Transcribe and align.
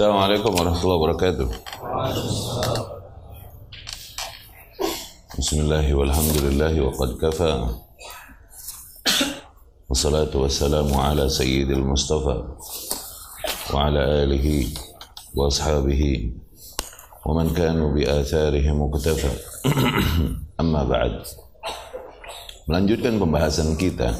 Assalamualaikum 0.00 0.56
warahmatullahi 0.56 0.96
wabarakatuh. 0.96 1.48
Bismillah 5.36 5.84
walhamdulillah 5.92 6.72
wa 6.72 6.88
qad 6.96 7.10
kafa. 7.20 7.52
Wassalatu 9.92 10.48
wassalamu 10.48 10.96
ala 10.96 11.28
sayyidil 11.28 11.84
mustafa 11.84 12.32
wa 13.76 13.92
ala 13.92 14.24
alihi 14.24 14.72
wa 15.36 15.52
ashabihi 15.52 16.32
wa 17.28 17.36
man 17.36 17.52
kanu 17.52 17.92
bi 17.92 18.08
atharihim 18.08 18.80
muqtafa. 18.80 19.28
Amma 20.56 20.88
ba'd. 20.88 21.28
Melanjutkan 22.72 23.20
pembahasan 23.20 23.76
kita 23.76 24.16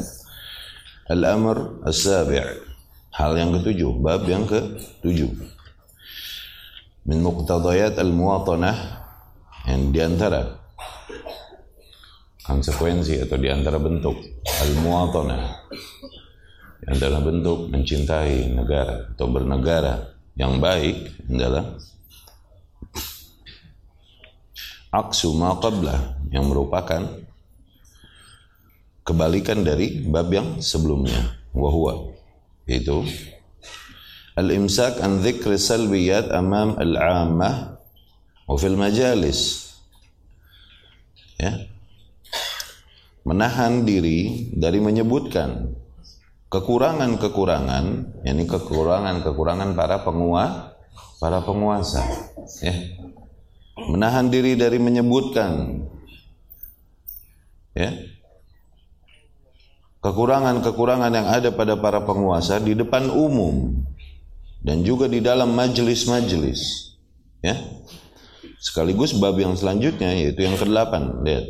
Al-Amr 1.09 1.81
As-Sabi' 1.89 2.69
Hal 3.17 3.33
yang 3.41 3.57
ketujuh, 3.57 3.97
bab 4.05 4.29
yang 4.29 4.45
ketujuh. 4.45 5.57
Min 7.09 7.25
muqtadayat 7.25 7.97
al-muwatanah 7.97 8.77
yang 9.69 9.89
di 9.89 10.01
antara 10.05 10.61
konsekuensi 12.45 13.21
atau 13.25 13.37
di 13.41 13.49
antara 13.49 13.81
bentuk 13.81 14.21
al-muwatanah 14.45 15.43
adalah 16.91 17.21
bentuk 17.23 17.71
mencintai 17.71 18.53
negara 18.53 19.13
atau 19.15 19.27
bernegara 19.29 20.17
yang 20.35 20.59
baik 20.59 21.25
adalah 21.29 21.77
aksu 24.91 25.37
ma 25.39 25.55
yang 26.35 26.51
merupakan 26.51 27.07
kebalikan 29.07 29.63
dari 29.63 30.03
bab 30.07 30.29
yang 30.33 30.59
sebelumnya 30.59 31.39
wahwa 31.55 32.11
itu 32.67 33.07
an 34.41 35.21
dzikri 35.21 35.61
salbiyat 35.61 36.33
amam 36.33 36.81
al-ammah 36.81 37.77
wa 38.49 38.57
fil 38.57 38.81
majalis. 38.81 39.71
Ya. 41.37 41.69
Menahan 43.25 43.85
diri 43.85 44.49
dari 44.57 44.81
menyebutkan 44.81 45.77
kekurangan-kekurangan 46.49 47.85
yakni 48.25 48.45
kekurangan-kekurangan 48.49 49.77
para 49.77 50.03
penguasa 50.03 50.75
para 51.21 51.45
penguasa. 51.45 52.03
Ya. 52.65 52.75
Menahan 53.77 54.33
diri 54.33 54.57
dari 54.57 54.81
menyebutkan 54.81 55.85
ya 57.77 57.93
kekurangan-kekurangan 60.01 61.13
yang 61.13 61.29
ada 61.29 61.53
pada 61.53 61.77
para 61.77 62.03
penguasa 62.03 62.57
di 62.59 62.73
depan 62.73 63.13
umum 63.13 63.85
dan 64.61 64.85
juga 64.85 65.09
di 65.09 65.25
dalam 65.25 65.53
majelis-majelis 65.57 66.93
ya 67.41 67.57
sekaligus 68.61 69.17
bab 69.17 69.37
yang 69.41 69.57
selanjutnya 69.57 70.13
yaitu 70.13 70.45
yang 70.45 70.57
ke-8 70.61 71.25
lihat 71.25 71.47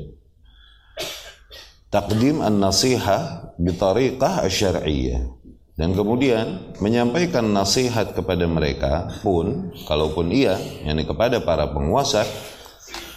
takdim 1.91 2.39
an-nasihah 2.39 3.55
bi 3.59 3.75
tariqah 3.75 4.47
asy-syar'iyyah 4.47 5.27
dan 5.75 5.97
kemudian 5.97 6.77
menyampaikan 6.79 7.51
nasihat 7.51 8.13
kepada 8.15 8.45
mereka 8.47 9.11
pun 9.25 9.75
kalaupun 9.89 10.31
iya 10.31 10.61
yakni 10.87 11.03
kepada 11.03 11.43
para 11.43 11.67
penguasa 11.73 12.23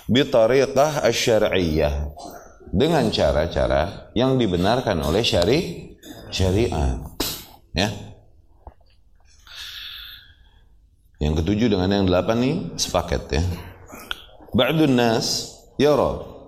bi 0.09 0.25
tariqah 0.25 1.05
asy-syar'iyyah 1.05 2.13
dengan 2.73 3.05
cara-cara 3.13 4.09
yang 4.17 4.41
dibenarkan 4.41 4.97
oleh 5.05 5.21
syari 5.21 5.93
syariat. 6.33 6.97
Ya. 7.77 8.12
Yang 11.22 11.42
ketujuh 11.42 11.68
dengan 11.74 11.90
yang 11.90 12.06
delapan 12.06 12.36
ini 12.42 12.54
sepaket 12.78 13.22
ya. 13.30 13.42
Ba'dun 14.54 14.94
nas 14.94 15.56
yara 15.76 16.38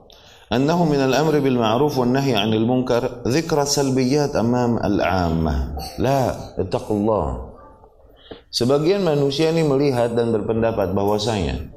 أنه 0.50 0.82
من 0.82 0.98
الأمر 0.98 1.46
بالمعروف 1.46 1.94
والنهي 1.94 2.34
عن 2.34 2.50
المنكر 2.50 3.22
ذكر 3.22 3.58
سلبيات 3.64 4.34
أمام 4.34 4.82
العامة 4.82 5.54
لا 6.02 6.34
اتقوا 6.58 6.96
الله 6.98 7.26
Sebagian 8.50 9.06
manusia 9.06 9.54
ini 9.54 9.62
melihat 9.62 10.10
dan 10.10 10.34
berpendapat 10.34 10.90
bahwasanya 10.90 11.70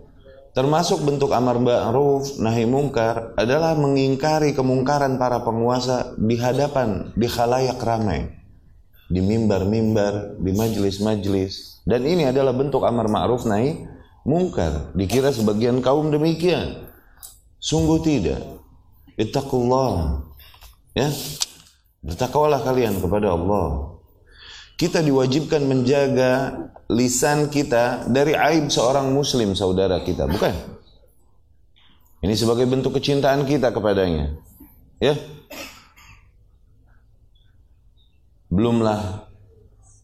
Termasuk 0.54 1.02
bentuk 1.02 1.34
amar 1.34 1.58
ma'ruf 1.58 2.38
nahi 2.38 2.70
mungkar 2.70 3.38
adalah 3.38 3.74
mengingkari 3.74 4.54
kemungkaran 4.54 5.18
para 5.18 5.42
penguasa 5.42 6.14
di 6.14 6.38
hadapan 6.38 7.10
di 7.18 7.26
khalayak 7.26 7.82
ramai. 7.82 8.30
Di 9.09 9.25
mimbar-mimbar, 9.25 10.37
di 10.37 10.53
majelis-majelis. 10.53 11.81
Dan 11.89 12.05
ini 12.05 12.29
adalah 12.29 12.53
bentuk 12.53 12.85
amar 12.85 13.09
ma'ruf 13.09 13.49
nahi 13.49 13.89
mungkar. 14.29 14.93
Dikira 14.93 15.33
sebagian 15.33 15.81
kaum 15.81 16.13
demikian. 16.13 16.89
Sungguh 17.57 18.05
tidak. 18.05 18.45
Ittaqullah. 19.17 20.23
Ya. 20.93 21.09
Bertakwalah 22.05 22.63
kalian 22.63 23.03
kepada 23.03 23.35
Allah. 23.35 23.99
Kita 24.79 25.03
diwajibkan 25.03 25.67
menjaga 25.67 26.55
lisan 26.87 27.51
kita 27.51 28.07
dari 28.07 28.39
aib 28.39 28.71
seorang 28.71 29.11
muslim 29.11 29.59
saudara 29.59 29.99
kita, 30.07 30.31
bukan? 30.31 30.55
Ini 32.23 32.35
sebagai 32.39 32.71
bentuk 32.71 32.95
kecintaan 32.95 33.43
kita 33.43 33.75
kepadanya. 33.75 34.39
Ya. 35.03 35.19
Belumlah 38.49 39.29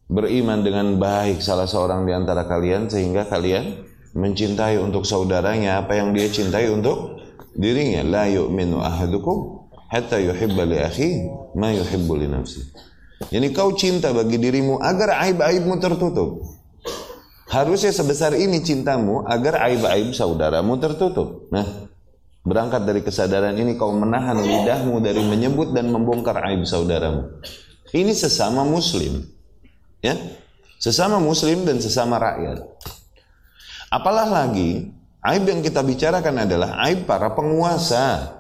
beriman 0.05 0.60
dengan 0.60 1.00
baik 1.00 1.41
salah 1.41 1.65
seorang 1.65 2.05
di 2.05 2.12
antara 2.12 2.44
kalian 2.44 2.93
sehingga 2.93 3.25
kalian 3.25 3.88
mencintai 4.12 4.77
untuk 4.78 5.09
saudaranya 5.09 5.81
apa 5.81 5.97
yang 5.97 6.12
dia 6.12 6.28
cintai 6.28 6.69
untuk 6.69 7.19
dirinya. 7.56 8.04
La 8.04 8.25
yu'minu 8.28 8.84
ahadukum 8.84 9.65
hatta 9.88 10.21
yuhibba 10.21 10.69
li 10.69 10.78
akhi 10.78 11.09
ma 11.56 11.72
yuhibbu 11.72 12.12
li 12.21 12.27
nafsihi. 12.28 12.66
Jadi 13.33 13.47
kau 13.56 13.72
cinta 13.72 14.12
bagi 14.12 14.37
dirimu 14.37 14.83
agar 14.83 15.25
aib-aibmu 15.25 15.81
tertutup. 15.81 16.44
Harusnya 17.49 17.94
sebesar 17.94 18.34
ini 18.34 18.60
cintamu 18.60 19.22
agar 19.25 19.71
aib-aib 19.71 20.10
saudaramu 20.10 20.77
tertutup. 20.83 21.47
Nah, 21.54 21.87
berangkat 22.43 22.83
dari 22.83 23.00
kesadaran 23.00 23.54
ini 23.54 23.78
kau 23.78 23.94
menahan 23.94 24.37
lidahmu 24.37 24.99
dari 25.00 25.22
menyebut 25.22 25.71
dan 25.72 25.88
membongkar 25.88 26.43
aib 26.50 26.66
saudaramu. 26.66 27.41
Ini 27.94 28.10
sesama 28.10 28.66
muslim. 28.66 29.22
Ya. 30.03 30.19
Sesama 30.82 31.22
muslim 31.22 31.62
dan 31.62 31.78
sesama 31.78 32.19
rakyat. 32.19 32.66
Apalah 33.87 34.27
lagi, 34.27 34.91
aib 35.22 35.47
yang 35.47 35.62
kita 35.62 35.78
bicarakan 35.87 36.43
adalah 36.43 36.83
aib 36.91 37.06
para 37.06 37.31
penguasa 37.31 38.34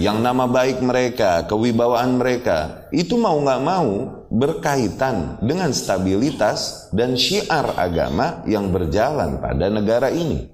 yang 0.00 0.24
nama 0.24 0.48
baik 0.48 0.80
mereka, 0.80 1.44
kewibawaan 1.44 2.16
mereka, 2.16 2.88
itu 2.88 3.20
mau 3.20 3.36
nggak 3.36 3.60
mau 3.60 3.88
berkaitan 4.32 5.36
dengan 5.44 5.68
stabilitas 5.76 6.88
dan 6.96 7.12
syiar 7.20 7.76
agama 7.76 8.40
yang 8.48 8.72
berjalan 8.72 9.36
pada 9.36 9.68
negara 9.68 10.08
ini. 10.08 10.48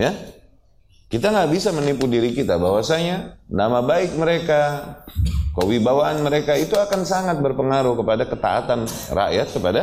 Ya, 0.00 0.16
kita 1.06 1.30
nggak 1.30 1.50
bisa 1.54 1.70
menipu 1.70 2.10
diri 2.10 2.34
kita 2.34 2.58
bahwasanya 2.58 3.38
nama 3.46 3.78
baik 3.78 4.18
mereka, 4.18 4.94
kewibawaan 5.54 6.18
mereka 6.26 6.58
itu 6.58 6.74
akan 6.74 7.06
sangat 7.06 7.38
berpengaruh 7.38 7.94
kepada 7.94 8.26
ketaatan 8.26 8.90
rakyat 9.14 9.48
kepada 9.54 9.82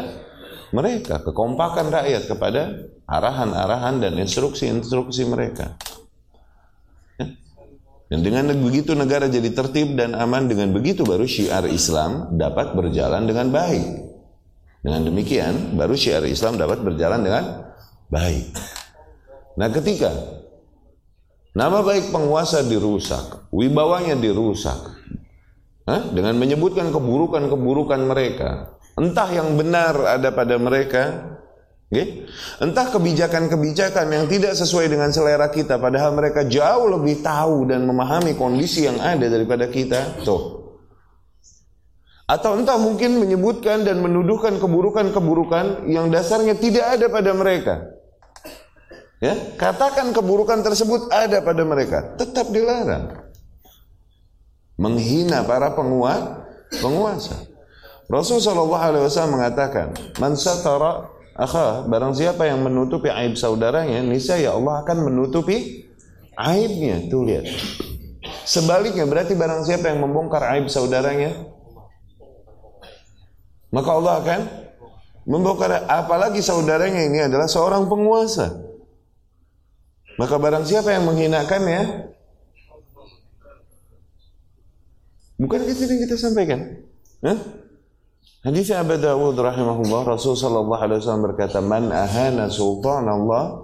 mereka, 0.76 1.24
kekompakan 1.24 1.96
rakyat 1.96 2.28
kepada 2.28 2.62
arahan-arahan 3.08 4.04
dan 4.04 4.20
instruksi-instruksi 4.20 5.24
mereka. 5.30 5.80
Dan 8.12 8.22
dengan 8.22 8.52
begitu 8.62 8.94
negara 8.94 9.26
jadi 9.26 9.50
tertib 9.56 9.98
dan 9.98 10.14
aman 10.14 10.46
dengan 10.46 10.70
begitu 10.70 11.02
baru 11.02 11.26
syiar 11.26 11.66
Islam 11.66 12.36
dapat 12.38 12.76
berjalan 12.78 13.26
dengan 13.26 13.50
baik. 13.50 13.86
Dengan 14.84 15.08
demikian 15.08 15.80
baru 15.80 15.96
syiar 15.96 16.22
Islam 16.28 16.60
dapat 16.60 16.84
berjalan 16.84 17.24
dengan 17.26 17.74
baik. 18.12 18.54
Nah 19.58 19.72
ketika 19.74 20.14
nama 21.54 21.80
baik 21.86 22.10
penguasa 22.10 22.66
dirusak, 22.66 23.50
wibawanya 23.54 24.18
dirusak, 24.18 24.78
Hah? 25.86 26.02
dengan 26.14 26.38
menyebutkan 26.38 26.90
keburukan-keburukan 26.90 28.02
mereka, 28.10 28.78
entah 28.98 29.30
yang 29.30 29.58
benar 29.58 30.18
ada 30.18 30.30
pada 30.34 30.58
mereka 30.58 31.34
Okay? 31.94 32.26
Entah 32.58 32.90
kebijakan-kebijakan 32.90 34.10
yang 34.10 34.26
tidak 34.26 34.58
sesuai 34.58 34.90
dengan 34.90 35.14
selera 35.14 35.54
kita, 35.54 35.78
padahal 35.78 36.18
mereka 36.18 36.42
jauh 36.42 36.90
lebih 36.90 37.22
tahu 37.22 37.70
dan 37.70 37.86
memahami 37.86 38.34
kondisi 38.34 38.90
yang 38.90 38.98
ada 38.98 39.30
daripada 39.30 39.70
kita. 39.70 40.26
Tuh. 40.26 40.74
Atau 42.26 42.58
entah 42.58 42.82
mungkin 42.82 43.22
menyebutkan 43.22 43.86
dan 43.86 44.02
menuduhkan 44.02 44.58
keburukan-keburukan 44.58 45.86
yang 45.86 46.10
dasarnya 46.10 46.58
tidak 46.58 46.98
ada 46.98 47.14
pada 47.14 47.30
mereka. 47.38 47.93
Ya, 49.24 49.40
katakan 49.56 50.12
keburukan 50.12 50.68
tersebut 50.68 51.08
ada 51.08 51.40
pada 51.40 51.64
mereka, 51.64 52.12
tetap 52.20 52.52
dilarang. 52.52 53.24
Menghina 54.76 55.48
para 55.48 55.72
penguasa, 55.72 56.44
penguasa. 56.84 57.36
Rasul 58.12 58.44
Shallallahu 58.44 58.84
Alaihi 58.84 59.08
Wasallam 59.08 59.40
mengatakan, 59.40 59.96
"Man 60.20 60.36
satara 60.36 61.08
akha, 61.40 61.88
barang 61.88 62.20
siapa 62.20 62.52
yang 62.52 62.68
menutupi 62.68 63.08
aib 63.08 63.40
saudaranya, 63.40 64.04
niscaya 64.04 64.52
Allah 64.52 64.84
akan 64.84 65.08
menutupi 65.08 65.88
aibnya." 66.36 67.08
Tuh 67.08 67.24
lihat. 67.24 67.48
Sebaliknya 68.44 69.08
berarti 69.08 69.40
barang 69.40 69.64
siapa 69.64 69.88
yang 69.88 70.04
membongkar 70.04 70.44
aib 70.52 70.68
saudaranya, 70.68 71.32
maka 73.72 73.88
Allah 73.88 74.14
akan 74.20 74.40
membongkar 75.24 75.88
apalagi 75.88 76.44
saudaranya 76.44 77.08
ini 77.08 77.24
adalah 77.24 77.48
seorang 77.48 77.88
penguasa. 77.88 78.73
Maka 80.20 80.36
barang 80.38 80.66
siapa 80.70 80.94
yang 80.94 81.10
menghinakannya, 81.10 82.12
bukan 85.42 85.62
itu 85.66 85.82
yang 85.90 86.02
kita 86.06 86.16
sampaikan. 86.18 86.60
Hah? 87.26 87.40
Hadis 88.44 88.76
Abu 88.76 89.00
Dawud 89.00 89.40
rahimahullah 89.40 90.04
Rasul 90.04 90.36
sallallahu 90.36 90.84
alaihi 90.84 91.00
wasallam 91.00 91.32
berkata 91.32 91.64
man 91.64 91.96
ahana 91.96 92.52
sultan 92.52 93.08
Allah 93.08 93.64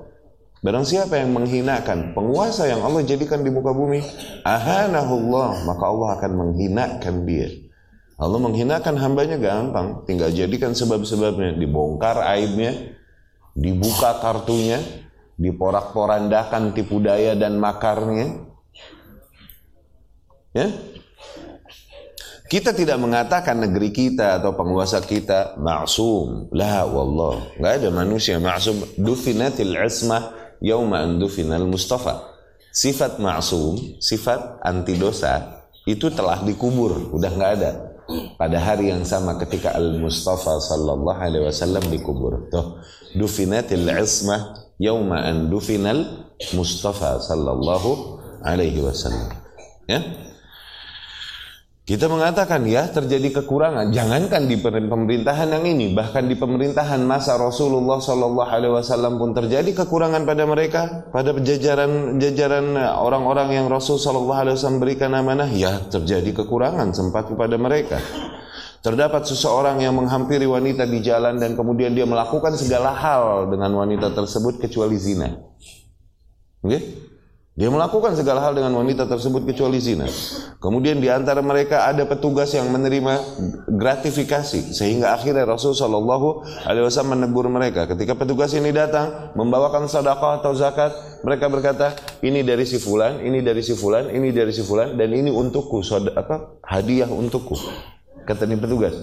Barang 0.59 0.83
siapa 0.83 1.15
yang 1.15 1.31
menghinakan 1.31 2.11
penguasa 2.11 2.67
yang 2.67 2.83
Allah 2.83 2.99
jadikan 3.07 3.39
di 3.39 3.47
muka 3.47 3.71
bumi, 3.71 4.03
ahanahullah, 4.43 5.63
maka 5.63 5.83
Allah 5.87 6.09
akan 6.19 6.31
menghinakan 6.35 7.23
dia. 7.23 7.47
Allah 8.19 8.39
menghinakan 8.43 8.99
hambanya 8.99 9.39
gampang, 9.39 10.03
tinggal 10.03 10.27
jadikan 10.35 10.75
sebab-sebabnya, 10.75 11.55
dibongkar 11.55 12.19
aibnya, 12.35 12.75
dibuka 13.55 14.19
kartunya, 14.19 14.83
diporak-porandakan 15.39 16.75
tipu 16.75 16.99
daya 16.99 17.33
dan 17.33 17.57
makarnya. 17.57 18.43
Ya? 20.51 20.67
Kita 22.49 22.73
tidak 22.73 22.97
mengatakan 22.97 23.61
negeri 23.61 23.93
kita 23.93 24.41
atau 24.41 24.57
penguasa 24.57 24.99
kita 25.05 25.55
maksum. 25.61 26.49
La 26.51 26.83
wallah. 26.83 27.55
Enggak 27.55 27.73
ada 27.79 27.89
manusia 27.93 28.41
maksum. 28.41 28.83
Dufinatil 28.97 29.77
ismah 29.79 30.33
yauma 30.59 31.05
dufinal 31.07 31.63
mustafa. 31.69 32.35
Sifat 32.69 33.17
maksum, 33.17 34.01
sifat 34.01 34.61
anti 34.61 34.97
dosa 34.97 35.61
itu 35.89 36.13
telah 36.13 36.45
dikubur, 36.45 37.17
udah 37.17 37.31
nggak 37.33 37.53
ada. 37.57 37.71
Pada 38.37 38.57
hari 38.57 38.89
yang 38.89 39.05
sama 39.05 39.37
ketika 39.37 39.73
Al 39.73 40.01
Mustafa 40.01 40.57
sallallahu 40.57 41.17
alaihi 41.17 41.45
wasallam 41.45 41.81
dikubur. 41.89 42.49
Tuh, 42.49 42.81
dufinatil 43.13 43.85
ismah 43.85 44.68
yauma 44.79 45.27
an 45.27 45.51
dufinal 45.51 46.31
Mustafa 46.55 47.19
sallallahu 47.19 48.17
alaihi 48.41 48.79
wasallam. 48.79 49.29
Ya. 49.85 49.99
Kita 51.89 52.05
mengatakan 52.05 52.69
ya 52.69 52.85
terjadi 52.85 53.41
kekurangan. 53.41 53.89
Jangankan 53.89 54.45
di 54.45 54.61
pemerintahan 54.61 55.49
yang 55.49 55.65
ini, 55.65 55.97
bahkan 55.97 56.29
di 56.29 56.37
pemerintahan 56.37 57.01
masa 57.01 57.33
Rasulullah 57.33 57.97
Sallallahu 57.97 58.45
Alaihi 58.45 58.77
Wasallam 58.77 59.17
pun 59.17 59.33
terjadi 59.33 59.73
kekurangan 59.73 60.21
pada 60.21 60.45
mereka, 60.45 61.09
pada 61.09 61.33
jajaran 61.33 62.21
jajaran 62.21 62.77
orang-orang 62.77 63.57
yang 63.57 63.65
Rasul 63.73 63.97
Sallallahu 63.97 64.37
Alaihi 64.37 64.61
Wasallam 64.61 64.77
berikan 64.77 65.17
amanah. 65.17 65.49
Ya 65.49 65.81
terjadi 65.89 66.29
kekurangan 66.45 66.93
sempat 66.93 67.25
kepada 67.25 67.57
mereka. 67.57 67.97
Terdapat 68.79 69.27
seseorang 69.27 69.83
yang 69.83 69.91
menghampiri 69.99 70.47
wanita 70.47 70.87
di 70.87 71.03
jalan 71.03 71.35
dan 71.35 71.59
kemudian 71.59 71.91
dia 71.91 72.07
melakukan 72.07 72.55
segala 72.55 72.95
hal 72.95 73.51
dengan 73.51 73.75
wanita 73.75 74.15
tersebut 74.15 74.55
kecuali 74.63 74.95
zina. 74.95 75.35
Okay? 76.63 77.09
Dia 77.59 77.67
melakukan 77.67 78.15
segala 78.15 78.39
hal 78.39 78.55
dengan 78.55 78.71
wanita 78.79 79.03
tersebut 79.03 79.43
kecuali 79.43 79.83
zina. 79.83 80.07
Kemudian 80.63 81.03
di 81.03 81.11
antara 81.11 81.43
mereka 81.43 81.91
ada 81.91 82.07
petugas 82.07 82.55
yang 82.55 82.71
menerima 82.71 83.19
gratifikasi 83.67 84.71
sehingga 84.71 85.11
akhirnya 85.11 85.43
Rasul 85.43 85.75
Shallallahu 85.75 86.47
Alaihi 86.63 86.87
Wasallam 86.87 87.19
menegur 87.19 87.51
mereka. 87.51 87.83
Ketika 87.83 88.15
petugas 88.15 88.55
ini 88.55 88.71
datang 88.71 89.35
membawakan 89.35 89.91
sedekah 89.91 90.39
atau 90.39 90.55
zakat, 90.55 90.95
mereka 91.27 91.51
berkata 91.51 91.99
ini 92.23 92.47
dari 92.47 92.63
si 92.63 92.79
fulan, 92.79 93.19
ini 93.27 93.43
dari 93.43 93.59
si 93.59 93.75
fulan, 93.75 94.07
ini 94.07 94.31
dari 94.31 94.55
si 94.55 94.63
fulan 94.63 94.95
dan 94.95 95.11
ini 95.11 95.27
untukku, 95.27 95.83
apa 96.15 96.63
hadiah 96.63 97.11
untukku 97.11 97.59
kata 98.29 98.45
ini 98.45 98.61
petugas. 98.61 98.93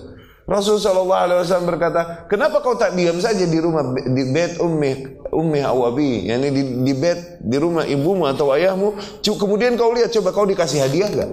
Rasul 0.46 0.78
Shallallahu 0.78 1.23
Alaihi 1.26 1.43
Wasallam 1.43 1.67
berkata, 1.67 2.31
kenapa 2.31 2.62
kau 2.62 2.78
tak 2.78 2.94
diam 2.94 3.19
saja 3.19 3.43
di 3.43 3.58
rumah 3.58 3.82
di 3.99 4.31
bed 4.31 4.62
ummi 4.62 5.19
ummi 5.34 5.61
awabi, 5.67 6.31
yakni 6.31 6.55
di, 6.55 6.62
di 6.87 6.94
bed 6.94 7.43
di 7.43 7.56
rumah 7.58 7.82
ibumu 7.82 8.31
atau 8.31 8.55
ayahmu, 8.55 8.94
kemudian 9.26 9.75
kau 9.75 9.90
lihat 9.90 10.14
coba 10.14 10.31
kau 10.31 10.46
dikasih 10.46 10.87
hadiah 10.87 11.11
gak? 11.11 11.31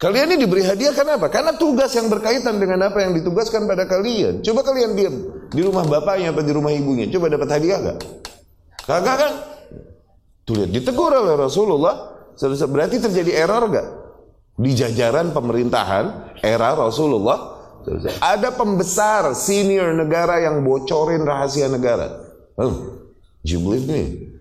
Kalian 0.00 0.32
ini 0.32 0.48
diberi 0.48 0.64
hadiah 0.64 0.96
kenapa? 0.96 1.28
Karena 1.28 1.52
tugas 1.52 1.92
yang 1.92 2.08
berkaitan 2.08 2.56
dengan 2.56 2.88
apa 2.88 3.04
yang 3.04 3.12
ditugaskan 3.12 3.68
pada 3.68 3.84
kalian. 3.84 4.40
Coba 4.40 4.64
kalian 4.64 4.96
diam 4.96 5.14
di 5.52 5.60
rumah 5.60 5.84
bapaknya 5.84 6.32
atau 6.32 6.40
di 6.40 6.52
rumah 6.56 6.72
ibunya, 6.72 7.12
coba 7.12 7.28
dapat 7.28 7.60
hadiah 7.60 7.78
gak? 7.92 7.98
Kagak 8.88 9.16
kan? 9.20 9.32
Tuh 10.48 10.64
lihat 10.64 10.72
ditegur 10.72 11.12
oleh 11.12 11.36
Rasulullah. 11.36 12.16
Berarti 12.40 13.04
terjadi 13.04 13.36
error 13.36 13.68
gak? 13.68 13.86
Di 14.58 14.74
jajaran 14.74 15.30
pemerintahan 15.30 16.34
era 16.42 16.74
Rasulullah 16.74 17.56
ada 18.18 18.52
pembesar 18.52 19.32
senior 19.32 19.94
negara 19.94 20.42
yang 20.42 20.60
bocorin 20.66 21.22
rahasia 21.22 21.70
negara. 21.70 22.26
You 23.46 23.62
believe 23.62 23.86
me? 23.86 24.34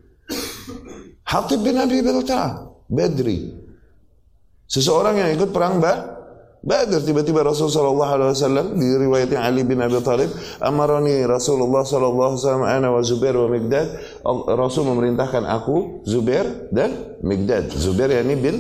Hatib 1.24 1.64
bin 1.64 1.78
Abi 1.78 2.02
Balta, 2.02 2.66
Badri. 2.90 3.54
Seseorang 4.68 5.16
yang 5.22 5.30
ikut 5.38 5.56
perang 5.56 5.80
ba 5.80 6.18
Badr 6.68 7.00
tiba-tiba 7.06 7.48
Rasulullah 7.48 7.80
sallallahu 7.80 8.12
alaihi 8.18 8.31
wasallam 8.36 8.68
di 8.75 8.88
riwayatnya 8.92 9.40
Ali 9.40 9.64
bin 9.64 9.80
Abi 9.80 10.04
Thalib 10.04 10.34
amarani 10.60 11.24
Rasulullah 11.24 11.88
sallallahu 11.88 12.36
alaihi 12.36 12.44
wasallam 12.44 12.66
ana 12.68 12.88
wa 12.92 13.02
Zubair 13.06 13.40
wa 13.40 13.48
Migdad 13.48 13.88
Rasul 14.52 14.84
memerintahkan 14.92 15.48
aku 15.48 16.04
Zubair 16.04 16.68
dan 16.75 17.16
Migdad 17.24 17.72
Zubair 17.72 18.12
yakni 18.12 18.36
bin 18.36 18.56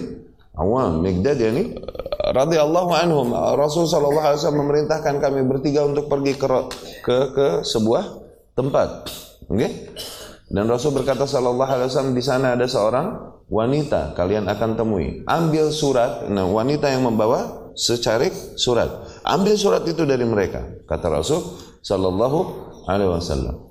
Awam, 0.57 1.05
Migdad 1.05 1.37
yani 1.37 1.77
radhiyallahu 2.33 2.91
anhum 2.97 3.29
Rasul 3.53 3.85
sallallahu 3.85 4.25
alaihi 4.25 4.41
wasallam 4.41 4.61
memerintahkan 4.65 5.15
kami 5.21 5.45
bertiga 5.45 5.85
untuk 5.85 6.09
pergi 6.09 6.33
ke 6.33 6.47
ke, 7.05 7.17
ke 7.37 7.47
sebuah 7.61 8.03
tempat. 8.57 9.05
Okay? 9.45 9.93
Dan 10.49 10.65
Rasul 10.65 10.97
berkata 10.97 11.29
sallallahu 11.29 11.69
alaihi 11.69 11.93
wasallam 11.93 12.15
di 12.17 12.23
sana 12.25 12.57
ada 12.57 12.65
seorang 12.65 13.37
wanita 13.53 14.17
kalian 14.17 14.49
akan 14.49 14.73
temui. 14.73 15.21
Ambil 15.29 15.69
surat, 15.69 16.25
nah 16.25 16.49
wanita 16.49 16.89
yang 16.89 17.05
membawa 17.05 17.69
secarik 17.77 18.33
surat. 18.57 18.89
Ambil 19.21 19.53
surat 19.59 19.85
itu 19.85 20.09
dari 20.09 20.25
mereka, 20.25 20.65
kata 20.89 21.21
Rasul 21.21 21.43
sallallahu 21.85 22.39
alaihi 22.89 23.13
wasallam. 23.13 23.66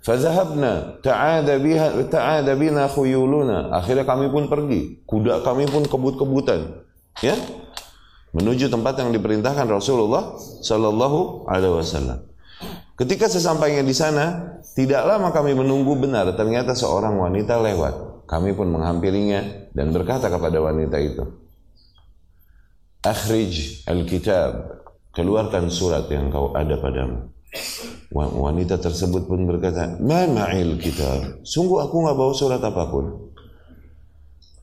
Fadhahabna 0.00 1.04
ta'ada 1.04 1.60
biha 1.60 1.92
ta'ada 2.08 2.56
bina 2.56 2.88
khuyuluna. 2.88 3.68
Akhirnya 3.76 4.08
kami 4.08 4.32
pun 4.32 4.48
pergi. 4.48 5.04
Kuda 5.04 5.44
kami 5.44 5.68
pun 5.68 5.84
kebut-kebutan. 5.84 6.80
Ya? 7.20 7.36
Menuju 8.32 8.72
tempat 8.72 8.96
yang 8.96 9.12
diperintahkan 9.12 9.66
Rasulullah 9.68 10.40
sallallahu 10.64 11.50
alaihi 11.50 11.74
wasallam. 11.76 12.30
Ketika 12.96 13.28
sesampainya 13.28 13.80
di 13.84 13.92
sana, 13.96 14.56
tidak 14.76 15.04
lama 15.04 15.32
kami 15.32 15.56
menunggu 15.56 15.96
benar 15.96 16.28
ternyata 16.36 16.76
seorang 16.76 17.16
wanita 17.16 17.60
lewat. 17.60 18.24
Kami 18.28 18.54
pun 18.54 18.70
menghampirinya 18.70 19.72
dan 19.74 19.90
berkata 19.90 20.30
kepada 20.30 20.62
wanita 20.62 20.96
itu, 21.02 21.24
"Akhrij 23.04 23.84
al-kitab." 23.90 24.80
Keluarkan 25.10 25.66
surat 25.74 26.06
yang 26.06 26.30
kau 26.30 26.54
ada 26.54 26.78
padamu. 26.78 27.34
Wanita 28.14 28.78
tersebut 28.78 29.26
pun 29.26 29.46
berkata, 29.46 29.98
"Ma 29.98 30.26
ma'il 30.26 30.78
kitab." 30.78 31.42
Sungguh 31.42 31.82
aku 31.82 32.06
nggak 32.06 32.16
bawa 32.18 32.32
surat 32.34 32.62
apa 32.62 32.84
pun. 32.86 33.34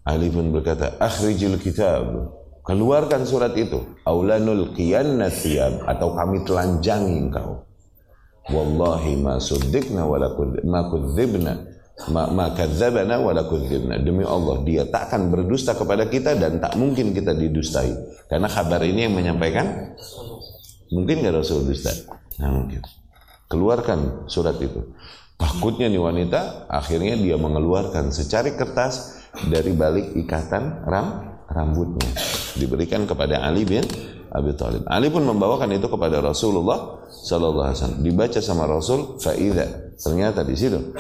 Ali 0.08 0.32
pun 0.32 0.52
berkata, 0.56 0.96
"Akhrijil 1.00 1.60
kitab." 1.60 2.32
Keluarkan 2.68 3.24
surat 3.24 3.56
itu. 3.56 3.80
Aulanul 4.04 4.76
qiyanna 4.76 5.32
thiyab 5.32 5.88
atau 5.88 6.12
kami 6.12 6.44
telanjangi 6.44 7.16
engkau. 7.28 7.64
Wallahi 8.52 9.20
ma 9.20 9.40
suddikna 9.40 10.04
ma 10.64 10.80
kudzibna 10.92 11.78
ma, 12.06 12.30
ma 12.30 12.54
kadzabana 12.54 13.18
wa 13.18 13.34
la 13.34 13.44
Demi 13.98 14.22
Allah, 14.22 14.62
dia 14.62 14.86
tak 14.86 15.10
akan 15.12 15.34
berdusta 15.34 15.74
kepada 15.74 16.06
kita 16.06 16.38
dan 16.38 16.62
tak 16.62 16.78
mungkin 16.78 17.12
kita 17.12 17.34
didustai. 17.34 17.92
Karena 18.30 18.46
kabar 18.46 18.86
ini 18.86 19.10
yang 19.10 19.16
menyampaikan 19.18 19.98
mungkin 20.94 21.26
gak 21.26 21.42
Rasul 21.42 21.66
dusta? 21.66 21.92
Nah, 22.38 22.50
mungkin 22.54 22.82
keluarkan 23.48 24.30
surat 24.30 24.60
itu. 24.60 24.94
Takutnya 25.38 25.86
nih 25.86 26.02
wanita, 26.02 26.66
akhirnya 26.66 27.14
dia 27.14 27.38
mengeluarkan 27.38 28.10
secari 28.10 28.58
kertas 28.58 29.22
dari 29.46 29.70
balik 29.78 30.18
ikatan 30.18 30.82
ram 30.90 31.38
rambutnya. 31.46 32.10
Diberikan 32.58 33.06
kepada 33.06 33.46
Ali 33.46 33.64
bin 33.64 33.86
Abi 34.34 34.52
Thalib. 34.58 34.84
Ali 34.90 35.08
pun 35.14 35.24
membawakan 35.24 35.72
itu 35.78 35.88
kepada 35.88 36.20
Rasulullah 36.20 37.06
sallallahu 37.08 37.70
alaihi 37.70 37.80
wasallam. 37.80 38.02
Dibaca 38.04 38.40
sama 38.42 38.66
Rasul 38.66 39.22
faida. 39.22 39.94
Ternyata 39.98 40.46
di 40.46 40.54
situ 40.54 40.94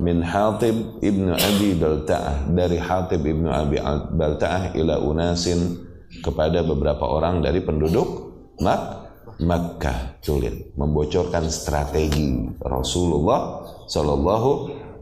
min 0.00 0.20
Hatib 0.20 1.00
ibnu 1.00 1.32
Abi 1.32 1.76
Balta'ah 1.76 2.52
dari 2.52 2.76
Hatib 2.76 3.24
ibnu 3.24 3.48
Abi 3.48 3.80
Balta'ah 4.12 4.76
ila 4.76 5.00
unasin 5.00 5.78
kepada 6.20 6.60
beberapa 6.60 7.08
orang 7.08 7.40
dari 7.40 7.64
penduduk 7.64 8.32
Mak 8.60 9.01
Makkah 9.40 10.20
tulis 10.20 10.74
membocorkan 10.76 11.48
strategi 11.48 12.52
Rasulullah 12.60 13.64
Shallallahu 13.88 14.50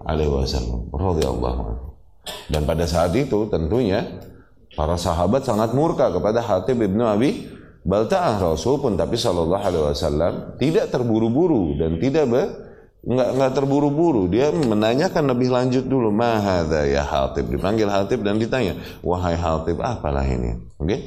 Alaihi 0.07 0.31
Wasallam 0.31 1.91
dan 2.51 2.63
pada 2.69 2.85
saat 2.87 3.15
itu 3.17 3.49
tentunya 3.51 4.07
para 4.77 4.95
sahabat 4.95 5.43
sangat 5.43 5.75
murka 5.75 6.13
kepada 6.13 6.45
Hatib 6.45 6.79
ibnu 6.79 7.03
Abi 7.03 7.51
Balta'ah 7.81 8.37
Rasul 8.45 8.77
pun 8.77 8.93
tapi 8.93 9.17
Shallallahu 9.17 9.65
Alaihi 9.65 9.85
Wasallam 9.89 10.33
tidak 10.61 10.93
terburu-buru 10.93 11.81
dan 11.81 11.97
tidak 11.97 12.25
be, 12.29 12.43
nggak 13.09 13.31
nggak 13.41 13.53
terburu-buru. 13.57 14.29
Dia 14.29 14.53
menanyakan 14.53 15.33
lebih 15.33 15.49
lanjut 15.49 15.89
dulu 15.89 16.13
mahada 16.13 16.85
ya 16.85 17.01
Hatib? 17.01 17.49
Dipanggil 17.49 17.89
Hatib 17.89 18.21
dan 18.21 18.37
ditanya 18.37 18.77
wahai 19.01 19.33
Hatib 19.33 19.81
apalah 19.81 20.29
ini? 20.29 20.61
Oke? 20.77 20.85
okay? 20.85 21.01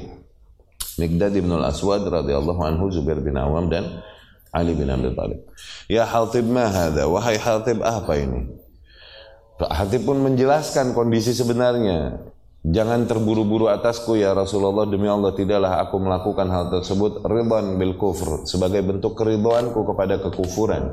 Mikdad 1.00 1.34
bin 1.34 1.50
al-Aswad 1.50 2.06
radhiyallahu 2.06 2.60
anhu 2.62 2.90
Zubair 2.90 3.18
bin 3.18 3.34
Awam 3.34 3.66
dan 3.66 4.02
Ali 4.54 4.78
bin 4.78 4.86
Abi 4.86 5.10
Thalib 5.10 5.40
ya 5.90 6.06
Hatib 6.06 6.46
mahada 6.46 7.10
wahai 7.10 7.38
Hatib 7.38 7.82
apa 7.82 8.14
ini? 8.14 8.46
Hatib 9.58 10.02
pun 10.02 10.18
menjelaskan 10.18 10.98
kondisi 10.98 11.30
sebenarnya. 11.30 12.18
Jangan 12.64 13.06
terburu-buru 13.06 13.70
atasku 13.70 14.18
ya 14.18 14.34
Rasulullah. 14.34 14.88
Demi 14.88 15.06
Allah 15.06 15.30
tidaklah 15.36 15.78
aku 15.84 15.96
melakukan 16.00 16.48
hal 16.50 16.64
tersebut 16.74 17.22
ridwan 17.22 17.78
bil 17.78 17.94
kufur 17.94 18.48
sebagai 18.48 18.82
bentuk 18.82 19.14
keridhoanku 19.14 19.78
kepada 19.94 20.18
kekufuran. 20.18 20.90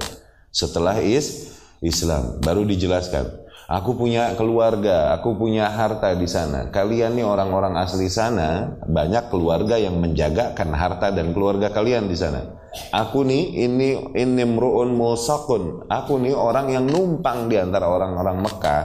Setelah 0.53 1.01
is 1.01 1.58
Islam. 1.81 2.38
Baru 2.43 2.67
dijelaskan. 2.70 3.40
Aku 3.72 3.96
punya 3.96 4.36
keluarga, 4.36 5.16
aku 5.16 5.40
punya 5.40 5.72
harta 5.72 6.12
di 6.12 6.28
sana. 6.28 6.68
Kalian 6.75 7.16
nih 7.16 7.24
orang-orang 7.24 7.80
asli 7.80 8.12
sana, 8.12 8.75
banyak 8.84 9.32
keluarga 9.32 9.80
yang 9.80 9.96
menjagakan 9.96 10.75
harta 10.75 11.08
dan 11.16 11.32
keluarga 11.32 11.72
kalian 11.72 12.12
di 12.12 12.20
sana. 12.20 12.60
Aku 12.92 13.24
nih 13.24 13.63
ini 13.63 14.12
ini 14.12 14.44
mruun 14.44 14.92
musakun. 14.92 15.88
Aku 15.88 16.20
nih 16.20 16.36
orang 16.36 16.68
yang 16.68 16.84
numpang 16.84 17.48
di 17.48 17.56
antara 17.56 17.88
orang-orang 17.88 18.44
Mekah 18.44 18.84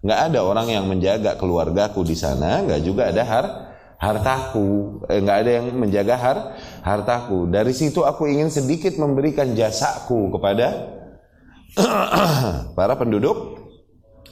nggak 0.00 0.20
ada 0.32 0.40
orang 0.40 0.68
yang 0.72 0.84
menjaga 0.88 1.36
keluargaku 1.36 2.06
di 2.08 2.16
sana, 2.16 2.64
nggak 2.64 2.80
juga 2.80 3.12
ada 3.12 3.22
har 3.26 3.46
hartaku, 4.00 5.04
eh, 5.12 5.20
nggak 5.20 5.38
ada 5.44 5.50
yang 5.60 5.66
menjaga 5.76 6.14
har 6.16 6.38
hartaku. 6.80 7.52
Dari 7.52 7.74
situ 7.76 8.00
aku 8.06 8.24
ingin 8.30 8.48
sedikit 8.48 8.96
memberikan 8.96 9.52
jasaku 9.52 10.32
kepada 10.32 10.96
para 12.78 12.94
penduduk 12.96 13.59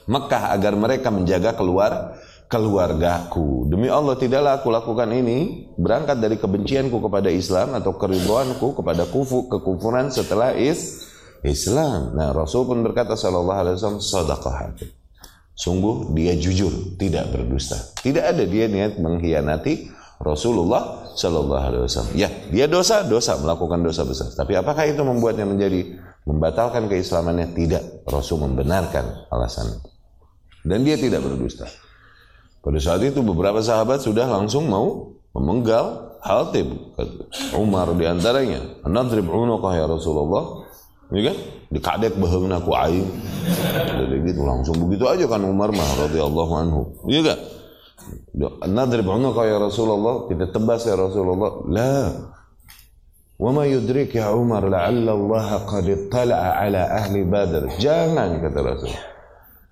Mekah 0.08 0.56
agar 0.56 0.72
mereka 0.72 1.12
menjaga 1.12 1.52
keluar 1.52 2.16
keluargaku. 2.48 3.68
Demi 3.68 3.92
Allah 3.92 4.16
tidaklah 4.16 4.58
aku 4.58 4.72
lakukan 4.72 5.12
ini 5.12 5.68
berangkat 5.76 6.16
dari 6.16 6.40
kebencianku 6.40 6.96
kepada 6.96 7.28
Islam 7.28 7.76
atau 7.76 7.92
keribuanku 8.00 8.72
kepada 8.72 9.04
kufu 9.04 9.52
kekufuran 9.52 10.08
setelah 10.08 10.56
is 10.56 11.04
Islam. 11.44 12.16
Nah, 12.16 12.32
Rasul 12.32 12.64
pun 12.64 12.80
berkata 12.80 13.14
sallallahu 13.14 13.58
alaihi 13.60 13.76
wasallam 13.76 14.00
sadaqah. 14.00 14.80
Sungguh 15.58 16.16
dia 16.16 16.38
jujur, 16.38 16.96
tidak 16.96 17.34
berdusta. 17.34 17.76
Tidak 18.00 18.22
ada 18.22 18.46
dia 18.46 18.70
niat 18.70 18.96
mengkhianati 18.96 19.90
Rasulullah 20.22 21.14
Shallallahu 21.18 21.62
Alaihi 21.62 21.82
Wasallam. 21.82 22.14
Ya, 22.14 22.30
dia 22.50 22.70
dosa, 22.70 23.02
dosa 23.02 23.34
melakukan 23.42 23.82
dosa 23.82 24.06
besar. 24.06 24.30
Tapi 24.34 24.54
apakah 24.54 24.86
itu 24.86 25.02
membuatnya 25.02 25.46
menjadi 25.46 25.98
membatalkan 26.26 26.86
keislamannya? 26.86 27.58
Tidak. 27.58 28.06
Rasul 28.06 28.38
membenarkan 28.46 29.30
alasan. 29.34 29.82
Dan 30.68 30.84
dia 30.84 31.00
tidak 31.00 31.24
berdusta. 31.24 31.64
Pada 32.60 32.76
saat 32.76 33.00
itu 33.00 33.24
beberapa 33.24 33.64
sahabat 33.64 34.04
sudah 34.04 34.28
langsung 34.28 34.68
mau 34.68 35.16
memenggal 35.32 36.18
Hatib 36.20 36.68
Umar 37.56 37.88
di 37.96 38.04
antaranya. 38.04 38.60
Nadrib 38.84 39.24
unuqah 39.30 39.72
ya 39.72 39.88
Rasulullah. 39.88 40.68
Ya 41.08 41.32
kan? 41.32 41.36
Dikadek 41.72 42.20
baheungna 42.20 42.60
ku 42.60 42.76
aing. 42.76 43.08
Jadi 43.96 44.16
gitu 44.28 44.44
langsung 44.44 44.76
begitu 44.84 45.08
aja 45.08 45.24
kan 45.24 45.40
Umar 45.48 45.72
mah 45.72 45.88
radhiyallahu 46.04 46.52
anhu. 46.60 46.80
Iya 47.08 47.32
kan? 47.32 47.38
Nadrib 48.68 49.08
unuka 49.08 49.48
ya 49.48 49.56
Rasulullah, 49.56 50.28
kita 50.28 50.52
tebas 50.52 50.84
ya 50.84 50.96
Rasulullah. 51.00 51.64
La. 51.72 52.12
Wa 53.38 53.50
ma 53.54 53.64
yudrik 53.64 54.18
ya 54.18 54.34
Umar 54.34 54.66
la'alla 54.66 55.14
Allah 55.14 55.48
qad 55.64 55.86
ittala'a 55.86 56.60
ala 56.60 56.82
ahli 56.90 57.22
Badr. 57.24 57.78
Jangan 57.78 58.42
kata 58.42 58.58
Rasul. 58.60 58.92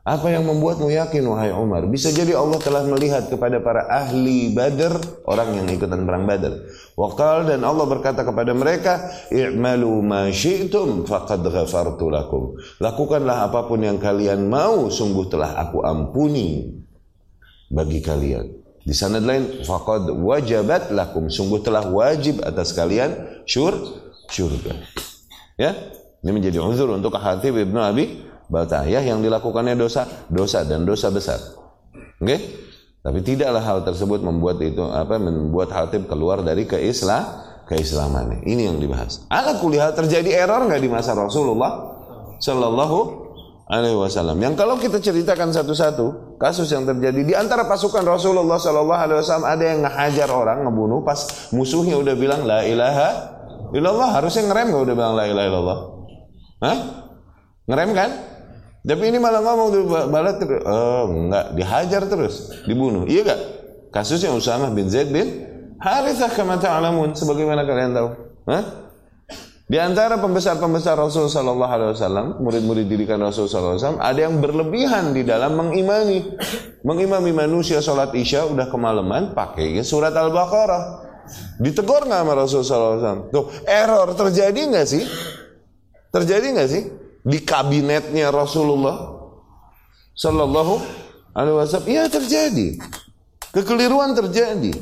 Apa 0.06 0.30
yang 0.30 0.46
membuatmu 0.46 0.86
yakin 0.86 1.26
wahai 1.26 1.50
Umar? 1.50 1.82
Bisa 1.90 2.14
jadi 2.14 2.38
Allah 2.38 2.62
telah 2.62 2.86
melihat 2.86 3.26
kepada 3.26 3.58
para 3.58 3.90
ahli 3.90 4.54
Badr, 4.54 5.26
orang 5.26 5.58
yang 5.58 5.66
ikutan 5.66 6.06
perang 6.06 6.30
Badr. 6.30 6.62
Waqal 6.94 7.50
dan 7.50 7.66
Allah 7.66 7.90
berkata 7.90 8.22
kepada 8.22 8.54
mereka, 8.54 9.10
"I'malu 9.34 10.06
ma 10.06 10.30
syi'tum 10.30 11.10
faqad 11.10 11.42
ghafartu 11.42 12.06
lakum." 12.06 12.54
Lakukanlah 12.78 13.50
apa 13.50 13.66
pun 13.66 13.82
yang 13.82 13.98
kalian 13.98 14.46
mau, 14.46 14.86
sungguh 14.86 15.26
telah 15.26 15.58
aku 15.58 15.82
ampuni 15.82 16.70
bagi 17.66 17.98
kalian. 17.98 18.62
Di 18.86 18.94
sana 18.94 19.18
lain, 19.18 19.66
faqad 19.66 20.06
wajabat 20.06 20.94
lakum, 20.94 21.26
sungguh 21.26 21.66
telah 21.66 21.82
wajib 21.82 22.46
atas 22.46 22.70
kalian 22.70 23.42
syur 23.42 23.74
syurga. 24.30 24.70
Ya, 25.58 25.74
ini 26.22 26.30
menjadi 26.30 26.62
uzur 26.62 26.94
untuk 26.94 27.18
Hatib 27.18 27.58
Ibnu 27.58 27.82
Abi 27.82 28.25
Baltayah 28.46 29.02
yang 29.02 29.22
dilakukannya 29.22 29.74
dosa, 29.74 30.06
dosa 30.30 30.62
dan 30.62 30.86
dosa 30.86 31.10
besar. 31.10 31.38
Oke? 32.22 32.26
Okay? 32.26 32.40
Tapi 33.06 33.22
tidaklah 33.22 33.62
hal 33.62 33.78
tersebut 33.86 34.18
membuat 34.18 34.58
itu 34.66 34.82
apa 34.82 35.22
membuat 35.22 35.70
Hatib 35.70 36.10
keluar 36.10 36.42
dari 36.42 36.66
keislam 36.66 37.22
keislamannya. 37.70 38.42
Ini 38.42 38.66
yang 38.66 38.82
dibahas. 38.82 39.22
Ala 39.30 39.62
kulihat 39.62 39.94
terjadi 39.94 40.42
error 40.42 40.66
nggak 40.66 40.82
di 40.82 40.90
masa 40.90 41.14
Rasulullah 41.14 41.94
Shallallahu 42.42 43.26
Alaihi 43.70 43.94
Wasallam. 43.94 44.38
Yang 44.42 44.54
kalau 44.58 44.74
kita 44.78 44.98
ceritakan 44.98 45.50
satu-satu 45.50 46.38
kasus 46.38 46.66
yang 46.70 46.82
terjadi 46.82 47.20
di 47.22 47.34
antara 47.34 47.66
pasukan 47.66 48.02
Rasulullah 48.02 48.58
Shallallahu 48.58 48.98
Alaihi 48.98 49.18
Wasallam 49.22 49.46
ada 49.46 49.64
yang 49.66 49.78
ngehajar 49.86 50.28
orang, 50.30 50.58
ngebunuh 50.66 51.02
pas 51.02 51.50
musuhnya 51.54 51.98
udah 51.98 52.14
bilang 52.18 52.42
la 52.42 52.66
ilaha 52.66 53.38
illallah 53.70 54.18
harusnya 54.18 54.50
ngerem 54.50 54.66
nggak 54.74 54.82
udah 54.82 54.94
bilang 54.98 55.14
la 55.14 55.24
ilaha 55.30 55.46
illallah. 55.46 55.78
Hah? 56.62 56.78
Ngerem 57.70 57.90
kan? 57.94 58.10
Tapi 58.86 59.02
ini 59.10 59.18
malah 59.18 59.42
ngomong 59.42 59.68
tuh 59.74 59.82
balat 59.90 60.38
oh, 60.62 61.10
enggak 61.10 61.58
dihajar 61.58 62.02
terus, 62.06 62.54
dibunuh. 62.70 63.02
Iya 63.10 63.26
enggak? 63.26 63.40
Kasusnya 63.90 64.30
Usamah 64.30 64.70
bin 64.70 64.86
Zaid 64.86 65.10
bin 65.10 65.42
Harithah 65.82 66.30
kama 66.30 66.56
ta'lamun 66.62 67.12
sebagaimana 67.18 67.66
kalian 67.66 67.92
tahu. 67.92 68.08
Hah? 68.46 68.86
Di 69.66 69.82
antara 69.82 70.14
pembesar-pembesar 70.22 70.94
Rasul 70.94 71.26
sallallahu 71.26 71.72
alaihi 71.74 71.90
wasallam, 71.98 72.38
murid-murid 72.38 72.86
didikan 72.86 73.18
Rasul 73.18 73.50
sallallahu 73.50 73.74
alaihi 73.74 73.82
wasallam, 73.82 74.02
ada 74.06 74.20
yang 74.22 74.34
berlebihan 74.38 75.04
di 75.10 75.26
dalam 75.26 75.58
mengimani. 75.58 76.22
Mengimami 76.86 77.34
manusia 77.34 77.82
salat 77.82 78.14
Isya 78.14 78.46
udah 78.46 78.70
kemalaman 78.70 79.34
pakai 79.34 79.82
surat 79.82 80.14
Al-Baqarah. 80.14 81.02
Ditegur 81.58 82.06
nggak 82.06 82.22
sama 82.22 82.32
Rasul 82.38 82.62
sallallahu 82.62 82.94
alaihi 82.94 83.02
wasallam? 83.02 83.22
Tuh, 83.34 83.44
error 83.66 84.08
terjadi 84.14 84.60
nggak 84.70 84.86
sih? 84.86 85.02
Terjadi 86.14 86.46
nggak 86.54 86.68
sih? 86.70 86.82
Di 87.26 87.42
kabinetnya 87.42 88.30
Rasulullah 88.30 89.18
Sallallahu 90.14 90.74
Alaihi 91.34 91.56
Wasallam, 91.58 91.90
iya 91.90 92.06
terjadi, 92.06 92.78
kekeliruan 93.50 94.14
terjadi, 94.14 94.72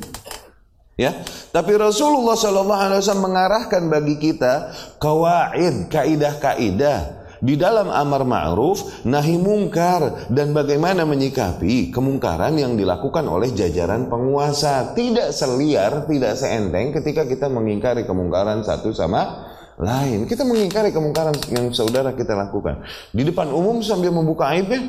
ya. 0.95 1.25
Tapi 1.51 1.73
Rasulullah 1.75 2.37
Sallallahu 2.37 2.83
Alaihi 2.85 3.01
Wasallam 3.01 3.27
mengarahkan 3.33 3.83
bagi 3.89 4.21
kita 4.21 4.71
kawaid, 5.01 5.91
kaidah-kaidah 5.91 7.27
di 7.45 7.61
dalam 7.61 7.91
amar 7.91 8.25
ma'ruf, 8.25 9.05
nahi 9.05 9.37
mungkar 9.37 10.31
dan 10.33 10.57
bagaimana 10.57 11.05
menyikapi 11.05 11.93
kemungkaran 11.93 12.57
yang 12.57 12.73
dilakukan 12.79 13.27
oleh 13.27 13.53
jajaran 13.53 14.07
penguasa. 14.07 14.95
Tidak 14.97 15.29
seliar, 15.35 16.07
tidak 16.07 16.41
seenteng 16.41 16.95
ketika 16.95 17.27
kita 17.29 17.51
mengingkari 17.51 18.07
kemungkaran 18.09 18.65
satu 18.65 18.95
sama 18.97 19.51
lain. 19.79 20.27
Kita 20.31 20.47
mengingkari 20.47 20.95
kemungkaran 20.95 21.35
yang 21.51 21.75
saudara 21.75 22.15
kita 22.15 22.35
lakukan. 22.39 22.87
Di 23.11 23.23
depan 23.27 23.51
umum 23.51 23.83
sambil 23.83 24.15
membuka 24.15 24.51
aibnya. 24.55 24.81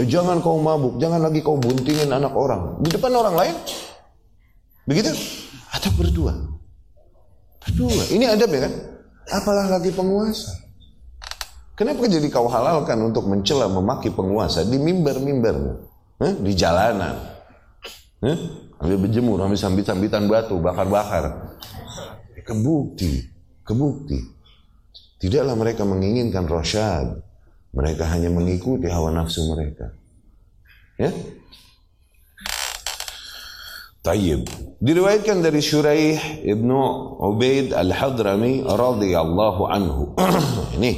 Eh, 0.00 0.08
jangan 0.08 0.40
kau 0.40 0.56
mabuk, 0.60 0.96
jangan 0.96 1.20
lagi 1.20 1.44
kau 1.44 1.60
buntingin 1.60 2.08
anak 2.08 2.32
orang. 2.32 2.80
Di 2.80 2.88
depan 2.92 3.12
orang 3.12 3.34
lain. 3.36 3.54
Begitu? 4.88 5.12
Atau 5.72 5.92
berdua. 5.96 6.32
Berdua. 7.64 8.02
Ini 8.12 8.32
adab 8.32 8.50
ya 8.52 8.60
kan? 8.68 8.74
Apalah 9.32 9.66
lagi 9.68 9.92
penguasa. 9.92 10.52
Kenapa 11.72 12.04
jadi 12.04 12.28
kau 12.28 12.48
halalkan 12.52 13.00
untuk 13.00 13.24
mencela 13.28 13.68
memaki 13.68 14.12
penguasa 14.12 14.64
di 14.64 14.76
mimbar-mimbar? 14.76 15.56
Eh? 16.20 16.32
Di 16.40 16.52
jalanan. 16.52 17.16
Eh? 18.22 18.38
Ambil 18.82 19.08
berjemur, 19.08 19.40
ambil 19.40 19.56
sambit-sambitan 19.56 20.28
batu, 20.28 20.58
bakar-bakar. 20.60 21.56
Kebukti 22.42 23.31
kebukti. 23.66 24.20
Tidaklah 25.22 25.54
mereka 25.54 25.82
menginginkan 25.86 26.46
rosyad. 26.50 27.22
Mereka 27.72 28.04
hanya 28.10 28.28
mengikuti 28.28 28.90
hawa 28.90 29.14
nafsu 29.14 29.48
mereka. 29.48 29.94
Ya? 31.00 31.08
Tayyib. 34.02 34.50
Diriwayatkan 34.82 35.46
dari 35.46 35.62
Syuraih 35.62 36.42
Ibnu 36.42 36.78
Ubaid 37.22 37.70
Al-Hadrami 37.70 38.66
radhiyallahu 38.66 39.62
anhu. 39.70 40.12
Ini 40.76 40.92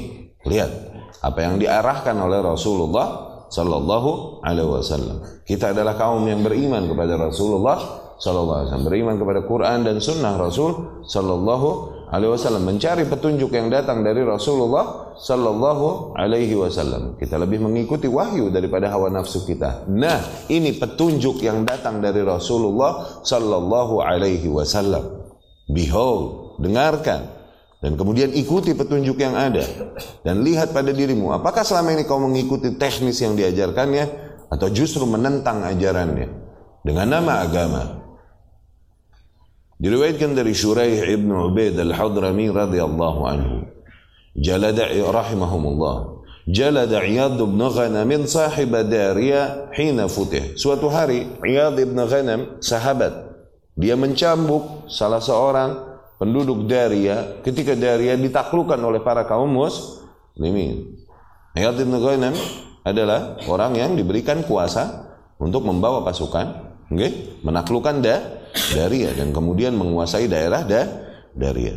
lihat 0.49 0.73
apa 1.21 1.39
yang 1.45 1.61
diarahkan 1.61 2.17
oleh 2.17 2.41
Rasulullah 2.41 3.07
sallallahu 3.53 4.41
alaihi 4.41 4.67
wasallam. 4.67 5.21
Kita 5.45 5.77
adalah 5.77 6.01
kaum 6.01 6.25
yang 6.25 6.41
beriman 6.41 6.89
kepada 6.89 7.21
Rasulullah 7.21 7.77
sallallahu 8.19 8.57
alaihi 8.57 8.69
wasallam, 8.73 8.89
beriman 8.89 9.17
kepada 9.21 9.41
Quran 9.45 9.79
dan 9.85 9.97
sunnah 10.01 10.35
Rasul 10.41 11.05
sallallahu 11.07 11.94
alaihi 12.11 12.33
wasallam, 12.33 12.65
mencari 12.67 13.05
petunjuk 13.09 13.53
yang 13.53 13.69
datang 13.73 14.05
dari 14.05 14.25
Rasulullah 14.25 15.17
sallallahu 15.17 16.17
alaihi 16.19 16.57
wasallam. 16.59 17.17
Kita 17.17 17.39
lebih 17.39 17.63
mengikuti 17.63 18.11
wahyu 18.11 18.49
daripada 18.51 18.91
hawa 18.91 19.13
nafsu 19.13 19.45
kita. 19.45 19.87
Nah, 19.89 20.21
ini 20.51 20.75
petunjuk 20.77 21.41
yang 21.45 21.63
datang 21.63 22.03
dari 22.03 22.21
Rasulullah 22.25 23.23
sallallahu 23.23 24.03
alaihi 24.03 24.51
wasallam. 24.51 25.25
Behold, 25.71 26.61
dengarkan 26.61 27.45
dan 27.85 28.01
kemudian 28.01 28.33
ikuti 28.33 28.73
petunjuk 28.73 29.21
yang 29.21 29.37
ada 29.37 29.61
dan 30.25 30.41
lihat 30.41 30.73
pada 30.73 30.89
dirimu 30.89 31.37
apakah 31.37 31.61
selama 31.61 31.93
ini 31.93 32.09
kau 32.09 32.17
mengikuti 32.17 32.81
teknis 32.81 33.21
yang 33.21 33.37
diajarkannya 33.37 34.09
atau 34.49 34.69
justru 34.73 35.05
menentang 35.05 35.61
ajarannya 35.61 36.33
dengan 36.81 37.07
nama 37.21 37.45
agama 37.45 38.04
diriwayatkan 39.79 40.35
dari 40.35 40.55
Shuraih 40.55 41.07
ibn 41.11 41.31
Ubaid 41.31 41.79
al-Hadrami 41.79 42.51
radhiyallahu 42.51 43.21
anhu. 43.27 43.57
Jalada 44.35 44.91
rahimahumullah. 44.91 46.27
Jalada 46.45 47.01
Iyad 47.01 47.41
ibn 47.41 47.57
Ghanam 47.57 48.29
sahib 48.29 48.77
Daria 48.91 49.73
hina 49.73 50.11
futih. 50.11 50.59
Suatu 50.61 50.93
hari 50.93 51.25
Iyad 51.41 51.81
ibn 51.81 51.97
Ghanam 52.05 52.61
sahabat 52.61 53.33
dia 53.75 53.97
mencambuk 53.97 54.87
salah 54.93 55.25
seorang 55.25 55.99
penduduk 56.21 56.69
Daria 56.69 57.41
ketika 57.41 57.73
Daria 57.73 58.15
ditaklukkan 58.21 58.77
oleh 58.77 59.01
para 59.01 59.25
kaum 59.25 59.51
muslimin. 59.51 61.01
Iyad 61.57 61.81
ibn 61.81 61.97
Ghanam 61.97 62.37
adalah 62.85 63.41
orang 63.49 63.81
yang 63.81 63.91
diberikan 63.97 64.45
kuasa 64.45 65.09
untuk 65.41 65.65
membawa 65.65 66.05
pasukan 66.05 66.77
okay, 66.93 67.41
menaklukkan 67.41 68.05
da, 68.05 68.44
Daria 68.55 69.11
dan 69.13 69.35
kemudian 69.35 69.75
menguasai 69.75 70.31
daerah 70.31 70.63
da, 70.63 70.87
Daria 71.35 71.75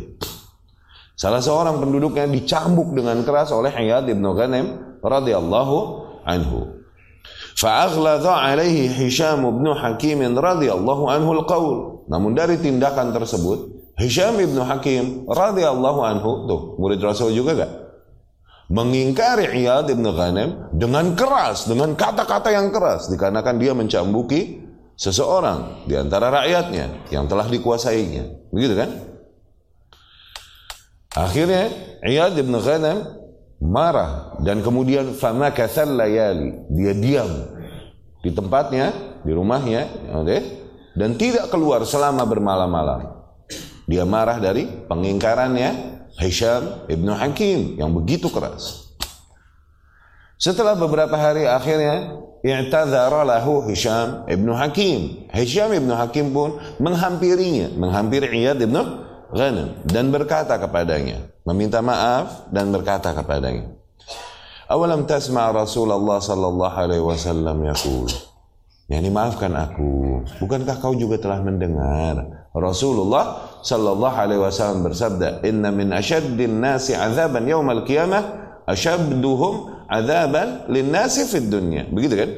Salah 1.18 1.42
seorang 1.42 1.82
penduduknya 1.82 2.30
dicambuk 2.30 2.94
dengan 2.94 3.18
keras 3.26 3.50
oleh 3.50 3.74
Iyad 3.74 4.06
ibn 4.06 4.22
Ghanem 4.22 4.98
radhiyallahu 5.02 5.76
anhu. 6.22 6.78
Fa'aghladha 7.58 8.38
alaihi 8.38 8.86
Hisham 8.86 9.42
ibn 9.42 9.66
Hakim 9.74 10.22
radhiyallahu 10.22 11.10
anhu 11.10 11.42
al-qaul. 11.42 11.76
Namun 12.06 12.38
dari 12.38 12.62
tindakan 12.62 13.10
tersebut, 13.10 13.90
Hisham 13.98 14.38
ibn 14.38 14.62
Hakim 14.62 15.26
radhiyallahu 15.26 16.00
anhu, 16.06 16.46
tuh 16.46 16.60
murid 16.78 17.02
Rasul 17.02 17.34
juga 17.34 17.66
gak? 17.66 17.72
Mengingkari 18.70 19.58
Iyad 19.58 19.90
ibn 19.90 20.06
Ghanem 20.06 20.70
dengan 20.70 21.18
keras, 21.18 21.66
dengan 21.66 21.98
kata-kata 21.98 22.54
yang 22.54 22.70
keras. 22.70 23.10
Dikarenakan 23.10 23.58
dia 23.58 23.74
mencambuki 23.74 24.67
seseorang 24.98 25.86
di 25.86 25.94
antara 25.94 26.28
rakyatnya 26.28 27.08
yang 27.14 27.30
telah 27.30 27.46
dikuasainya. 27.46 28.50
Begitu 28.50 28.74
kan? 28.74 28.90
Akhirnya 31.14 31.70
Iyad 32.02 32.34
bin 32.34 32.52
Ghanam 32.58 33.18
marah 33.58 34.38
dan 34.42 34.62
kemudian 34.62 35.14
fama 35.18 35.50
kathal 35.50 35.98
layali 35.98 36.54
dia 36.70 36.94
diam 36.94 37.30
di 38.22 38.30
tempatnya 38.30 38.94
di 39.26 39.34
rumahnya 39.34 39.86
dan 40.94 41.18
tidak 41.18 41.50
keluar 41.50 41.82
selama 41.82 42.22
bermalam-malam 42.22 43.18
dia 43.90 44.06
marah 44.06 44.38
dari 44.38 44.66
pengingkarannya 44.86 45.98
Hisham 46.22 46.86
ibnu 46.86 47.10
Hakim 47.18 47.82
yang 47.82 47.90
begitu 47.90 48.30
keras 48.30 48.87
setelah 50.38 50.78
beberapa 50.78 51.18
hari 51.18 51.44
akhirnya 51.44 52.22
i'tadzara 52.40 53.26
lahu 53.26 53.66
Hisham 53.66 54.24
ibnu 54.30 54.54
Hakim 54.54 55.28
Hisham 55.34 55.74
ibnu 55.74 55.92
Hakim 55.92 56.30
pun 56.30 56.62
menghampirinya 56.78 57.74
menghampiri 57.74 58.30
Iyad 58.30 58.62
ibnu 58.62 59.08
Ghanam 59.28 59.84
dan 59.84 60.08
berkata 60.08 60.56
kepadanya, 60.56 61.28
meminta 61.44 61.84
maaf 61.84 62.48
dan 62.48 62.72
berkata 62.72 63.12
kepadanya. 63.12 63.76
Awalam 64.72 65.04
tasma' 65.04 65.52
Rasulullah 65.52 66.16
sallallahu 66.16 66.76
alaihi 66.76 67.04
wasallam 67.04 67.60
yaqul. 67.60 68.08
Yani 68.88 69.12
maafkan 69.12 69.52
aku, 69.52 70.24
bukankah 70.40 70.80
kau 70.80 70.96
juga 70.96 71.20
telah 71.20 71.44
mendengar 71.44 72.48
Rasulullah 72.56 73.52
sallallahu 73.60 74.16
alaihi 74.16 74.40
wasallam 74.40 74.88
bersabda, 74.88 75.44
"Inna 75.44 75.68
min 75.68 75.92
asyaddin 75.92 76.64
nasi 76.64 76.96
'adzaban 76.96 77.44
yaumal 77.44 77.84
qiyamah 77.84 78.64
asyadduhum 78.64 79.77
'adzaban 79.88 80.68
lin-nasi 80.68 81.24
fid 81.24 81.48
dunya." 81.48 81.88
Begitu 81.88 82.14
kan? 82.14 82.30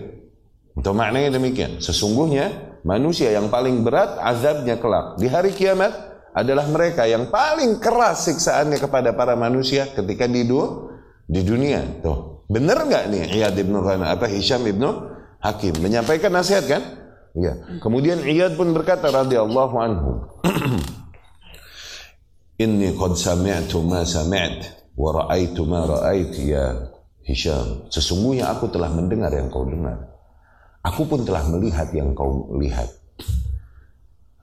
Untuk 0.79 0.95
maknanya 0.95 1.37
demikian. 1.37 1.83
Sesungguhnya 1.83 2.79
manusia 2.87 3.35
yang 3.35 3.53
paling 3.53 3.85
berat 3.85 4.17
azabnya 4.23 4.81
kelak 4.81 5.21
di 5.21 5.29
hari 5.29 5.53
kiamat 5.53 5.93
adalah 6.31 6.65
mereka 6.71 7.05
yang 7.11 7.29
paling 7.29 7.83
keras 7.83 8.31
siksaannya 8.31 8.79
kepada 8.79 9.13
para 9.19 9.35
manusia 9.35 9.91
ketika 9.91 10.31
di, 10.31 10.47
di 11.27 11.41
dunia. 11.43 11.83
Tuh, 12.01 12.47
benar 12.47 12.87
nggak 12.87 13.05
nih 13.11 13.25
Iyad 13.35 13.59
ibn 13.59 13.75
Ghana 13.75 14.15
apa 14.15 14.31
Hisham 14.31 14.63
ibn 14.65 14.87
Hakim 15.43 15.75
menyampaikan 15.83 16.31
nasihat 16.31 16.65
kan? 16.71 16.83
Iya. 17.35 17.83
Kemudian 17.83 18.23
Iyad 18.23 18.55
pun 18.55 18.75
berkata 18.75 19.11
radhiyallahu 19.11 19.75
anhu, 19.79 20.11
Inni 22.65 22.93
qad 22.93 23.17
sami'tu 23.17 23.81
ma 23.81 24.05
sami't 24.05 24.93
wa 24.93 25.11
ra'aitu 25.17 25.65
ma 25.65 25.89
ra'ait 25.89 26.29
ya 26.45 26.90
Hisham. 27.31 27.87
Sesungguhnya 27.87 28.51
aku 28.51 28.67
telah 28.69 28.91
mendengar 28.91 29.31
yang 29.31 29.47
kau 29.47 29.63
dengar. 29.63 30.11
Aku 30.83 31.07
pun 31.07 31.23
telah 31.23 31.47
melihat 31.47 31.89
yang 31.95 32.11
kau 32.13 32.51
lihat. 32.59 32.91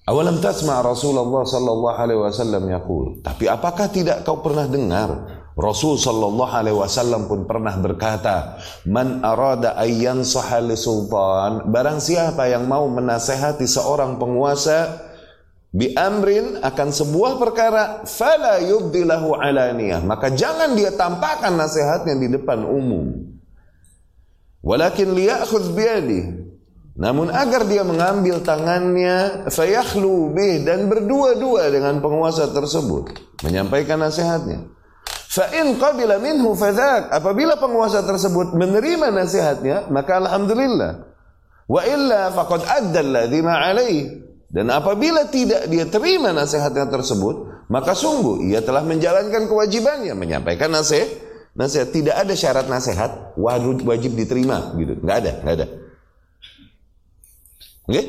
Awalam 0.08 0.40
tasma 0.40 0.80
Rasulullah 0.80 1.44
sallallahu 1.44 1.98
alaihi 2.00 2.22
wasallam 2.24 2.64
yaqul. 2.72 3.20
Tapi 3.20 3.52
apakah 3.52 3.92
tidak 3.92 4.24
kau 4.24 4.40
pernah 4.40 4.64
dengar 4.64 5.10
Rasul 5.58 5.98
sallallahu 5.98 6.54
alaihi 6.54 6.78
wasallam 6.78 7.26
pun 7.26 7.50
pernah 7.50 7.74
berkata, 7.82 8.62
"Man 8.86 9.26
arada 9.26 9.74
ayyan 9.74 10.22
sahali 10.22 10.78
sultan, 10.78 11.74
barang 11.74 11.98
siapa 11.98 12.46
yang 12.46 12.70
mau 12.70 12.86
menasehati 12.86 13.66
seorang 13.66 14.22
penguasa 14.22 15.07
bi 15.78 15.94
amrin 15.94 16.58
akan 16.66 16.90
sebuah 16.90 17.38
perkara, 17.38 18.02
fala 18.10 18.58
yubdilahu 18.58 19.38
alaniyah." 19.38 20.02
Maka 20.02 20.34
jangan 20.34 20.74
dia 20.74 20.90
tampakkan 20.98 21.54
nasihatnya 21.54 22.18
di 22.18 22.34
depan 22.34 22.66
umum. 22.66 23.14
Walakin 24.66 25.14
liyakhudh 25.14 25.78
biyadihi 25.78 26.48
namun 26.98 27.30
agar 27.30 27.70
dia 27.70 27.86
mengambil 27.86 28.42
tangannya 28.42 29.46
fayakhlu 29.54 30.34
bih 30.34 30.66
dan 30.66 30.90
berdua-dua 30.90 31.70
dengan 31.70 32.02
penguasa 32.02 32.50
tersebut 32.50 33.14
menyampaikan 33.46 34.02
nasihatnya. 34.02 34.66
Fa 35.30 35.46
in 35.54 35.78
qabila 35.78 36.18
minhu 36.18 36.58
fadzak 36.58 37.14
apabila 37.14 37.62
penguasa 37.62 38.02
tersebut 38.02 38.58
menerima 38.58 39.14
nasihatnya 39.14 39.94
maka 39.94 40.18
alhamdulillah. 40.18 41.06
Wa 41.70 41.86
illa 41.86 42.34
faqad 42.34 42.66
adda 42.66 43.00
alladhi 43.06 43.40
ma 43.46 43.62
alaihi. 43.62 44.26
Dan 44.48 44.72
apabila 44.72 45.28
tidak 45.28 45.68
dia 45.68 45.84
terima 45.92 46.32
nasihatnya 46.32 46.88
tersebut, 46.88 47.68
maka 47.68 47.92
sungguh 47.92 48.48
ia 48.48 48.64
telah 48.64 48.80
menjalankan 48.84 49.48
kewajibannya 49.48 50.16
menyampaikan 50.16 50.72
nasihat. 50.72 51.28
Nasihat 51.58 51.90
tidak 51.90 52.16
ada 52.22 52.38
syarat 52.38 52.70
nasihat 52.70 53.34
wajib 53.34 54.14
diterima 54.14 54.78
gitu. 54.78 54.94
Enggak 55.02 55.18
ada, 55.26 55.32
enggak 55.42 55.56
ada. 55.58 55.68
Okay? 57.90 58.06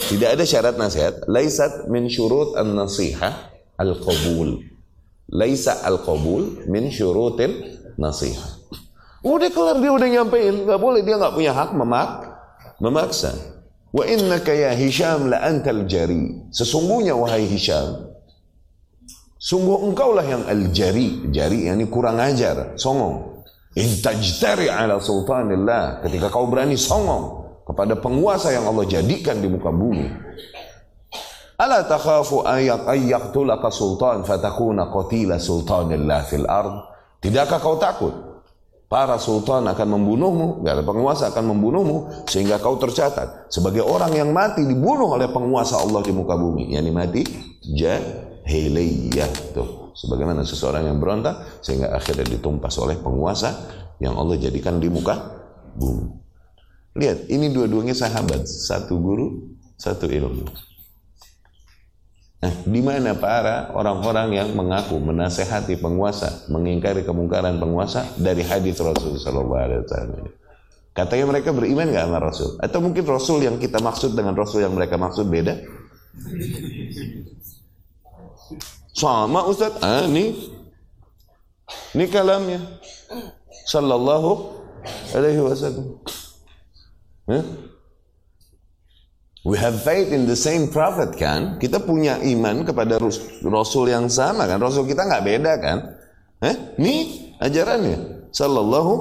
Tidak 0.00 0.28
ada 0.32 0.44
syarat 0.48 0.80
nasihat. 0.80 1.28
Laisat 1.28 1.92
min 1.92 2.08
syurut 2.08 2.56
an-nasihah 2.56 3.52
al-qabul. 3.76 4.64
Laisa 5.28 5.84
al-qabul 5.84 6.64
min 6.72 6.88
syurutin 6.88 7.52
nasihah. 8.00 8.58
Udah 9.20 9.52
kelar 9.52 9.76
dia 9.76 9.92
udah 9.92 10.08
nyampein, 10.08 10.64
nggak 10.64 10.80
boleh 10.80 11.04
dia 11.04 11.20
nggak 11.20 11.36
punya 11.36 11.52
hak 11.52 11.76
memak 11.76 12.10
memaksa. 12.80 13.59
Wa 13.90 14.06
innaka 14.06 14.54
ya 14.54 14.70
Hisham 14.70 15.26
la 15.26 15.42
antal 15.42 15.90
jari. 15.90 16.50
Sesungguhnya 16.54 17.18
wahai 17.18 17.42
Hisham, 17.50 18.06
sungguh 19.34 19.82
engkaulah 19.90 20.22
yang 20.22 20.46
al-jari. 20.46 21.26
Jari 21.34 21.66
yakni 21.66 21.90
kurang 21.90 22.22
ajar, 22.22 22.78
songong. 22.78 23.42
Intajtari 23.74 24.70
ala 24.70 25.02
sultanillah. 25.02 26.06
Ketika 26.06 26.30
kau 26.30 26.46
berani 26.46 26.78
songong 26.78 27.50
kepada 27.66 27.98
penguasa 27.98 28.54
yang 28.54 28.70
Allah 28.70 28.86
jadikan 28.86 29.42
di 29.42 29.50
muka 29.50 29.74
bumi. 29.74 30.06
Ala 31.58 31.84
takhafu 31.84 32.46
ayat 32.46 32.86
ayyaqtulaka 32.86 33.68
sultan 33.74 34.22
fatakuna 34.22 34.86
qatila 34.86 35.36
sultanillah 35.42 36.22
fil 36.30 36.46
ard. 36.46 36.86
Tidakkah 37.20 37.58
kau 37.58 37.76
takut 37.76 38.29
Para 38.90 39.22
sultan 39.22 39.70
akan 39.70 39.86
membunuhmu, 39.94 40.66
ada 40.66 40.82
penguasa 40.82 41.30
akan 41.30 41.54
membunuhmu, 41.54 42.26
sehingga 42.26 42.58
kau 42.58 42.74
tercatat 42.74 43.46
sebagai 43.46 43.86
orang 43.86 44.10
yang 44.18 44.34
mati 44.34 44.66
dibunuh 44.66 45.14
oleh 45.14 45.30
penguasa 45.30 45.78
Allah 45.78 46.02
di 46.02 46.10
muka 46.10 46.34
bumi. 46.34 46.74
Yang 46.74 46.90
mati 46.90 47.22
jahiliyah. 47.70 49.54
Tuh, 49.54 49.94
sebagaimana 49.94 50.42
seseorang 50.42 50.90
yang 50.90 50.98
berontak, 50.98 51.62
sehingga 51.62 51.94
akhirnya 51.94 52.34
ditumpas 52.34 52.74
oleh 52.82 52.98
penguasa 52.98 53.54
yang 54.02 54.18
Allah 54.18 54.34
jadikan 54.42 54.82
di 54.82 54.90
muka 54.90 55.38
bumi. 55.78 56.10
Lihat, 56.98 57.30
ini 57.30 57.54
dua-duanya 57.54 57.94
sahabat, 57.94 58.42
satu 58.42 58.98
guru, 58.98 59.54
satu 59.78 60.10
ilmu. 60.10 60.50
Nah, 62.40 62.52
di 62.64 62.80
mana 62.80 63.12
para 63.20 63.68
orang-orang 63.76 64.32
yang 64.32 64.48
mengaku 64.56 64.96
menasehati 64.96 65.76
penguasa, 65.76 66.48
mengingkari 66.48 67.04
kemungkaran 67.04 67.60
penguasa 67.60 68.16
dari 68.16 68.40
hadis 68.40 68.80
Rasul 68.80 69.20
Sallallahu 69.20 69.60
Alaihi 69.60 69.84
Wasallam. 69.84 70.24
Katanya 70.96 71.28
mereka 71.28 71.52
beriman 71.52 71.92
nggak 71.92 72.06
sama 72.08 72.18
Rasul? 72.18 72.50
Atau 72.64 72.80
mungkin 72.80 73.04
Rasul 73.04 73.44
yang 73.44 73.60
kita 73.60 73.84
maksud 73.84 74.16
dengan 74.16 74.32
Rasul 74.32 74.64
yang 74.64 74.72
mereka 74.72 74.96
maksud 74.96 75.28
beda? 75.28 75.60
Sama 78.96 79.44
Ustaz, 79.44 79.76
ah, 79.84 80.08
ini 80.08 80.32
ini 81.92 82.04
kalamnya 82.08 82.80
Sallallahu 83.68 84.32
Alaihi 85.12 85.44
Wasallam. 85.44 85.86
Huh? 87.28 87.44
We 89.40 89.56
have 89.56 89.80
faith 89.80 90.12
in 90.12 90.28
the 90.28 90.36
same 90.36 90.68
prophet 90.68 91.16
kan? 91.16 91.56
Kita 91.56 91.80
punya 91.80 92.20
iman 92.20 92.60
kepada 92.60 93.00
Rasul 93.40 93.88
yang 93.88 94.12
sama 94.12 94.44
kan? 94.44 94.60
Rasul 94.60 94.84
kita 94.84 95.08
nggak 95.08 95.24
beda 95.24 95.52
kan? 95.56 95.78
Eh? 96.44 96.76
Ini 96.76 96.94
ajarannya. 97.40 98.28
Sallallahu 98.36 98.92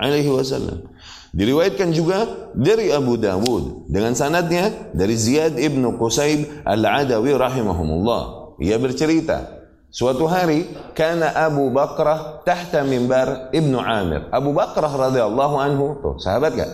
alaihi 0.00 0.32
wasallam. 0.32 0.88
Diriwayatkan 1.32 1.92
juga 1.96 2.52
dari 2.52 2.92
Abu 2.92 3.16
Dawud 3.20 3.88
dengan 3.88 4.12
sanadnya 4.12 4.92
dari 4.92 5.16
Ziyad 5.16 5.56
ibnu 5.56 5.96
Qusayb 5.96 6.64
al-Adawi 6.64 7.32
rahimahumullah. 7.36 8.52
Ia 8.60 8.76
bercerita, 8.76 9.64
suatu 9.88 10.28
hari 10.28 10.68
karena 10.92 11.32
Abu 11.32 11.72
Bakrah 11.72 12.44
tahta 12.44 12.84
mimbar 12.84 13.48
Ibnu 13.52 13.80
Amir. 13.80 14.28
Abu 14.28 14.52
Bakrah 14.52 14.92
radhiyallahu 14.92 15.56
anhu, 15.56 15.86
tuh 16.04 16.14
sahabat 16.20 16.52
gak? 16.52 16.72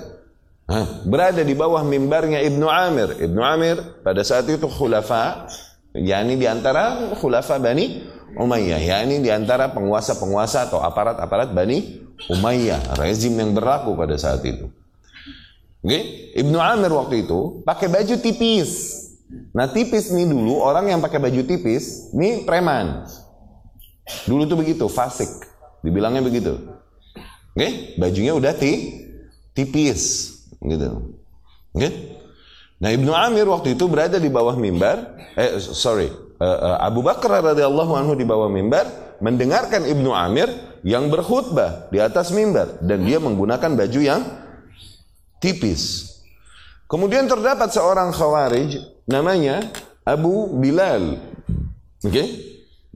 Berada 1.09 1.41
di 1.41 1.57
bawah 1.57 1.81
mimbarnya 1.81 2.45
Ibnu 2.45 2.69
Amir. 2.69 3.17
Ibnu 3.17 3.41
Amir 3.41 3.81
pada 4.05 4.21
saat 4.21 4.45
itu 4.53 4.69
khulafa, 4.69 5.49
yakni 5.97 6.37
di 6.37 6.45
antara 6.45 7.17
khulafa 7.17 7.57
Bani 7.57 8.05
Umayyah, 8.37 8.77
yakni 8.77 9.25
di 9.25 9.33
antara 9.33 9.73
penguasa-penguasa 9.73 10.69
atau 10.69 10.85
aparat-aparat 10.85 11.57
Bani 11.57 12.05
Umayyah, 12.29 13.01
rezim 13.01 13.33
yang 13.41 13.57
berlaku 13.57 13.97
pada 13.97 14.21
saat 14.21 14.45
itu. 14.45 14.69
Okay? 15.81 16.37
Ibnu 16.37 16.61
Amir 16.61 16.93
waktu 16.93 17.25
itu 17.25 17.65
pakai 17.65 17.89
baju 17.89 18.15
tipis. 18.21 19.01
Nah 19.57 19.73
tipis 19.73 20.13
nih 20.13 20.29
dulu 20.29 20.61
orang 20.61 20.93
yang 20.93 21.01
pakai 21.01 21.17
baju 21.17 21.41
tipis, 21.49 22.13
ini 22.13 22.45
preman. 22.45 23.09
Dulu 24.29 24.45
tuh 24.45 24.57
begitu, 24.61 24.85
fasik. 24.89 25.29
Dibilangnya 25.81 26.21
begitu. 26.21 26.61
Oke, 27.57 27.65
okay? 27.65 27.73
bajunya 27.97 28.37
udah 28.37 28.53
ti 28.53 29.05
tipis 29.57 30.38
gitu. 30.63 31.15
Okay? 31.75 32.19
Nah 32.79 32.95
Ibnu 32.95 33.11
Amir 33.11 33.47
waktu 33.51 33.75
itu 33.75 33.91
berada 33.91 34.23
di 34.23 34.31
bawah 34.31 34.55
mimbar, 34.55 35.19
eh 35.35 35.59
sorry, 35.59 36.11
uh, 36.39 36.47
uh, 36.47 36.77
Abu 36.83 37.03
Bakar 37.03 37.43
radhiyallahu 37.43 37.93
anhu 37.99 38.15
di 38.15 38.23
bawah 38.23 38.47
mimbar 38.47 38.87
mendengarkan 39.19 39.83
Ibnu 39.83 40.15
Amir 40.15 40.47
yang 40.87 41.11
berkhutbah 41.11 41.91
di 41.91 41.99
atas 41.99 42.31
mimbar 42.31 42.79
dan 42.79 43.03
dia 43.03 43.19
menggunakan 43.19 43.75
baju 43.75 44.01
yang 44.01 44.23
tipis. 45.43 46.15
Kemudian 46.87 47.27
terdapat 47.27 47.75
seorang 47.75 48.15
khawarij 48.15 48.79
namanya 49.11 49.69
Abu 50.07 50.55
Bilal. 50.57 51.19
Oke? 52.01 52.15
Okay? 52.15 52.29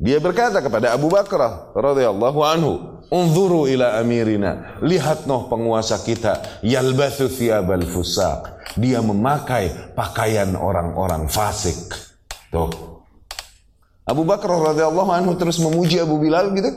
Dia 0.03 0.19
berkata 0.19 0.59
kepada 0.65 0.97
Abu 0.97 1.13
Bakar 1.13 1.75
radhiyallahu 1.77 2.41
anhu, 2.43 3.02
Unzuru 3.13 3.69
ila 3.69 4.01
amirina. 4.01 4.81
Lihat 4.81 5.29
noh 5.29 5.45
penguasa 5.53 6.01
kita. 6.01 6.65
Yalbathu 6.65 7.29
thiyabal 7.29 7.85
fusak. 7.85 8.73
Dia 8.81 9.05
memakai 9.05 9.93
pakaian 9.93 10.57
orang-orang 10.57 11.29
fasik. 11.29 11.93
Tuh. 12.49 12.73
Abu 14.09 14.25
Bakar 14.25 14.49
radhiyallahu 14.49 15.13
anhu 15.13 15.37
terus 15.37 15.61
memuji 15.61 16.01
Abu 16.01 16.17
Bilal 16.25 16.57
gitu. 16.57 16.73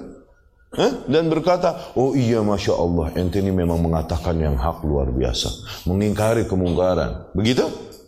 Hah? 0.76 1.08
Dan 1.08 1.32
berkata, 1.32 1.95
oh 1.95 2.12
iya 2.12 2.43
Masya 2.43 2.76
Allah, 2.76 3.08
ente 3.15 3.39
ini 3.39 3.48
memang 3.56 3.80
mengatakan 3.80 4.36
yang 4.36 4.60
hak 4.60 4.84
luar 4.84 5.08
biasa. 5.08 5.48
Mengingkari 5.88 6.43
kemungkaran. 6.52 7.32
Begitu? 7.32 7.63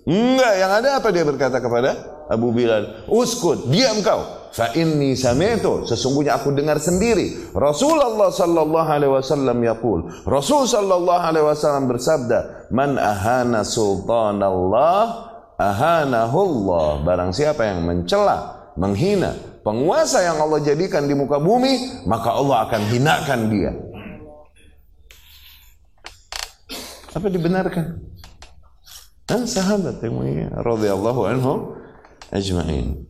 Enggak, 0.08 0.54
yang 0.56 0.72
ada 0.72 1.04
apa 1.04 1.12
dia 1.12 1.28
berkata 1.28 1.60
kepada 1.60 2.24
Abu 2.32 2.56
Bilal? 2.56 3.04
Uskut, 3.12 3.68
diam 3.68 4.00
kau. 4.00 4.24
Fa 4.56 4.72
inni 4.72 5.20
sami'tu 5.20 5.84
sesungguhnya 5.84 6.40
aku 6.40 6.56
dengar 6.56 6.80
sendiri. 6.80 7.52
Rasulullah 7.52 8.32
sallallahu 8.32 8.88
alaihi 8.88 9.12
wasallam 9.12 9.60
yaqul. 9.60 10.08
Rasul 10.24 10.64
sallallahu 10.64 11.24
alaihi 11.28 11.44
wasallam 11.44 11.92
bersabda 11.92 12.72
man 12.72 12.96
ahana 12.96 13.68
sultanallah 13.68 15.28
ahanahullah. 15.60 17.04
Barang 17.04 17.36
siapa 17.36 17.68
yang 17.68 17.84
mencela 17.84 18.72
menghina 18.80 19.36
penguasa 19.68 20.24
yang 20.24 20.40
Allah 20.40 20.64
jadikan 20.64 21.04
di 21.04 21.20
muka 21.20 21.36
bumi 21.36 22.08
maka 22.08 22.32
Allah 22.32 22.64
akan 22.72 22.82
hinakan 22.96 23.40
dia. 23.52 23.72
Apa 27.12 27.28
dibenarkan 27.28 28.07
Hah, 29.28 29.44
sahabat 29.44 30.00
yang 30.00 30.16
mulia 30.16 30.48
radhiyallahu 30.56 31.22
anhum 31.28 31.76
ajma'in 32.32 33.04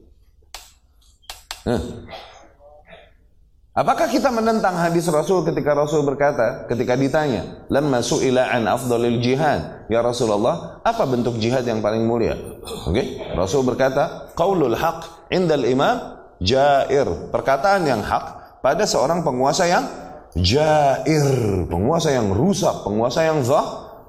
Apakah 3.78 4.10
kita 4.10 4.34
menentang 4.34 4.74
hadis 4.74 5.06
Rasul 5.14 5.46
ketika 5.46 5.78
Rasul 5.78 6.02
berkata, 6.02 6.66
ketika 6.66 6.98
ditanya, 6.98 7.70
"Lamma 7.70 8.02
su'ila 8.02 8.50
an 8.50 8.66
afdalil 8.66 9.22
jihad?" 9.22 9.86
Ya 9.86 10.02
Rasulullah, 10.02 10.82
apa 10.82 11.06
bentuk 11.06 11.38
jihad 11.38 11.62
yang 11.70 11.86
paling 11.86 12.02
mulia? 12.02 12.34
Oke, 12.66 12.90
okay? 12.90 13.08
Rasul 13.38 13.62
berkata, 13.62 14.34
"Qaulul 14.34 14.74
haq 14.74 15.30
indal 15.30 15.62
imam 15.70 16.18
jair." 16.42 17.06
Perkataan 17.30 17.86
yang 17.86 18.02
hak 18.02 18.58
pada 18.66 18.90
seorang 18.90 19.22
penguasa 19.22 19.70
yang 19.70 19.86
jair, 20.34 21.70
penguasa 21.70 22.10
yang 22.10 22.34
rusak, 22.34 22.82
penguasa 22.82 23.30
yang 23.30 23.46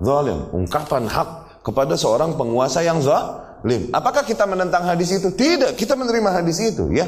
zalim. 0.01 0.49
Ungkapan 0.57 1.05
hak 1.12 1.47
kepada 1.68 2.00
seorang 2.00 2.40
penguasa 2.40 2.81
yang 2.81 3.04
zalim. 3.04 3.92
Apakah 3.92 4.24
kita 4.24 4.48
menentang 4.48 4.88
hadis 4.88 5.12
itu? 5.12 5.28
Tidak, 5.28 5.76
kita 5.76 5.92
menerima 5.92 6.40
hadis 6.40 6.57
itu, 6.64 6.88
ya. 6.96 7.04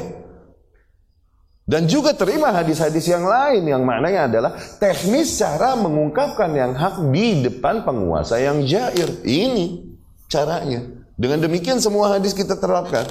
Dan 1.65 1.87
juga 1.87 2.11
terima 2.11 2.51
hadis-hadis 2.51 3.07
yang 3.07 3.23
lain 3.23 3.63
yang 3.63 3.81
maknanya 3.87 4.27
adalah 4.27 4.51
teknis 4.75 5.39
cara 5.39 5.73
mengungkapkan 5.79 6.51
yang 6.51 6.75
hak 6.75 6.99
di 7.15 7.47
depan 7.47 7.87
penguasa 7.87 8.43
yang 8.43 8.65
jair. 8.67 9.07
Ini 9.23 9.79
caranya. 10.27 10.83
Dengan 11.15 11.39
demikian 11.47 11.79
semua 11.79 12.17
hadis 12.17 12.35
kita 12.35 12.59
terapkan. 12.59 13.07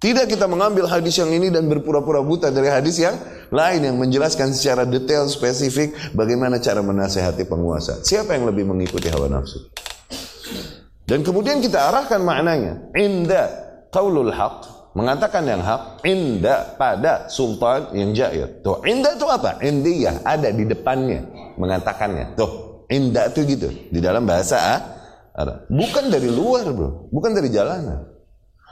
Tidak 0.00 0.26
kita 0.32 0.48
mengambil 0.48 0.88
hadis 0.88 1.20
yang 1.20 1.28
ini 1.28 1.52
dan 1.52 1.68
berpura-pura 1.68 2.24
buta 2.24 2.48
dari 2.48 2.72
hadis 2.72 2.96
yang 2.96 3.20
lain 3.52 3.84
yang 3.84 4.00
menjelaskan 4.00 4.56
secara 4.56 4.88
detail 4.88 5.28
spesifik 5.28 5.92
bagaimana 6.16 6.56
cara 6.56 6.80
menasehati 6.80 7.44
penguasa. 7.44 8.00
Siapa 8.00 8.32
yang 8.32 8.48
lebih 8.48 8.64
mengikuti 8.64 9.12
hawa 9.12 9.28
nafsu? 9.28 9.60
Dan 11.10 11.26
kemudian 11.26 11.58
kita 11.58 11.90
arahkan 11.90 12.22
maknanya. 12.22 12.94
Inda 12.94 13.50
qaulul 13.90 14.30
haq 14.30 14.94
mengatakan 14.94 15.42
yang 15.42 15.58
hak 15.58 16.06
inda 16.06 16.78
pada 16.78 17.26
sultan 17.26 17.90
yang 17.98 18.14
jair. 18.14 18.62
Tuh, 18.62 18.78
inda 18.86 19.18
itu 19.18 19.26
apa? 19.26 19.58
Indiyah 19.58 20.22
ada 20.22 20.54
di 20.54 20.62
depannya 20.62 21.26
mengatakannya. 21.58 22.38
Tuh, 22.38 22.86
inda 22.86 23.26
itu 23.26 23.42
gitu 23.42 23.68
di 23.90 23.98
dalam 23.98 24.22
bahasa 24.22 24.56
ah, 24.62 24.80
ada. 25.34 25.66
Bukan 25.66 26.14
dari 26.14 26.30
luar, 26.30 26.70
Bro. 26.70 27.10
Bukan 27.10 27.34
dari 27.34 27.50
jalanan. 27.50 28.06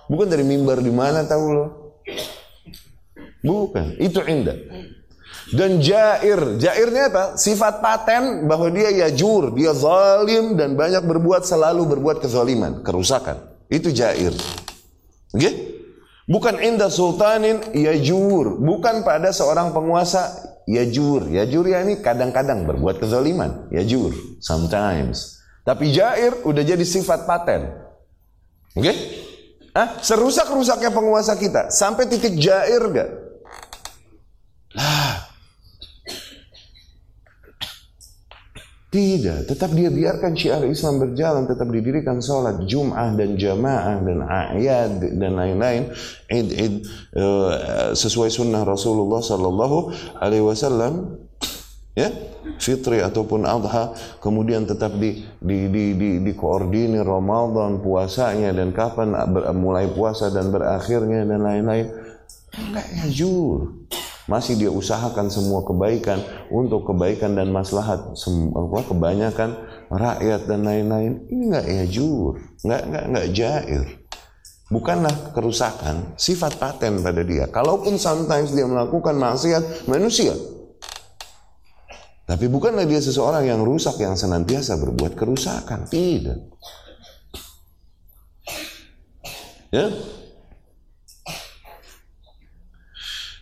Bukan 0.06 0.30
dari 0.30 0.46
mimbar 0.46 0.78
di 0.78 0.94
mana 0.94 1.26
tahu 1.26 1.44
lo. 1.50 1.66
Bukan, 3.42 3.98
itu 3.98 4.22
inda. 4.30 4.54
Dan 5.48 5.80
jair, 5.80 6.60
jairnya 6.60 7.08
apa? 7.08 7.24
Sifat 7.40 7.80
paten 7.80 8.44
bahwa 8.44 8.68
dia 8.68 8.92
yajur, 8.92 9.56
dia 9.56 9.72
zalim 9.72 10.60
dan 10.60 10.76
banyak 10.76 11.00
berbuat 11.08 11.48
selalu 11.48 11.88
berbuat 11.96 12.20
kezaliman, 12.20 12.84
kerusakan. 12.84 13.40
Itu 13.72 13.88
jair. 13.88 14.36
Okay? 15.32 15.80
Bukan 16.28 16.60
inda 16.60 16.92
sultanin 16.92 17.64
yajur. 17.72 18.60
Bukan 18.60 19.00
pada 19.08 19.32
seorang 19.32 19.72
penguasa 19.72 20.36
yajur. 20.68 21.24
Yajur 21.32 21.64
ya 21.64 21.80
ini 21.80 22.04
kadang-kadang 22.04 22.68
berbuat 22.68 23.00
kezaliman. 23.00 23.72
Yajur. 23.72 24.12
Sometimes. 24.44 25.40
Tapi 25.64 25.88
jair 25.92 26.44
udah 26.44 26.64
jadi 26.64 26.84
sifat 26.84 27.24
paten. 27.24 27.72
Oke? 28.76 28.84
Okay? 28.84 28.96
Ah, 29.72 29.96
serusak-rusaknya 30.00 30.92
penguasa 30.92 31.36
kita. 31.40 31.72
Sampai 31.72 32.08
titik 32.08 32.36
jair 32.36 32.82
gak? 32.92 33.27
Tidak, 38.98 39.46
tetap 39.46 39.70
dia 39.78 39.94
biarkan 39.94 40.34
syiar 40.34 40.66
Islam 40.66 40.98
berjalan, 40.98 41.46
tetap 41.46 41.70
didirikan 41.70 42.18
sholat 42.18 42.66
Jum'ah 42.66 43.14
dan 43.14 43.38
jamaah 43.38 44.02
dan 44.02 44.26
ayat 44.26 44.98
dan 44.98 45.38
lain-lain, 45.38 45.94
id-id 46.26 46.82
uh, 47.14 47.94
sesuai 47.94 48.26
sunnah 48.26 48.66
Rasulullah 48.66 49.22
Sallallahu 49.22 49.94
Alaihi 50.18 50.42
Wasallam, 50.42 51.14
ya 51.94 52.10
fitri 52.58 52.98
ataupun 52.98 53.46
adha, 53.46 53.94
kemudian 54.18 54.66
tetap 54.66 54.90
di 54.98 55.22
di 55.38 55.70
di 55.70 55.94
di, 55.94 56.10
di 56.18 56.32
koordinir 56.34 57.06
Ramadan 57.06 57.78
puasanya 57.78 58.50
dan 58.50 58.74
kapan 58.74 59.14
mulai 59.54 59.86
puasa 59.94 60.26
dan 60.34 60.50
berakhirnya 60.50 61.22
dan 61.22 61.46
lain-lain, 61.46 61.86
enggak 62.50 62.86
ya 62.98 63.06
jujur 63.14 63.78
masih 64.28 64.54
dia 64.60 64.70
usahakan 64.70 65.32
semua 65.32 65.64
kebaikan 65.64 66.20
untuk 66.52 66.84
kebaikan 66.84 67.34
dan 67.34 67.48
maslahat 67.48 68.12
semua 68.14 68.84
kebanyakan 68.84 69.56
rakyat 69.88 70.46
dan 70.46 70.68
lain-lain. 70.68 71.26
Ini 71.32 71.42
nggak 71.48 71.66
ya 71.66 71.84
jur 71.88 72.38
nggak 72.62 72.82
nggak 72.92 73.04
nggak 73.10 73.28
jair. 73.32 73.84
Bukanlah 74.68 75.32
kerusakan 75.32 76.12
sifat 76.20 76.60
paten 76.60 77.00
pada 77.00 77.24
dia. 77.24 77.48
Kalaupun 77.48 77.96
sometimes 77.96 78.52
dia 78.52 78.68
melakukan 78.68 79.16
maksiat 79.16 79.88
manusia 79.88 80.36
tapi 82.28 82.44
bukanlah 82.44 82.84
dia 82.84 83.00
seseorang 83.00 83.48
yang 83.48 83.64
rusak 83.64 84.04
yang 84.04 84.12
senantiasa 84.12 84.76
berbuat 84.76 85.16
kerusakan. 85.16 85.88
Tidak. 85.88 86.38
Ya 89.72 89.88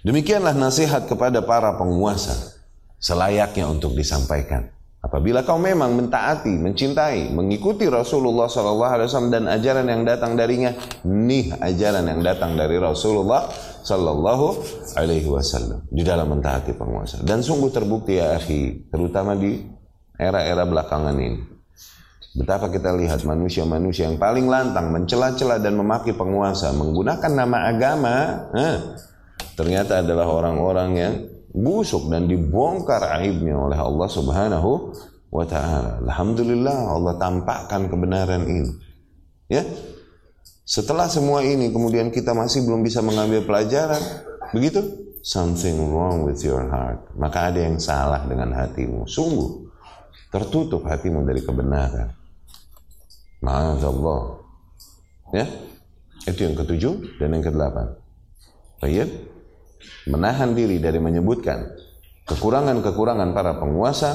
Demikianlah 0.06 0.54
nasihat 0.54 1.10
kepada 1.10 1.42
para 1.42 1.74
penguasa 1.74 2.62
selayaknya 3.02 3.66
untuk 3.66 3.98
disampaikan. 3.98 4.70
Apabila 5.02 5.42
kau 5.42 5.58
memang 5.58 5.98
mentaati, 5.98 6.54
mencintai, 6.62 7.34
mengikuti 7.34 7.90
Rasulullah 7.90 8.46
SAW 8.46 9.30
dan 9.34 9.50
ajaran 9.50 9.86
yang 9.90 10.06
datang 10.06 10.38
darinya, 10.38 10.70
nih 11.02 11.58
ajaran 11.58 12.06
yang 12.06 12.22
datang 12.22 12.54
dari 12.54 12.78
Rasulullah 12.78 13.50
Sallallahu 13.82 14.46
Alaihi 14.94 15.26
Wasallam 15.26 15.90
di 15.90 16.06
dalam 16.06 16.30
mentaati 16.30 16.70
penguasa. 16.74 17.26
Dan 17.26 17.42
sungguh 17.42 17.74
terbukti 17.74 18.22
ya 18.22 18.38
akhi, 18.38 18.86
terutama 18.90 19.34
di 19.34 19.58
era-era 20.18 20.62
belakangan 20.66 21.18
ini. 21.18 21.38
Betapa 22.38 22.70
kita 22.70 22.94
lihat 22.94 23.26
manusia-manusia 23.26 24.06
yang 24.06 24.22
paling 24.22 24.46
lantang 24.46 24.90
mencela-cela 24.94 25.58
dan 25.58 25.74
memaki 25.74 26.14
penguasa 26.14 26.70
menggunakan 26.74 27.32
nama 27.32 27.58
agama, 27.70 28.14
eh, 28.54 28.78
ternyata 29.56 30.04
adalah 30.04 30.28
orang-orang 30.28 30.90
yang 30.94 31.14
busuk 31.56 32.12
dan 32.12 32.28
dibongkar 32.28 33.00
aibnya 33.16 33.56
oleh 33.56 33.80
Allah 33.80 34.08
Subhanahu 34.12 34.92
wa 35.32 35.44
taala. 35.48 36.04
Alhamdulillah 36.04 36.92
Allah 36.92 37.14
tampakkan 37.16 37.88
kebenaran 37.88 38.44
ini. 38.44 38.70
Ya. 39.48 39.64
Setelah 40.66 41.08
semua 41.08 41.46
ini 41.46 41.72
kemudian 41.72 42.12
kita 42.12 42.34
masih 42.36 42.66
belum 42.66 42.82
bisa 42.82 42.98
mengambil 43.00 43.46
pelajaran, 43.46 44.02
begitu? 44.50 44.82
Something 45.22 45.90
wrong 45.90 46.26
with 46.26 46.42
your 46.42 46.66
heart. 46.70 47.06
Maka 47.14 47.50
ada 47.50 47.62
yang 47.62 47.78
salah 47.78 48.26
dengan 48.26 48.50
hatimu. 48.52 49.06
Sungguh 49.06 49.66
tertutup 50.30 50.82
hatimu 50.86 51.22
dari 51.22 51.42
kebenaran. 51.42 52.12
Ma'azallah. 53.40 54.42
Ya. 55.34 55.46
Itu 56.26 56.42
yang 56.42 56.58
ketujuh 56.58 57.22
dan 57.22 57.38
yang 57.38 57.44
kedelapan. 57.46 57.94
Baik 58.82 59.06
menahan 60.08 60.52
diri 60.52 60.80
dari 60.82 60.98
menyebutkan 60.98 61.76
kekurangan-kekurangan 62.26 63.30
para 63.32 63.58
penguasa 63.58 64.12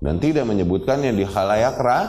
dan 0.00 0.16
tidak 0.22 0.48
menyebutkannya 0.48 1.12
di 1.12 1.24
halayak 1.26 1.76
ra, 1.76 2.00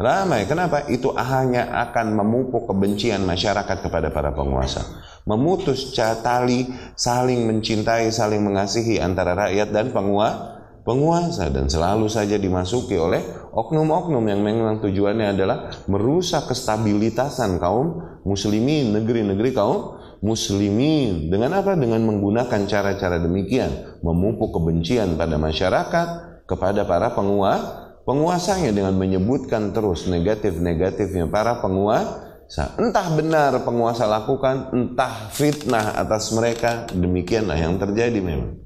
ramai. 0.00 0.46
Kenapa? 0.48 0.86
Itu 0.88 1.12
hanya 1.14 1.70
akan 1.90 2.16
memupuk 2.16 2.70
kebencian 2.70 3.22
masyarakat 3.26 3.78
kepada 3.84 4.08
para 4.14 4.32
penguasa. 4.32 5.02
Memutus 5.24 5.92
tali 5.96 6.68
saling 6.94 7.48
mencintai, 7.48 8.12
saling 8.12 8.44
mengasihi 8.44 9.00
antara 9.00 9.32
rakyat 9.34 9.68
dan 9.72 9.92
penguasa 9.92 10.54
penguasa 10.84 11.48
dan 11.48 11.66
selalu 11.66 12.12
saja 12.12 12.36
dimasuki 12.36 12.94
oleh 13.00 13.24
oknum-oknum 13.56 14.20
yang 14.28 14.44
memang 14.44 14.84
tujuannya 14.84 15.32
adalah 15.32 15.72
merusak 15.88 16.52
kestabilitasan 16.52 17.56
kaum 17.56 18.20
muslimin 18.28 18.92
negeri-negeri 18.92 19.50
kaum 19.56 19.96
muslimin. 20.24 21.28
Dengan 21.28 21.60
apa? 21.60 21.76
Dengan 21.76 22.00
menggunakan 22.00 22.64
cara-cara 22.64 23.20
demikian. 23.20 24.00
Memupuk 24.00 24.56
kebencian 24.56 25.20
pada 25.20 25.36
masyarakat 25.36 26.08
kepada 26.48 26.88
para 26.88 27.12
penguasa 27.12 27.84
penguasanya 28.04 28.70
dengan 28.72 28.94
menyebutkan 28.94 29.72
terus 29.72 30.06
negatif-negatifnya 30.06 31.28
para 31.28 31.58
penguasa. 31.58 32.76
Entah 32.76 33.08
benar 33.16 33.52
penguasa 33.64 34.04
lakukan, 34.04 34.70
entah 34.72 35.32
fitnah 35.32 35.96
atas 35.96 36.30
mereka, 36.36 36.84
demikianlah 36.92 37.56
yang 37.56 37.80
terjadi 37.80 38.20
memang. 38.20 38.60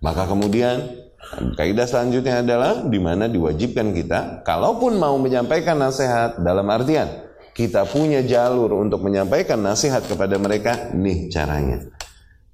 Maka 0.00 0.24
kemudian 0.24 0.88
kaidah 1.60 1.84
selanjutnya 1.84 2.40
adalah 2.40 2.88
di 2.88 2.96
mana 2.96 3.28
diwajibkan 3.28 3.92
kita, 3.92 4.40
kalaupun 4.48 4.96
mau 4.96 5.20
menyampaikan 5.20 5.76
nasihat 5.76 6.40
dalam 6.40 6.64
artian 6.72 7.27
kita 7.58 7.90
punya 7.90 8.22
jalur 8.22 8.70
untuk 8.78 9.02
menyampaikan 9.02 9.58
nasihat 9.58 10.06
kepada 10.06 10.38
mereka, 10.38 10.94
nih 10.94 11.26
caranya. 11.26 11.90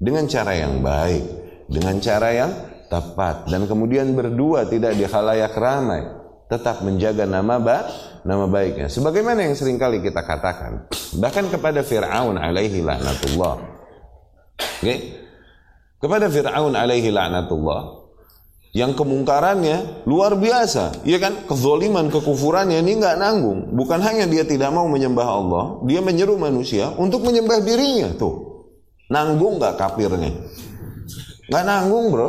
Dengan 0.01 0.25
cara 0.25 0.57
yang 0.57 0.81
baik, 0.81 1.25
dengan 1.69 2.01
cara 2.01 2.33
yang 2.33 2.51
tepat 2.89 3.53
dan 3.53 3.69
kemudian 3.69 4.17
berdua 4.17 4.65
tidak 4.65 4.97
di 4.97 5.05
khalayak 5.05 5.53
ramai, 5.61 6.09
tetap 6.49 6.81
menjaga 6.81 7.29
nama 7.29 7.61
ba 7.61 7.85
nama 8.25 8.49
baiknya. 8.49 8.89
Sebagaimana 8.89 9.45
yang 9.45 9.53
sering 9.53 9.77
kali 9.77 10.01
kita 10.01 10.25
katakan, 10.25 10.89
bahkan 11.21 11.53
kepada 11.53 11.85
Firaun 11.85 12.41
alaihi 12.41 12.81
laknatullah. 12.81 13.55
Oke? 13.61 14.81
Okay? 14.81 14.99
Kepada 16.01 16.33
Firaun 16.33 16.73
alaihi 16.73 17.13
laknatullah, 17.13 18.04
yang 18.75 18.99
kemungkarannya 18.99 20.03
luar 20.03 20.35
biasa, 20.35 21.07
ya 21.07 21.23
kan? 21.23 21.47
Kezoliman, 21.47 22.11
kekufurannya 22.11 22.83
ini 22.83 22.99
nggak 22.99 23.23
nanggung. 23.23 23.71
Bukan 23.71 24.03
hanya 24.03 24.27
dia 24.27 24.43
tidak 24.43 24.75
mau 24.75 24.91
menyembah 24.91 25.29
Allah, 25.31 25.65
dia 25.87 26.03
menyeru 26.03 26.35
manusia 26.35 26.91
untuk 26.99 27.23
menyembah 27.23 27.63
dirinya 27.63 28.11
tuh. 28.19 28.67
Nanggung 29.07 29.63
nggak 29.63 29.79
kafirnya? 29.79 30.35
Nggak 31.47 31.65
nanggung 31.65 32.11
bro. 32.11 32.29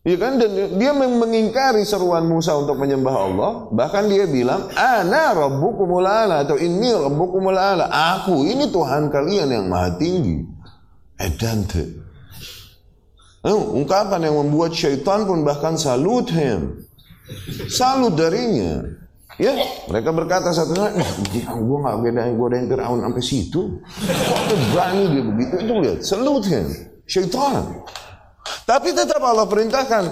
Ya 0.00 0.16
kan 0.16 0.40
dan 0.40 0.80
dia 0.80 0.96
mengingkari 0.96 1.84
seruan 1.84 2.24
Musa 2.24 2.56
untuk 2.56 2.80
menyembah 2.80 3.14
Allah, 3.14 3.52
bahkan 3.68 4.08
dia 4.08 4.24
bilang, 4.24 4.72
"Ana 4.72 5.36
rabbukumul 5.36 6.08
ala" 6.08 6.42
atau 6.42 6.56
"Inni 6.56 6.88
rabbukumul 6.90 7.54
ala." 7.54 7.86
Aku 8.18 8.48
ini 8.48 8.72
Tuhan 8.72 9.12
kalian 9.12 9.52
yang 9.52 9.68
maha 9.68 9.94
tinggi. 10.00 10.40
Edante. 11.20 11.99
Oh, 13.40 13.72
ungkapan 13.72 14.28
yang 14.28 14.36
membuat 14.36 14.76
syaitan 14.76 15.24
pun 15.24 15.40
bahkan 15.40 15.80
salut 15.80 16.28
him. 16.28 16.84
Salut 17.72 18.12
darinya. 18.12 18.84
Ya, 19.40 19.56
mereka 19.88 20.12
berkata 20.12 20.52
satu 20.52 20.76
sama 20.76 20.92
ya, 20.92 21.08
gue 21.48 21.78
gak 21.80 21.96
gue 22.36 22.48
yang 22.52 22.68
Fir'aun 22.68 23.00
sampai 23.00 23.22
situ. 23.24 23.80
Kok 23.80 24.58
berani 24.76 25.02
dia 25.16 25.22
begitu? 25.24 25.54
Itu 25.64 25.72
lihat, 25.80 25.98
salut 26.04 26.44
him. 26.44 26.68
Syaitan. 27.08 27.80
Tapi 28.68 28.92
tetap 28.92 29.24
Allah 29.24 29.48
perintahkan 29.48 30.04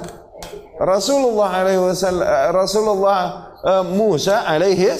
Rasulullah 0.81 1.51
alaihi 1.61 1.83
wasallam 1.83 2.27
Rasulullah 2.55 3.21
uh, 3.61 3.85
Musa 3.85 4.47
alaihi 4.47 4.95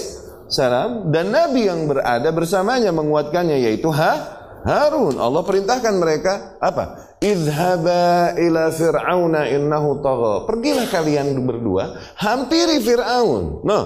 salam 0.51 1.09
dan 1.15 1.31
nabi 1.31 1.71
yang 1.71 1.87
berada 1.87 2.29
bersamanya 2.35 2.91
menguatkannya 2.91 3.63
yaitu 3.63 3.89
ha 3.95 4.37
Harun. 4.67 5.17
Allah 5.23 5.41
perintahkan 5.47 5.95
mereka 5.97 6.59
apa? 6.59 7.08
Idhaba 7.19 8.39
ila 8.39 8.71
fir'auna 8.71 9.51
innahu 9.51 9.99
tagha. 9.99 10.47
Pergilah 10.47 10.87
kalian 10.87 11.35
berdua, 11.43 11.99
hampiri 12.15 12.79
Fir'aun. 12.79 13.67
Nah, 13.67 13.85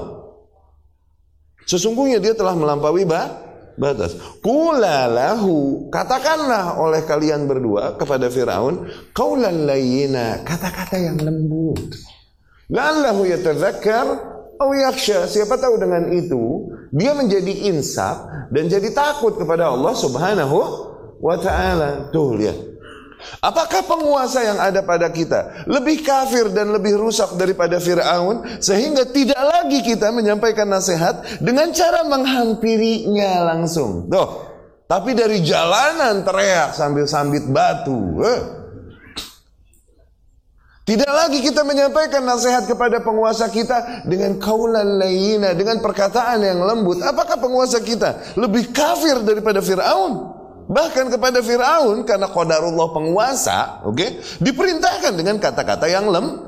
sesungguhnya 1.65 2.21
dia 2.21 2.37
telah 2.37 2.53
melampaui 2.53 3.09
bah, 3.09 3.33
batas. 3.81 4.21
Kulalahu, 4.45 5.89
katakanlah 5.89 6.77
oleh 6.77 7.01
kalian 7.09 7.49
berdua 7.49 7.97
kepada 7.97 8.29
Fir'aun, 8.29 8.89
kaulan 9.17 9.65
layina, 9.65 10.45
kata-kata 10.45 11.01
yang 11.01 11.17
lembut. 11.17 11.97
La'allahu 12.73 13.29
yatadzakkar 13.29 14.07
aw 14.61 14.69
yakhsha. 14.73 15.29
Siapa 15.29 15.61
tahu 15.61 15.77
dengan 15.81 16.09
itu 16.13 16.73
dia 16.93 17.17
menjadi 17.17 17.69
insaf 17.73 18.49
dan 18.53 18.69
jadi 18.69 18.93
takut 18.93 19.37
kepada 19.41 19.73
Allah 19.73 19.93
Subhanahu 19.97 20.57
wa 21.21 21.37
taala. 21.41 22.09
Tuh 22.13 22.37
lihat. 22.37 22.72
Apakah 23.43 23.83
penguasa 23.87 24.43
yang 24.43 24.59
ada 24.59 24.83
pada 24.83 25.11
kita 25.11 25.67
lebih 25.67 26.03
kafir 26.03 26.51
dan 26.51 26.71
lebih 26.75 26.99
rusak 26.99 27.35
daripada 27.39 27.79
Fir'aun 27.79 28.63
sehingga 28.63 29.07
tidak 29.09 29.39
lagi 29.39 29.83
kita 29.83 30.11
menyampaikan 30.11 30.67
nasihat 30.67 31.43
dengan 31.43 31.71
cara 31.71 32.07
menghampirinya 32.07 33.55
langsung. 33.55 34.11
Tuh, 34.11 34.29
tapi 34.87 35.17
dari 35.17 35.41
jalanan 35.41 36.21
teriak 36.21 36.77
sambil 36.77 37.09
sambit 37.09 37.49
batu. 37.49 38.21
Eh. 38.21 38.41
Tidak 40.83 41.13
lagi 41.15 41.39
kita 41.39 41.63
menyampaikan 41.63 42.27
nasihat 42.27 42.67
kepada 42.67 42.99
penguasa 42.99 43.47
kita 43.47 44.03
dengan 44.03 44.35
kaulan 44.43 44.99
layina, 44.99 45.55
dengan 45.55 45.79
perkataan 45.79 46.43
yang 46.43 46.59
lembut. 46.59 46.99
Apakah 47.07 47.39
penguasa 47.39 47.79
kita 47.79 48.35
lebih 48.35 48.75
kafir 48.75 49.23
daripada 49.23 49.63
Fir'aun? 49.63 50.42
Bahkan 50.69 51.11
kepada 51.11 51.43
Fir'aun 51.43 52.07
karena 52.07 52.31
qadarullah 52.31 52.89
penguasa, 52.95 53.83
oke, 53.83 53.97
okay, 53.97 54.11
diperintahkan 54.39 55.13
dengan 55.19 55.37
kata-kata 55.43 55.91
yang 55.91 56.07
lem, 56.09 56.39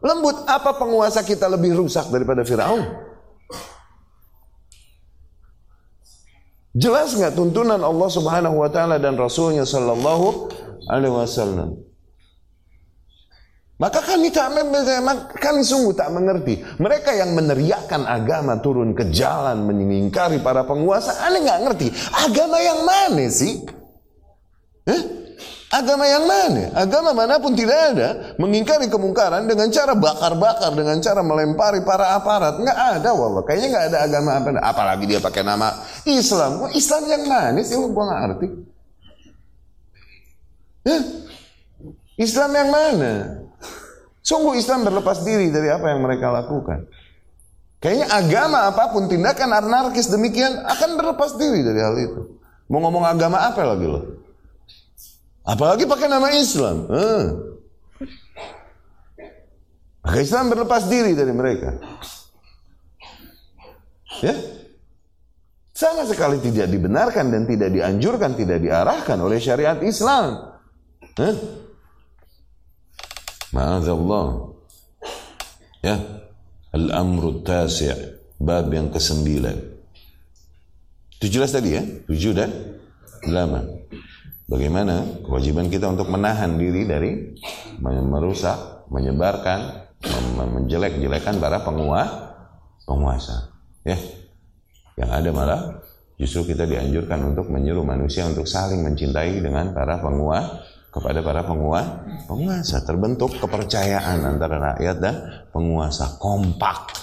lembut. 0.00 0.46
Apa 0.46 0.78
penguasa 0.78 1.26
kita 1.26 1.50
lebih 1.50 1.74
rusak 1.74 2.06
daripada 2.14 2.46
Fir'aun? 2.46 3.06
Jelas 6.76 7.16
nggak 7.16 7.32
tuntunan 7.32 7.80
Allah 7.80 8.08
Subhanahu 8.12 8.60
wa 8.60 8.68
taala 8.68 9.00
dan 9.00 9.16
Rasulnya 9.16 9.64
sallallahu 9.64 10.52
alaihi 10.92 11.14
wasallam? 11.16 11.80
Maka 13.76 14.00
kami 14.00 14.32
tak 14.32 14.56
kami 15.36 15.60
sungguh 15.60 15.92
tak 15.92 16.08
mengerti. 16.08 16.64
Mereka 16.80 17.12
yang 17.12 17.36
meneriakkan 17.36 18.08
agama 18.08 18.56
turun 18.64 18.96
ke 18.96 19.12
jalan 19.12 19.68
mengingkari 19.68 20.40
para 20.40 20.64
penguasa, 20.64 21.12
aneh 21.28 21.44
nggak 21.44 21.60
ngerti. 21.68 21.88
Agama 22.08 22.56
yang 22.56 22.88
mana 22.88 23.28
sih? 23.28 23.68
Eh? 24.88 25.02
Agama 25.68 26.08
yang 26.08 26.24
mana? 26.24 26.72
Agama 26.72 27.12
mana 27.12 27.36
pun 27.36 27.52
tidak 27.52 27.92
ada 27.92 28.32
mengingkari 28.40 28.88
kemungkaran 28.88 29.44
dengan 29.44 29.68
cara 29.68 29.92
bakar-bakar, 29.92 30.72
dengan 30.72 30.96
cara 31.04 31.20
melempari 31.20 31.84
para 31.84 32.16
aparat. 32.16 32.56
Nggak 32.56 32.78
ada, 32.96 33.12
wallah. 33.12 33.44
Kayaknya 33.44 33.68
nggak 33.76 33.86
ada 33.92 33.98
agama 34.08 34.30
apa. 34.40 34.48
Apalagi 34.72 35.04
dia 35.04 35.20
pakai 35.20 35.44
nama 35.44 35.84
Islam. 36.08 36.72
Islam 36.72 37.02
yang 37.12 37.24
mana 37.28 37.60
sih? 37.60 37.76
Gua 37.76 38.04
nggak 38.08 38.20
ngerti. 38.24 38.46
Eh? 40.88 41.02
Islam 42.24 42.50
yang 42.56 42.70
mana? 42.72 43.44
Sungguh 44.26 44.58
Islam 44.58 44.82
berlepas 44.82 45.22
diri 45.22 45.54
dari 45.54 45.70
apa 45.70 45.94
yang 45.94 46.02
mereka 46.02 46.34
lakukan. 46.34 46.90
Kayaknya 47.78 48.10
agama 48.10 48.58
apa 48.66 48.90
pun, 48.90 49.06
tindakan 49.06 49.54
anarkis 49.54 50.10
demikian 50.10 50.66
akan 50.66 50.98
berlepas 50.98 51.38
diri 51.38 51.62
dari 51.62 51.78
hal 51.78 51.94
itu. 51.94 52.42
Mau 52.66 52.82
ngomong 52.82 53.06
agama 53.06 53.46
apa 53.46 53.62
lagi 53.62 53.86
loh? 53.86 54.02
Apalagi 55.46 55.86
pakai 55.86 56.10
nama 56.10 56.34
Islam. 56.34 56.90
Eh. 56.90 57.24
Islam 60.18 60.50
berlepas 60.50 60.90
diri 60.90 61.14
dari 61.14 61.30
mereka. 61.30 61.78
Ya, 64.26 64.34
sama 65.76 66.08
sekali 66.08 66.40
tidak 66.40 66.72
dibenarkan 66.72 67.28
dan 67.28 67.44
tidak 67.44 67.68
dianjurkan, 67.68 68.32
tidak 68.32 68.64
diarahkan 68.64 69.20
oleh 69.20 69.36
syariat 69.36 69.76
Islam. 69.84 70.56
Eh? 71.20 71.65
Ma'adzallah. 73.56 74.52
Ya. 75.80 75.96
Al-amru 76.76 77.40
tasi' 77.40 77.88
bab 78.36 78.68
yang 78.68 78.92
kesembilan. 78.92 79.56
Jelas 81.24 81.56
tadi 81.56 81.72
ya, 81.72 81.82
tujuh 82.04 82.36
dan 82.36 82.52
delapan. 83.24 83.64
Bagaimana 84.46 85.24
kewajiban 85.24 85.72
kita 85.72 85.88
untuk 85.88 86.12
menahan 86.12 86.54
diri 86.60 86.84
dari 86.84 87.34
merusak, 87.82 88.86
menyebarkan, 88.92 89.88
menjelek-jelekan 90.36 91.40
para 91.40 91.64
penguasa, 91.64 92.36
penguasa. 92.84 93.36
Ya, 93.82 93.96
yang 95.00 95.10
ada 95.10 95.30
malah 95.32 95.60
justru 96.20 96.52
kita 96.54 96.68
dianjurkan 96.68 97.34
untuk 97.34 97.48
menyuruh 97.48 97.82
manusia 97.82 98.28
untuk 98.28 98.44
saling 98.46 98.84
mencintai 98.84 99.40
dengan 99.40 99.72
para 99.72 99.98
penguasa 99.98 100.75
kepada 100.96 101.20
para 101.20 101.44
penguasa, 101.44 102.08
penguasa 102.24 102.80
terbentuk 102.80 103.36
kepercayaan 103.36 104.24
antara 104.24 104.56
rakyat 104.72 104.96
dan 104.96 105.14
penguasa 105.52 106.16
kompak 106.16 106.96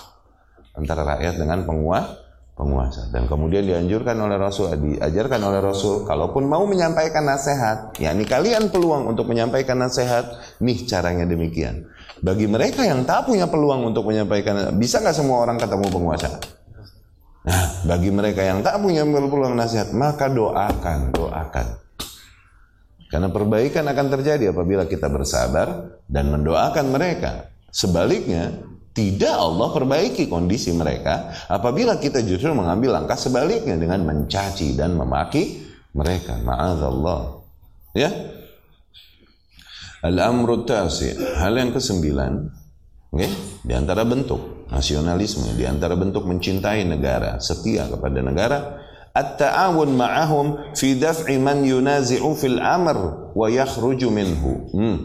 antara 0.73 1.05
rakyat 1.05 1.37
dengan 1.37 1.61
penguasa 1.61 2.23
penguasa. 2.53 3.09
Dan 3.09 3.25
kemudian 3.25 3.65
dianjurkan 3.65 4.13
oleh 4.17 4.37
Rasul 4.37 4.73
diajarkan 4.77 5.41
oleh 5.41 5.59
Rasul 5.61 6.05
kalaupun 6.05 6.45
mau 6.45 6.65
menyampaikan 6.69 7.25
nasihat 7.25 7.97
yakni 7.97 8.29
kalian 8.29 8.69
peluang 8.69 9.09
untuk 9.09 9.29
menyampaikan 9.29 9.81
nasihat 9.81 10.37
nih 10.61 10.85
caranya 10.85 11.25
demikian. 11.25 11.89
Bagi 12.21 12.45
mereka 12.45 12.85
yang 12.85 13.03
tak 13.03 13.27
punya 13.27 13.49
peluang 13.49 13.89
untuk 13.89 14.05
menyampaikan 14.07 14.73
bisa 14.77 15.01
nggak 15.01 15.17
semua 15.17 15.43
orang 15.43 15.57
ketemu 15.57 15.85
penguasa? 15.89 16.29
Nah 17.43 17.63
bagi 17.83 18.09
mereka 18.13 18.45
yang 18.45 18.63
tak 18.63 18.79
punya 18.79 19.03
peluang 19.03 19.57
nasihat 19.57 19.91
maka 19.91 20.31
doakan 20.31 21.11
doakan 21.11 21.82
karena 23.13 23.29
perbaikan 23.29 23.85
akan 23.85 24.09
terjadi 24.09 24.49
apabila 24.49 24.89
kita 24.89 25.05
bersabar 25.05 26.01
dan 26.09 26.33
mendoakan 26.33 26.89
mereka. 26.89 27.45
Sebaliknya, 27.69 28.49
tidak 28.89 29.37
Allah 29.37 29.69
perbaiki 29.69 30.25
kondisi 30.25 30.73
mereka 30.73 31.29
apabila 31.45 32.01
kita 32.01 32.25
justru 32.25 32.49
mengambil 32.57 32.97
langkah 32.97 33.13
sebaliknya 33.13 33.77
dengan 33.77 34.01
mencaci 34.01 34.73
dan 34.73 34.97
memaki 34.97 35.61
mereka. 35.93 36.41
Ma'adzallah. 36.41 37.21
Ya. 37.93 38.09
Al-amru. 40.01 40.65
Hal 41.37 41.53
yang 41.53 41.69
kesembilan. 41.69 42.33
Okay? 43.13 43.29
Di 43.61 43.77
antara 43.77 44.09
bentuk 44.09 44.65
nasionalisme, 44.73 45.53
di 45.53 45.69
antara 45.69 45.93
bentuk 45.93 46.25
mencintai 46.25 46.81
negara, 46.81 47.37
setia 47.37 47.85
kepada 47.85 48.25
negara, 48.25 48.82
at-ta'awun 49.13 49.93
ma'ahum 49.93 50.73
fi 50.73 50.97
daf'i 50.97 51.37
man 51.37 51.61
yunazi'u 51.61 52.33
fil 52.33 52.57
amr 52.57 53.31
wa 53.37 53.47
yakhruju 53.47 54.09
minhu. 54.09 54.73
Hmm. 54.73 54.97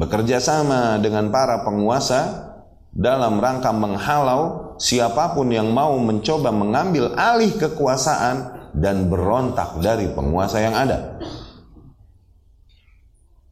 Bekerja 0.00 0.40
sama 0.40 0.96
dengan 0.96 1.28
para 1.28 1.60
penguasa 1.60 2.48
dalam 2.92 3.36
rangka 3.36 3.68
menghalau 3.72 4.76
siapa 4.80 5.36
pun 5.36 5.52
yang 5.52 5.68
mau 5.68 5.96
mencoba 6.00 6.48
mengambil 6.48 7.12
alih 7.12 7.52
kekuasaan 7.60 8.72
dan 8.72 9.12
berontak 9.12 9.76
dari 9.84 10.08
penguasa 10.16 10.64
yang 10.64 10.72
ada. 10.72 11.20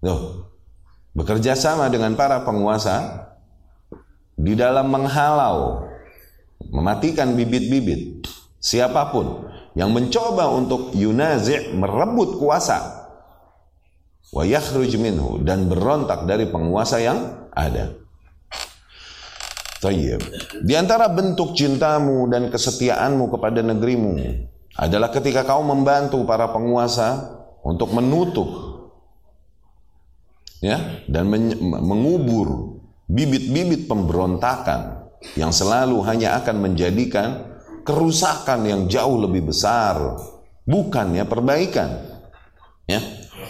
Tuh. 0.01 0.49
Bekerja 1.13 1.53
sama 1.53 1.93
dengan 1.93 2.17
para 2.17 2.41
penguasa 2.47 3.29
di 4.41 4.57
dalam 4.57 4.89
menghalau, 4.89 5.85
mematikan 6.73 7.37
bibit-bibit 7.37 8.25
siapa 8.61 9.09
pun 9.09 9.49
yang 9.73 9.91
mencoba 9.91 10.53
untuk 10.53 10.93
yunazi' 10.93 11.73
merebut 11.73 12.37
kuasa 12.37 13.09
wa 14.31 14.45
minhu 15.01 15.43
dan 15.43 15.67
berontak 15.67 16.29
dari 16.29 16.47
penguasa 16.47 17.03
yang 17.03 17.51
ada. 17.51 17.99
Tayyib. 19.81 20.21
Di 20.61 20.77
antara 20.77 21.09
bentuk 21.09 21.57
cintamu 21.57 22.29
dan 22.29 22.53
kesetiaanmu 22.53 23.33
kepada 23.33 23.65
negerimu 23.65 24.13
adalah 24.77 25.09
ketika 25.09 25.43
kau 25.43 25.65
membantu 25.65 26.21
para 26.29 26.53
penguasa 26.53 27.41
untuk 27.65 27.91
menutup 27.97 28.49
ya 30.61 31.01
dan 31.09 31.33
mengubur 31.65 32.77
bibit-bibit 33.09 33.89
pemberontakan 33.89 35.11
yang 35.35 35.51
selalu 35.51 36.05
hanya 36.05 36.37
akan 36.39 36.57
menjadikan 36.61 37.50
kerusakan 37.83 38.61
yang 38.67 38.81
jauh 38.87 39.21
lebih 39.21 39.51
besar, 39.51 40.21
bukannya 40.65 41.25
perbaikan. 41.27 41.91
Ya, 42.87 43.01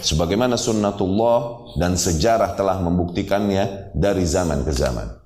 sebagaimana 0.04 0.60
sunnatullah 0.60 1.72
dan 1.80 1.96
sejarah 1.96 2.56
telah 2.56 2.80
membuktikannya 2.80 3.94
dari 3.96 4.24
zaman 4.24 4.64
ke 4.64 4.72
zaman. 4.72 5.20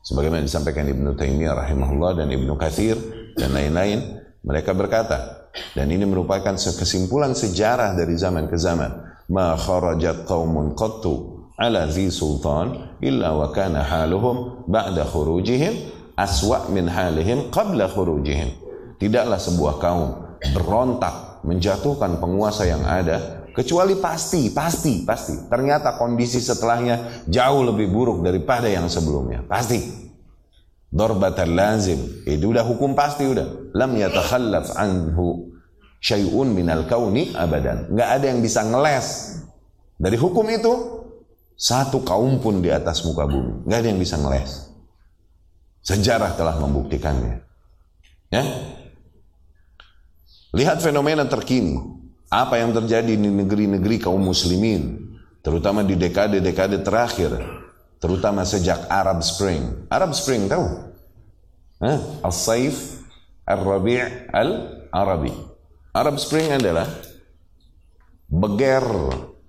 Sebagaimana 0.00 0.40
disampaikan 0.40 0.88
Ibnu 0.88 1.12
Taimiyah 1.14 1.54
rahimahullah 1.54 2.24
dan 2.24 2.28
Ibnu 2.32 2.56
Katsir 2.56 2.96
dan 3.36 3.52
lain-lain, 3.52 4.16
mereka 4.40 4.72
berkata, 4.72 5.40
dan 5.76 5.86
ini 5.92 6.08
merupakan 6.08 6.56
kesimpulan 6.56 7.36
sejarah 7.36 7.92
dari 7.92 8.16
zaman 8.16 8.48
ke 8.48 8.56
zaman. 8.56 9.12
Ma 9.30 9.54
kharajat 9.54 10.26
qaumun 10.26 10.74
qattu 10.74 11.46
ala 11.60 11.86
zi 11.92 12.08
sultan 12.10 12.98
illa 13.04 13.36
wa 13.36 13.52
kana 13.52 13.84
haluhum 13.84 14.66
ba'da 14.66 15.06
khurujihim 15.06 15.99
aswa 16.20 16.68
min 16.68 16.84
halihim 16.84 17.48
qabla 17.48 17.88
khurujihim. 17.88 18.52
Tidaklah 19.00 19.40
sebuah 19.40 19.80
kaum 19.80 20.36
berontak 20.52 21.40
menjatuhkan 21.40 22.20
penguasa 22.20 22.68
yang 22.68 22.84
ada 22.84 23.48
kecuali 23.56 23.96
pasti, 23.96 24.52
pasti, 24.52 25.08
pasti. 25.08 25.48
Ternyata 25.48 25.96
kondisi 25.96 26.36
setelahnya 26.36 27.24
jauh 27.24 27.64
lebih 27.64 27.88
buruk 27.88 28.20
daripada 28.20 28.68
yang 28.68 28.92
sebelumnya. 28.92 29.40
Pasti. 29.48 29.80
Dorbatan 30.90 31.54
lazim. 31.54 32.00
Itu 32.26 32.52
udah 32.52 32.66
hukum 32.66 32.92
pasti 32.92 33.24
udah. 33.24 33.72
Lam 33.72 33.96
yatakhallaf 33.96 34.74
anhu 34.76 35.48
syai'un 36.02 36.50
minal 36.50 36.84
kauni 36.84 37.32
abadan. 37.32 37.88
Nggak 37.94 38.08
ada 38.20 38.26
yang 38.26 38.40
bisa 38.42 38.66
ngeles 38.66 39.38
dari 40.00 40.16
hukum 40.16 40.48
itu 40.48 40.72
satu 41.60 42.00
kaum 42.02 42.40
pun 42.40 42.64
di 42.64 42.72
atas 42.72 43.04
muka 43.04 43.28
bumi. 43.28 43.68
Nggak 43.68 43.78
ada 43.78 43.88
yang 43.88 44.00
bisa 44.00 44.16
ngeles. 44.18 44.69
Sejarah 45.80 46.36
telah 46.36 46.60
membuktikannya. 46.60 47.40
Ya. 48.30 48.44
Lihat 50.52 50.84
fenomena 50.84 51.26
terkini. 51.26 51.78
Apa 52.30 52.62
yang 52.62 52.70
terjadi 52.70 53.10
di 53.10 53.28
negeri-negeri 53.28 53.96
kaum 53.98 54.22
muslimin. 54.22 55.10
Terutama 55.40 55.82
di 55.82 55.96
dekade-dekade 55.96 56.84
terakhir. 56.84 57.32
terutama 58.00 58.48
sejak 58.48 58.88
Arab 58.88 59.20
Spring. 59.20 59.84
Arab 59.92 60.16
Spring 60.16 60.48
tahu? 60.48 60.64
Al-Saif 62.24 63.04
Al-Rabi' 63.44 64.32
Al-Arabi. 64.32 65.36
Arab 65.92 66.16
Spring 66.16 66.48
adalah 66.48 66.88
beger 68.24 68.86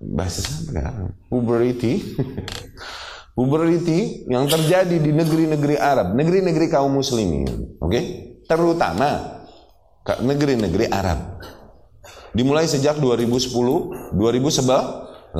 bahasa 0.02 0.42
apa? 0.74 1.16
Puberty. 1.32 2.02
Puberty 3.32 4.28
yang 4.28 4.44
terjadi 4.44 4.92
di 5.00 5.08
negeri-negeri 5.08 5.80
Arab, 5.80 6.12
negeri-negeri 6.12 6.68
kaum 6.68 6.92
muslimin, 6.92 7.48
oke? 7.80 7.88
Okay? 7.88 8.04
Terutama 8.44 9.40
negeri-negeri 10.20 10.92
Arab. 10.92 11.40
Dimulai 12.36 12.68
sejak 12.68 13.00
2010, 13.00 14.12
2011. 14.16 15.32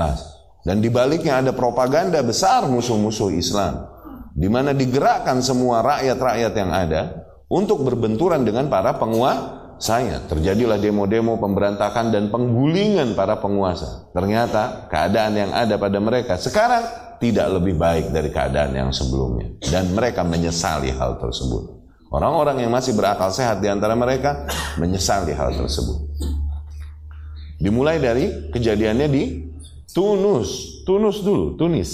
Dan 0.62 0.78
di 0.78 0.88
baliknya 0.88 1.42
ada 1.42 1.52
propaganda 1.52 2.22
besar 2.22 2.64
musuh-musuh 2.64 3.34
Islam. 3.34 3.84
Di 4.32 4.48
mana 4.48 4.72
digerakkan 4.72 5.44
semua 5.44 5.84
rakyat-rakyat 5.84 6.52
yang 6.56 6.70
ada 6.72 7.02
untuk 7.52 7.84
berbenturan 7.84 8.46
dengan 8.48 8.72
para 8.72 8.96
penguasanya. 9.82 10.22
Terjadilah 10.30 10.78
demo-demo 10.78 11.42
pemberantakan 11.42 12.14
dan 12.14 12.30
penggulingan 12.30 13.18
para 13.18 13.42
penguasa. 13.42 14.06
Ternyata 14.14 14.86
keadaan 14.86 15.34
yang 15.34 15.50
ada 15.50 15.74
pada 15.74 15.98
mereka 15.98 16.38
sekarang 16.38 16.86
tidak 17.18 17.50
lebih 17.58 17.74
baik 17.74 18.14
dari 18.14 18.30
keadaan 18.30 18.78
yang 18.78 18.90
sebelumnya. 18.94 19.58
Dan 19.58 19.90
mereka 19.90 20.22
menyesali 20.22 20.94
hal 20.94 21.18
tersebut. 21.18 21.82
Orang-orang 22.14 22.62
yang 22.62 22.70
masih 22.70 22.94
berakal 22.94 23.34
sehat 23.34 23.58
di 23.58 23.66
antara 23.66 23.98
mereka 23.98 24.46
menyesali 24.78 25.34
hal 25.34 25.50
tersebut. 25.50 25.98
Dimulai 27.58 27.98
dari 27.98 28.50
kejadiannya 28.54 29.08
di 29.10 29.24
Tunus, 29.90 30.82
Tunus 30.86 31.20
dulu, 31.26 31.58
Tunis, 31.58 31.90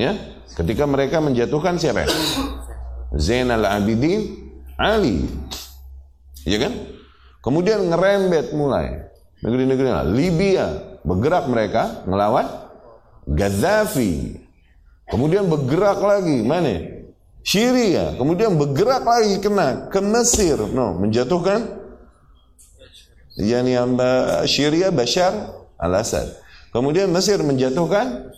ya. 0.00 0.16
Ketika 0.56 0.88
mereka 0.90 1.22
menjatuhkan 1.22 1.78
siapa? 1.78 2.08
Zainal 3.14 3.62
Abidin 3.68 4.48
Ali. 4.74 5.22
Ya 6.42 6.58
kan? 6.58 6.97
Kemudian 7.38 7.86
ngerembet 7.86 8.50
mulai 8.52 9.08
negeri-negeri 9.40 9.88
Libya 10.10 10.98
bergerak 11.06 11.46
mereka 11.46 12.02
melawan 12.04 12.46
Gaddafi. 13.28 14.40
Kemudian 15.08 15.48
bergerak 15.48 16.00
lagi 16.00 16.44
mana? 16.44 16.98
Syria. 17.44 18.12
Kemudian 18.16 18.56
bergerak 18.60 19.04
lagi 19.04 19.40
kena 19.40 19.88
ke 19.88 20.00
Mesir, 20.04 20.60
no, 20.60 20.96
menjatuhkan 21.00 21.64
yani 23.38 23.78
Syria 24.44 24.92
Bashar 24.92 25.32
al-Assad. 25.78 26.28
Kemudian 26.74 27.08
Mesir 27.08 27.40
menjatuhkan 27.40 28.34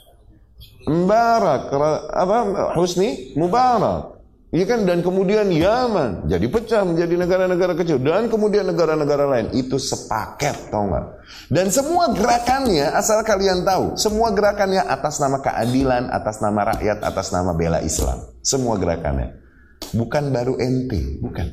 Mubarak, 0.86 1.70
apa 2.14 2.36
Husni 2.78 3.34
Mubarak. 3.34 4.19
Iya 4.50 4.66
kan 4.66 4.82
dan 4.82 4.98
kemudian 4.98 5.46
Yaman 5.46 6.26
jadi 6.26 6.42
pecah 6.50 6.82
menjadi 6.82 7.14
negara-negara 7.14 7.78
kecil 7.78 8.02
dan 8.02 8.26
kemudian 8.26 8.66
negara-negara 8.66 9.30
lain 9.30 9.46
itu 9.54 9.78
sepaket 9.78 10.74
tau 10.74 10.90
nggak? 10.90 11.06
Dan 11.54 11.70
semua 11.70 12.10
gerakannya 12.10 12.90
asal 12.90 13.22
kalian 13.22 13.62
tahu 13.62 13.94
semua 13.94 14.34
gerakannya 14.34 14.82
atas 14.82 15.22
nama 15.22 15.38
keadilan, 15.38 16.10
atas 16.10 16.42
nama 16.42 16.74
rakyat, 16.74 16.98
atas 16.98 17.30
nama 17.30 17.54
bela 17.54 17.78
Islam. 17.78 18.26
Semua 18.42 18.74
gerakannya 18.74 19.38
bukan 19.94 20.34
baru 20.34 20.58
ente, 20.58 21.18
bukan. 21.22 21.46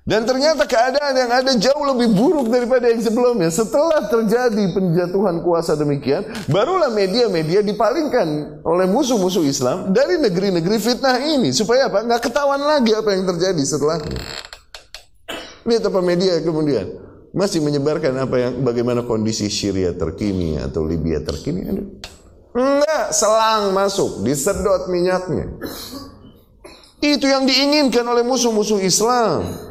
Dan 0.00 0.24
ternyata 0.24 0.64
keadaan 0.64 1.12
yang 1.12 1.28
ada 1.28 1.52
jauh 1.60 1.84
lebih 1.84 2.16
buruk 2.16 2.48
daripada 2.48 2.88
yang 2.88 3.04
sebelumnya. 3.04 3.52
Setelah 3.52 4.08
terjadi 4.08 4.72
penjatuhan 4.72 5.44
kuasa 5.44 5.76
demikian, 5.76 6.24
barulah 6.48 6.88
media-media 6.88 7.60
dipalingkan 7.60 8.60
oleh 8.64 8.88
musuh-musuh 8.88 9.44
Islam 9.44 9.92
dari 9.92 10.16
negeri-negeri 10.16 10.76
fitnah 10.80 11.20
ini. 11.20 11.52
Supaya 11.52 11.92
apa? 11.92 12.00
Nggak 12.00 12.32
ketahuan 12.32 12.64
lagi 12.64 12.96
apa 12.96 13.12
yang 13.12 13.28
terjadi 13.28 13.60
setelahnya. 13.60 14.16
Lihat 15.68 15.84
apa 15.84 16.00
media 16.00 16.40
kemudian 16.40 16.88
masih 17.36 17.60
menyebarkan 17.60 18.16
apa 18.16 18.36
yang 18.40 18.52
bagaimana 18.64 19.04
kondisi 19.04 19.52
Syria 19.52 19.92
terkini 19.92 20.56
atau 20.56 20.82
Libya 20.82 21.20
terkini. 21.20 21.68
Enggak, 22.50 23.14
selang 23.14 23.70
masuk, 23.70 24.24
disedot 24.26 24.90
minyaknya. 24.90 25.60
Itu 26.98 27.28
yang 27.28 27.46
diinginkan 27.46 28.02
oleh 28.02 28.26
musuh-musuh 28.26 28.82
Islam. 28.82 29.69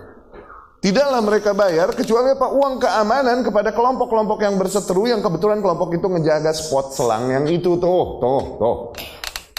Tidaklah 0.79 1.19
mereka 1.19 1.51
bayar 1.51 1.91
kecuali 1.91 2.31
apa 2.31 2.55
uang 2.55 2.79
keamanan 2.79 3.43
kepada 3.43 3.75
kelompok-kelompok 3.75 4.39
yang 4.39 4.55
berseteru 4.55 5.11
yang 5.11 5.19
kebetulan 5.19 5.59
kelompok 5.59 5.91
itu 5.91 6.07
ngejaga 6.07 6.55
spot 6.55 6.95
selang 6.95 7.27
yang 7.27 7.45
itu 7.51 7.75
tuh, 7.75 8.15
tuh, 8.23 8.43
tuh. 8.55 8.77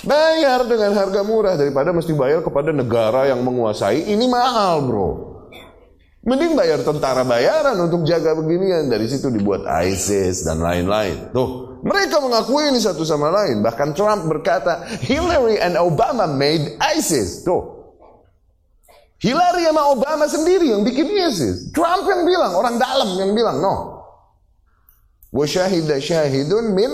Bayar 0.01 0.65
dengan 0.65 0.97
harga 0.97 1.21
murah 1.21 1.61
daripada 1.61 1.93
mesti 1.93 2.17
bayar 2.17 2.41
kepada 2.41 2.73
negara 2.73 3.29
yang 3.29 3.45
menguasai. 3.45 4.09
Ini 4.09 4.25
mahal, 4.33 4.89
Bro. 4.89 5.09
Mending 6.25 6.57
bayar 6.57 6.81
tentara 6.81 7.21
bayaran 7.21 7.77
untuk 7.77 8.09
jaga 8.09 8.33
beginian. 8.33 8.89
Dari 8.89 9.05
situ 9.05 9.29
dibuat 9.29 9.69
ISIS 9.85 10.49
dan 10.49 10.65
lain-lain. 10.65 11.33
Tuh, 11.37 11.81
mereka 11.85 12.17
mengakui 12.21 12.73
ini 12.73 12.81
satu 12.81 13.05
sama 13.05 13.29
lain. 13.29 13.61
Bahkan 13.61 13.93
Trump 13.93 14.25
berkata, 14.25 14.89
Hillary 15.05 15.61
and 15.61 15.77
Obama 15.77 16.25
made 16.25 16.81
ISIS. 16.97 17.45
Tuh, 17.45 17.80
Hillary 19.21 19.69
sama 19.69 19.93
Obama 19.93 20.25
sendiri 20.25 20.73
yang 20.73 20.81
bikin 20.81 21.05
ISIS. 21.13 21.69
Trump 21.77 22.09
yang 22.09 22.25
bilang, 22.25 22.57
orang 22.57 22.81
dalam 22.81 23.21
yang 23.21 23.37
bilang, 23.37 23.61
no. 23.61 24.01
Wa 25.29 25.45
syahida 25.45 26.01
syahidun 26.01 26.73
min 26.73 26.91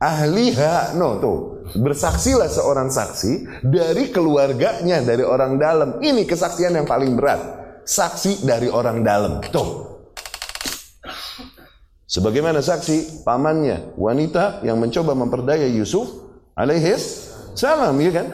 ahliha. 0.00 0.96
No, 0.96 1.20
tuh. 1.20 1.38
Bersaksilah 1.76 2.48
seorang 2.48 2.88
saksi 2.88 3.62
dari 3.68 4.08
keluarganya, 4.08 5.04
dari 5.04 5.22
orang 5.22 5.60
dalam. 5.60 6.00
Ini 6.00 6.24
kesaksian 6.24 6.72
yang 6.72 6.88
paling 6.88 7.12
berat. 7.12 7.38
Saksi 7.84 8.48
dari 8.48 8.72
orang 8.72 9.04
dalam. 9.04 9.44
Tuh. 9.52 9.92
Sebagaimana 12.06 12.64
saksi 12.64 13.28
pamannya 13.28 13.92
wanita 13.98 14.64
yang 14.64 14.80
mencoba 14.80 15.12
memperdaya 15.12 15.68
Yusuf 15.68 16.06
alaihis 16.56 17.28
salam, 17.52 17.98
ya 18.00 18.14
kan? 18.14 18.26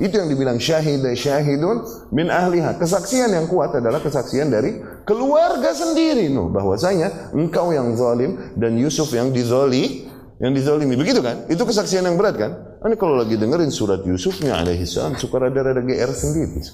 Itu 0.00 0.16
yang 0.16 0.32
dibilang 0.32 0.56
syahid 0.56 1.04
syahidun 1.12 1.84
min 2.08 2.32
ahliha. 2.32 2.80
Kesaksian 2.80 3.36
yang 3.36 3.44
kuat 3.44 3.76
adalah 3.76 4.00
kesaksian 4.00 4.48
dari 4.48 4.80
keluarga 5.04 5.76
sendiri. 5.76 6.32
No, 6.32 6.48
bahwasanya 6.48 7.36
engkau 7.36 7.68
yang 7.76 7.92
zalim 8.00 8.56
dan 8.56 8.80
Yusuf 8.80 9.12
yang 9.12 9.28
dizoli, 9.28 10.08
yang 10.40 10.56
dizolimi. 10.56 10.96
Begitu 10.96 11.20
kan? 11.20 11.44
Itu 11.52 11.68
kesaksian 11.68 12.08
yang 12.08 12.16
berat 12.16 12.40
kan? 12.40 12.80
Ini 12.80 12.96
kalau 12.96 13.20
lagi 13.20 13.36
dengerin 13.36 13.68
surat 13.68 14.00
Yusufnya 14.08 14.56
alaihi 14.56 14.88
salam 14.88 15.20
suka 15.20 15.36
rada-rada 15.36 15.84
GR 15.84 16.10
sendiri. 16.16 16.64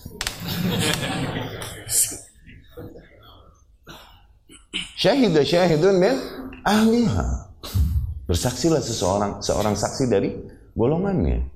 Syahid 4.95 5.35
syahidun 5.35 5.99
min 5.99 6.15
ahliha. 6.63 7.27
Bersaksilah 8.31 8.79
seseorang 8.79 9.43
seorang 9.43 9.75
saksi 9.75 10.07
dari 10.07 10.31
golongannya. 10.79 11.56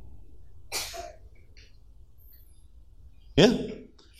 Ya? 3.38 3.48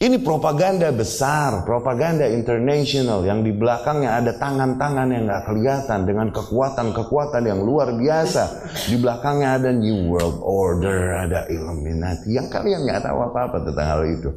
Ini 0.01 0.17
propaganda 0.25 0.89
besar, 0.97 1.69
propaganda 1.69 2.25
internasional 2.25 3.21
yang 3.21 3.45
di 3.45 3.53
belakangnya 3.53 4.17
ada 4.17 4.33
tangan-tangan 4.33 5.13
yang 5.13 5.29
nggak 5.29 5.45
kelihatan 5.45 6.09
dengan 6.09 6.33
kekuatan-kekuatan 6.33 7.45
yang 7.45 7.61
luar 7.61 7.93
biasa. 7.93 8.65
Di 8.89 8.97
belakangnya 8.97 9.61
ada 9.61 9.71
New 9.77 10.09
World 10.09 10.41
Order, 10.41 11.21
ada 11.29 11.45
Illuminati 11.53 12.33
yang 12.33 12.49
kalian 12.49 12.89
nggak 12.89 13.05
tahu 13.05 13.29
apa-apa 13.29 13.61
tentang 13.61 13.89
hal 13.93 14.03
itu. 14.09 14.31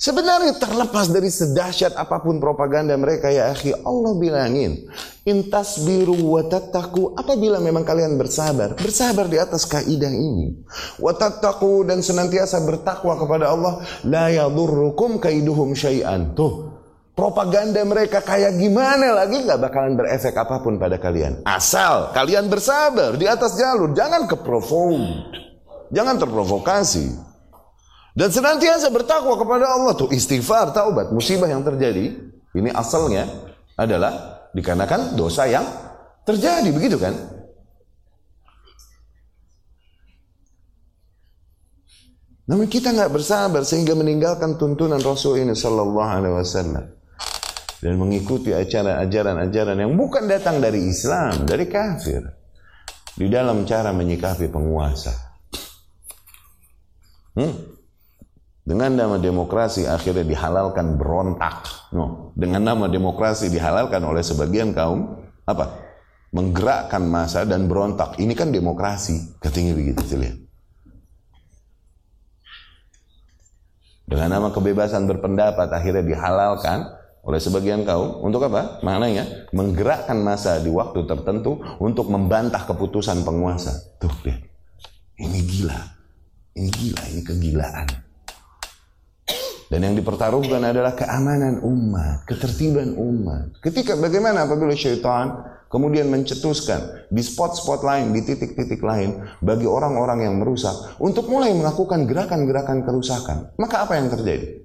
Sebenarnya 0.00 0.56
terlepas 0.56 1.12
dari 1.12 1.28
sedahsyat 1.28 1.92
apa 1.92 2.24
pun 2.24 2.40
propaganda 2.40 2.96
mereka 2.96 3.28
ya 3.28 3.52
akhi, 3.52 3.76
Allah 3.84 4.16
bilangin, 4.16 4.88
intas 5.28 5.76
biru 5.84 6.16
watataku 6.16 7.12
apabila 7.20 7.60
memang 7.60 7.84
kalian 7.84 8.16
bersabar, 8.16 8.80
bersabar 8.80 9.28
di 9.28 9.36
atas 9.36 9.68
kaidah 9.68 10.08
ini. 10.08 10.56
Watataku 10.96 11.84
dan 11.84 12.00
senantiasa 12.00 12.64
bertakwa 12.64 13.12
kepada 13.20 13.52
Allah, 13.52 13.84
la 14.08 14.32
yadurrukum 14.32 15.20
kaiduhum 15.20 15.76
syai'an. 15.76 16.32
Tuh, 16.32 16.72
propaganda 17.12 17.84
mereka 17.84 18.24
kayak 18.24 18.56
gimana 18.56 19.12
lagi 19.12 19.44
nggak 19.44 19.60
bakalan 19.60 20.00
berefek 20.00 20.32
apa 20.32 20.64
pun 20.64 20.80
pada 20.80 20.96
kalian. 20.96 21.44
Asal 21.44 22.08
kalian 22.16 22.48
bersabar 22.48 23.20
di 23.20 23.28
atas 23.28 23.52
jalur, 23.60 23.92
jangan 23.92 24.24
keprovoked. 24.24 25.36
Jangan 25.92 26.16
terprovokasi. 26.16 27.29
Dan 28.10 28.28
senantiasa 28.34 28.90
bertakwa 28.90 29.38
kepada 29.38 29.70
Allah 29.70 29.94
tuh 29.94 30.10
istighfar, 30.10 30.74
taubat, 30.74 31.14
musibah 31.14 31.46
yang 31.46 31.62
terjadi 31.62 32.10
ini 32.58 32.70
asalnya 32.74 33.30
adalah 33.78 34.42
dikarenakan 34.50 35.14
dosa 35.14 35.46
yang 35.46 35.62
terjadi 36.26 36.68
begitu 36.74 36.98
kan? 36.98 37.14
Namun 42.50 42.66
kita 42.66 42.90
nggak 42.90 43.14
bersabar 43.14 43.62
sehingga 43.62 43.94
meninggalkan 43.94 44.58
tuntunan 44.58 44.98
Rasul 44.98 45.38
ini 45.38 45.54
Sallallahu 45.54 46.10
Alaihi 46.10 46.34
Wasallam. 46.34 46.86
dan 47.80 47.96
mengikuti 47.96 48.52
ajaran-ajaran 48.52 49.72
yang 49.80 49.96
bukan 49.96 50.28
datang 50.28 50.60
dari 50.60 50.84
Islam, 50.84 51.48
dari 51.48 51.64
kafir. 51.64 52.20
Di 53.16 53.24
dalam 53.32 53.64
cara 53.64 53.88
menyikapi 53.96 54.52
penguasa. 54.52 55.16
Hmm? 57.40 57.69
Dengan 58.60 58.92
nama 58.92 59.16
demokrasi 59.16 59.88
akhirnya 59.88 60.22
dihalalkan 60.22 61.00
berontak. 61.00 61.64
No. 61.96 62.30
Dengan 62.36 62.60
nama 62.62 62.86
demokrasi 62.86 63.48
dihalalkan 63.48 64.04
oleh 64.04 64.20
sebagian 64.20 64.76
kaum 64.76 65.16
apa? 65.48 65.90
Menggerakkan 66.30 67.02
masa 67.02 67.42
dan 67.42 67.66
berontak. 67.66 68.20
Ini 68.20 68.30
kan 68.38 68.54
demokrasi, 68.54 69.40
katanya 69.42 69.74
begitu 69.74 70.04
lihat. 70.14 70.38
Dengan 74.06 74.38
nama 74.38 74.48
kebebasan 74.50 75.06
berpendapat 75.06 75.70
akhirnya 75.70 76.02
dihalalkan 76.02 76.86
oleh 77.22 77.40
sebagian 77.40 77.86
kaum 77.86 78.22
untuk 78.26 78.46
apa? 78.46 78.82
Maknanya 78.82 79.50
menggerakkan 79.54 80.18
masa 80.18 80.58
di 80.58 80.70
waktu 80.70 81.06
tertentu 81.06 81.62
untuk 81.78 82.10
membantah 82.10 82.66
keputusan 82.66 83.22
penguasa. 83.22 83.98
Tuh 84.02 84.10
lihat. 84.26 84.42
Ini 85.20 85.38
gila. 85.46 85.80
Ini 86.58 86.68
gila, 86.74 87.02
ini 87.12 87.22
kegilaan. 87.22 88.09
Dan 89.70 89.86
yang 89.86 89.94
dipertaruhkan 89.94 90.66
adalah 90.66 90.98
keamanan 90.98 91.62
umat, 91.62 92.26
ketertiban 92.26 92.90
umat. 92.98 93.54
Ketika 93.62 93.94
bagaimana 93.94 94.50
apabila 94.50 94.74
syaitan 94.74 95.46
kemudian 95.70 96.10
mencetuskan 96.10 97.06
di 97.06 97.22
spot-spot 97.22 97.86
lain, 97.86 98.10
di 98.10 98.26
titik-titik 98.26 98.82
lain 98.82 99.22
bagi 99.38 99.70
orang-orang 99.70 100.26
yang 100.26 100.34
merusak 100.42 100.74
untuk 100.98 101.30
mulai 101.30 101.54
melakukan 101.54 102.02
gerakan-gerakan 102.02 102.82
kerusakan. 102.82 103.54
Maka 103.62 103.86
apa 103.86 103.94
yang 103.94 104.10
terjadi? 104.10 104.58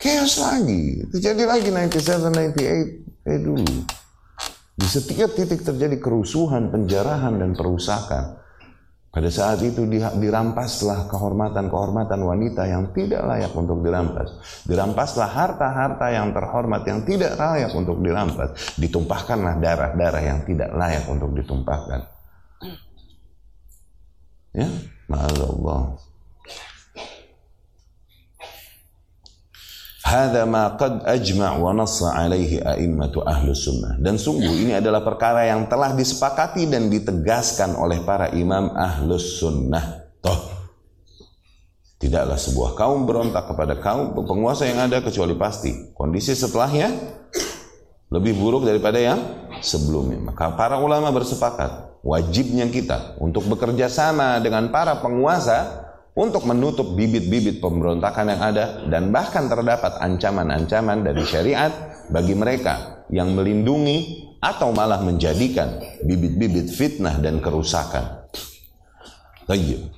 Chaos 0.00 0.40
lagi. 0.40 1.04
Terjadi 1.12 1.44
lagi 1.44 1.68
97, 1.68 2.56
98 2.56 3.28
eh 3.28 3.36
dulu. 3.36 3.84
Di 4.80 4.88
setiap 4.88 5.36
titik 5.36 5.60
terjadi 5.60 6.00
kerusuhan, 6.00 6.72
penjarahan, 6.72 7.36
dan 7.36 7.52
perusakan. 7.52 8.39
Pada 9.10 9.26
saat 9.26 9.58
itu 9.66 9.90
dirampaslah 9.90 11.10
kehormatan-kehormatan 11.10 12.20
wanita 12.22 12.62
yang 12.62 12.94
tidak 12.94 13.26
layak 13.26 13.50
untuk 13.58 13.82
dirampas. 13.82 14.38
Dirampaslah 14.70 15.26
harta-harta 15.34 16.06
yang 16.14 16.30
terhormat 16.30 16.86
yang 16.86 17.02
tidak 17.02 17.34
layak 17.34 17.74
untuk 17.74 17.98
dirampas. 17.98 18.78
Ditumpahkanlah 18.78 19.58
darah-darah 19.58 20.22
yang 20.22 20.46
tidak 20.46 20.70
layak 20.70 21.10
untuk 21.10 21.34
ditumpahkan. 21.34 22.06
Ya, 24.54 24.66
Allah. 25.10 26.09
Hada 30.10 30.42
ma 30.42 30.74
qad 30.74 31.06
ajma' 31.06 31.62
wa 31.62 31.70
nassa 31.70 32.10
alaihi 32.10 32.58
a'immatu 32.58 33.22
ahlu 33.22 33.54
sunnah. 33.54 33.94
Dan 34.02 34.18
sungguh 34.18 34.66
ini 34.66 34.72
adalah 34.74 35.06
perkara 35.06 35.46
yang 35.46 35.70
telah 35.70 35.94
disepakati 35.94 36.66
dan 36.66 36.90
ditegaskan 36.90 37.78
oleh 37.78 38.02
para 38.02 38.26
imam 38.34 38.74
ahlus 38.74 39.38
sunnah. 39.38 40.10
Toh, 40.18 40.50
tidaklah 42.02 42.34
sebuah 42.34 42.74
kaum 42.74 43.06
berontak 43.06 43.54
kepada 43.54 43.78
kaum 43.78 44.10
penguasa 44.18 44.66
yang 44.66 44.82
ada 44.82 44.98
kecuali 44.98 45.38
pasti 45.38 45.94
kondisi 45.94 46.34
setelahnya 46.34 46.90
lebih 48.10 48.34
buruk 48.34 48.66
daripada 48.66 48.98
yang 48.98 49.22
sebelumnya. 49.62 50.18
Maka 50.34 50.58
para 50.58 50.82
ulama 50.82 51.14
bersepakat 51.14 52.02
wajibnya 52.02 52.66
kita 52.66 53.14
untuk 53.22 53.46
bekerja 53.46 53.86
sama 53.86 54.42
dengan 54.42 54.74
para 54.74 54.98
penguasa 54.98 55.79
untuk 56.14 56.42
menutup 56.46 56.98
bibit-bibit 56.98 57.62
pemberontakan 57.62 58.26
yang 58.34 58.42
ada 58.42 58.64
dan 58.90 59.14
bahkan 59.14 59.46
terdapat 59.46 59.98
ancaman-ancaman 60.02 61.06
dari 61.06 61.22
syariat 61.22 61.70
bagi 62.10 62.34
mereka 62.34 63.06
yang 63.10 63.34
melindungi 63.34 64.26
atau 64.42 64.74
malah 64.74 65.04
menjadikan 65.04 65.78
bibit-bibit 66.02 66.72
fitnah 66.72 67.20
dan 67.20 67.38
kerusakan. 67.38 68.26
Tayyib. 69.46 69.90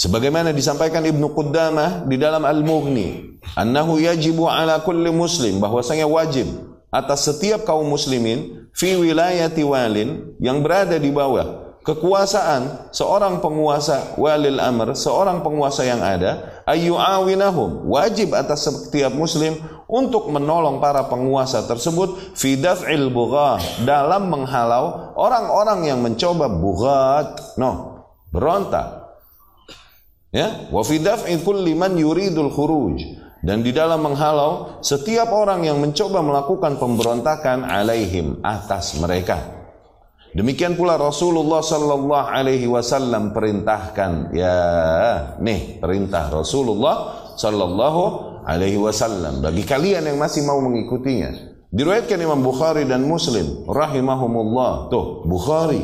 Sebagaimana 0.00 0.56
disampaikan 0.56 1.04
Ibnu 1.04 1.36
Qudamah 1.36 2.08
di 2.08 2.16
dalam 2.16 2.40
Al-Mughni, 2.48 3.36
annahu 3.52 4.00
yajibu 4.00 4.48
ala 4.48 4.80
kulli 4.80 5.12
muslim 5.12 5.60
bahwasanya 5.60 6.08
wajib 6.08 6.48
atas 6.88 7.28
setiap 7.28 7.68
kaum 7.68 7.84
muslimin 7.84 8.70
fi 8.72 8.96
wilayati 8.96 9.60
walin 9.60 10.34
yang 10.40 10.64
berada 10.64 10.96
di 10.96 11.12
bawah 11.12 11.69
kekuasaan 11.80 12.92
seorang 12.92 13.40
penguasa 13.40 14.14
walil 14.20 14.60
amr, 14.60 14.92
seorang 14.92 15.40
penguasa 15.40 15.82
yang 15.84 16.04
ada, 16.04 16.62
ayyu'awinahum, 16.68 17.88
wajib 17.88 18.36
atas 18.36 18.68
setiap 18.68 19.12
muslim 19.16 19.56
untuk 19.88 20.28
menolong 20.28 20.78
para 20.78 21.08
penguasa 21.08 21.64
tersebut 21.64 22.36
fi 22.36 22.60
daf'il 22.60 23.08
bughah, 23.08 23.58
dalam 23.82 24.28
menghalau 24.28 25.16
orang-orang 25.16 25.88
yang 25.88 25.98
mencoba 26.04 26.46
bughat, 26.46 27.56
no, 27.56 28.04
berontak. 28.28 29.00
Ya, 30.30 30.70
wa 30.70 30.86
fi 30.86 31.02
daf'i 31.02 31.34
kulli 31.42 31.74
man 31.74 31.98
yuridul 31.98 32.54
khuruj 32.54 33.02
dan 33.40 33.64
di 33.64 33.72
dalam 33.72 34.04
menghalau 34.04 34.78
setiap 34.84 35.32
orang 35.32 35.64
yang 35.64 35.80
mencoba 35.80 36.20
melakukan 36.20 36.76
pemberontakan 36.76 37.64
alaihim 37.64 38.38
atas 38.44 39.00
mereka. 39.00 39.59
Demikian 40.30 40.78
pula 40.78 40.94
Rasulullah 40.94 41.58
sallallahu 41.58 42.30
alaihi 42.30 42.70
wasallam 42.70 43.34
perintahkan 43.34 44.30
ya 44.30 44.56
nih 45.42 45.82
perintah 45.82 46.30
Rasulullah 46.30 47.26
sallallahu 47.34 48.02
alaihi 48.46 48.78
wasallam 48.78 49.42
bagi 49.42 49.66
kalian 49.66 50.06
yang 50.06 50.18
masih 50.22 50.46
mau 50.46 50.62
mengikutinya. 50.62 51.50
Diriwayatkan 51.70 52.18
Imam 52.18 52.42
Bukhari 52.42 52.86
dan 52.86 53.06
Muslim 53.06 53.66
rahimahumullah. 53.66 54.90
Tuh 54.90 55.26
Bukhari 55.26 55.82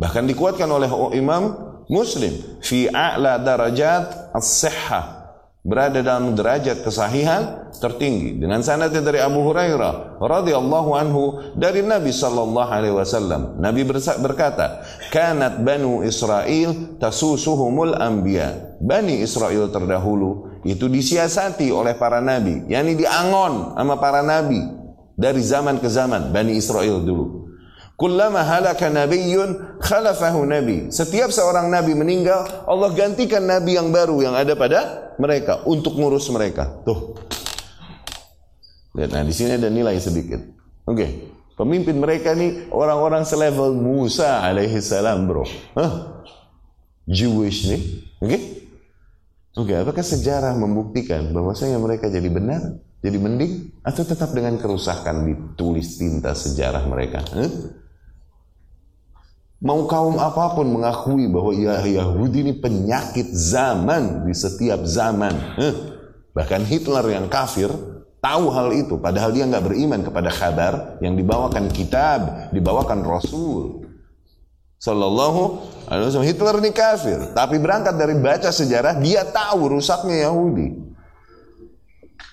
bahkan 0.00 0.24
dikuatkan 0.24 0.68
oleh 0.68 0.88
Imam 1.12 1.52
Muslim 1.88 2.60
fi 2.64 2.88
a'la 2.88 3.36
darajat 3.36 4.32
as-sihhah 4.32 5.23
berada 5.64 6.04
dalam 6.04 6.36
derajat 6.36 6.84
kesahihan 6.84 7.72
tertinggi. 7.80 8.36
Dengan 8.36 8.60
sanadnya 8.60 9.00
dari 9.00 9.18
Abu 9.18 9.40
Hurairah 9.48 10.20
radhiyallahu 10.20 10.90
anhu 10.92 11.22
dari 11.56 11.80
Nabi 11.80 12.12
sallallahu 12.12 12.68
alaihi 12.68 12.92
wasallam 12.92 13.56
Nabi 13.56 13.88
berkata 14.20 14.84
kanat 15.08 15.64
banu 15.64 16.04
Israel 16.04 17.00
tasusuhumul 17.00 17.96
anbiya. 17.96 18.76
Bani 18.84 19.24
Israel 19.24 19.72
terdahulu 19.72 20.60
itu 20.68 20.88
disiasati 20.88 21.68
oleh 21.72 21.96
para 21.96 22.24
nabi 22.24 22.64
yakni 22.72 22.96
diangon 22.96 23.76
sama 23.76 24.00
para 24.00 24.24
nabi 24.24 24.60
dari 25.14 25.40
zaman 25.44 25.78
ke 25.80 25.88
zaman 25.92 26.32
Bani 26.32 26.56
Israel 26.56 27.04
dulu 27.04 27.53
Kullama 27.94 28.42
halaka 28.42 28.90
nabiyyun 28.90 29.78
khalafahu 29.78 30.42
nabi. 30.42 30.90
Setiap 30.90 31.30
seorang 31.30 31.70
nabi 31.70 31.94
meninggal, 31.94 32.66
Allah 32.66 32.90
gantikan 32.90 33.46
nabi 33.46 33.78
yang 33.78 33.94
baru 33.94 34.18
yang 34.18 34.34
ada 34.34 34.58
pada 34.58 35.14
mereka 35.14 35.62
untuk 35.62 35.94
ngurus 35.94 36.26
mereka. 36.34 36.82
Tuh. 36.82 37.14
Lihat, 38.98 39.10
nah 39.14 39.22
di 39.22 39.34
sini 39.34 39.54
ada 39.54 39.70
nilai 39.70 39.94
sedikit. 40.02 40.42
Oke. 40.86 40.98
Okay. 40.98 41.10
Pemimpin 41.54 42.02
mereka 42.02 42.34
nih 42.34 42.66
orang-orang 42.74 43.22
selevel 43.22 43.78
Musa 43.78 44.42
alaihi 44.42 44.82
salam, 44.82 45.30
Bro. 45.30 45.46
Hah? 45.78 46.26
Jewish 47.06 47.70
nih. 47.70 47.82
Oke? 48.18 48.26
Okay? 48.26 48.42
Oke, 49.54 49.70
okay, 49.70 49.76
apakah 49.86 50.02
sejarah 50.02 50.58
membuktikan 50.58 51.30
bahwasanya 51.30 51.78
mereka 51.78 52.10
jadi 52.10 52.26
benar, 52.26 52.74
jadi 53.06 53.22
mending 53.22 53.70
atau 53.86 54.02
tetap 54.02 54.34
dengan 54.34 54.58
kerusakan 54.58 55.30
ditulis 55.30 55.94
tinta 55.94 56.34
sejarah 56.34 56.82
mereka? 56.90 57.22
Huh? 57.30 57.83
Mau 59.64 59.88
kaum 59.88 60.20
apa 60.20 60.52
pun 60.52 60.68
mengakui 60.68 61.24
bahwa 61.24 61.56
ya 61.56 61.80
Yahudi 61.80 62.44
ini 62.44 62.52
penyakit 62.52 63.32
zaman 63.32 64.28
di 64.28 64.36
setiap 64.36 64.84
zaman. 64.84 65.32
Eh, 65.56 65.74
bahkan 66.36 66.60
Hitler 66.68 67.16
yang 67.16 67.32
kafir 67.32 67.72
tahu 68.20 68.52
hal 68.52 68.76
itu. 68.76 69.00
Padahal 69.00 69.32
dia 69.32 69.48
nggak 69.48 69.64
beriman 69.64 70.04
kepada 70.04 70.28
kabar 70.28 71.00
yang 71.00 71.16
dibawakan 71.16 71.72
kitab, 71.72 72.52
dibawakan 72.52 73.08
Rasul. 73.08 73.88
Sallallahu 74.84 75.40
alaihi 75.88 76.12
wasallam. 76.12 76.28
Hitler 76.28 76.54
ini 76.60 76.70
kafir. 76.76 77.32
Tapi 77.32 77.56
berangkat 77.56 77.96
dari 77.96 78.20
baca 78.20 78.52
sejarah, 78.52 79.00
dia 79.00 79.24
tahu 79.24 79.80
rusaknya 79.80 80.28
Yahudi. 80.28 80.83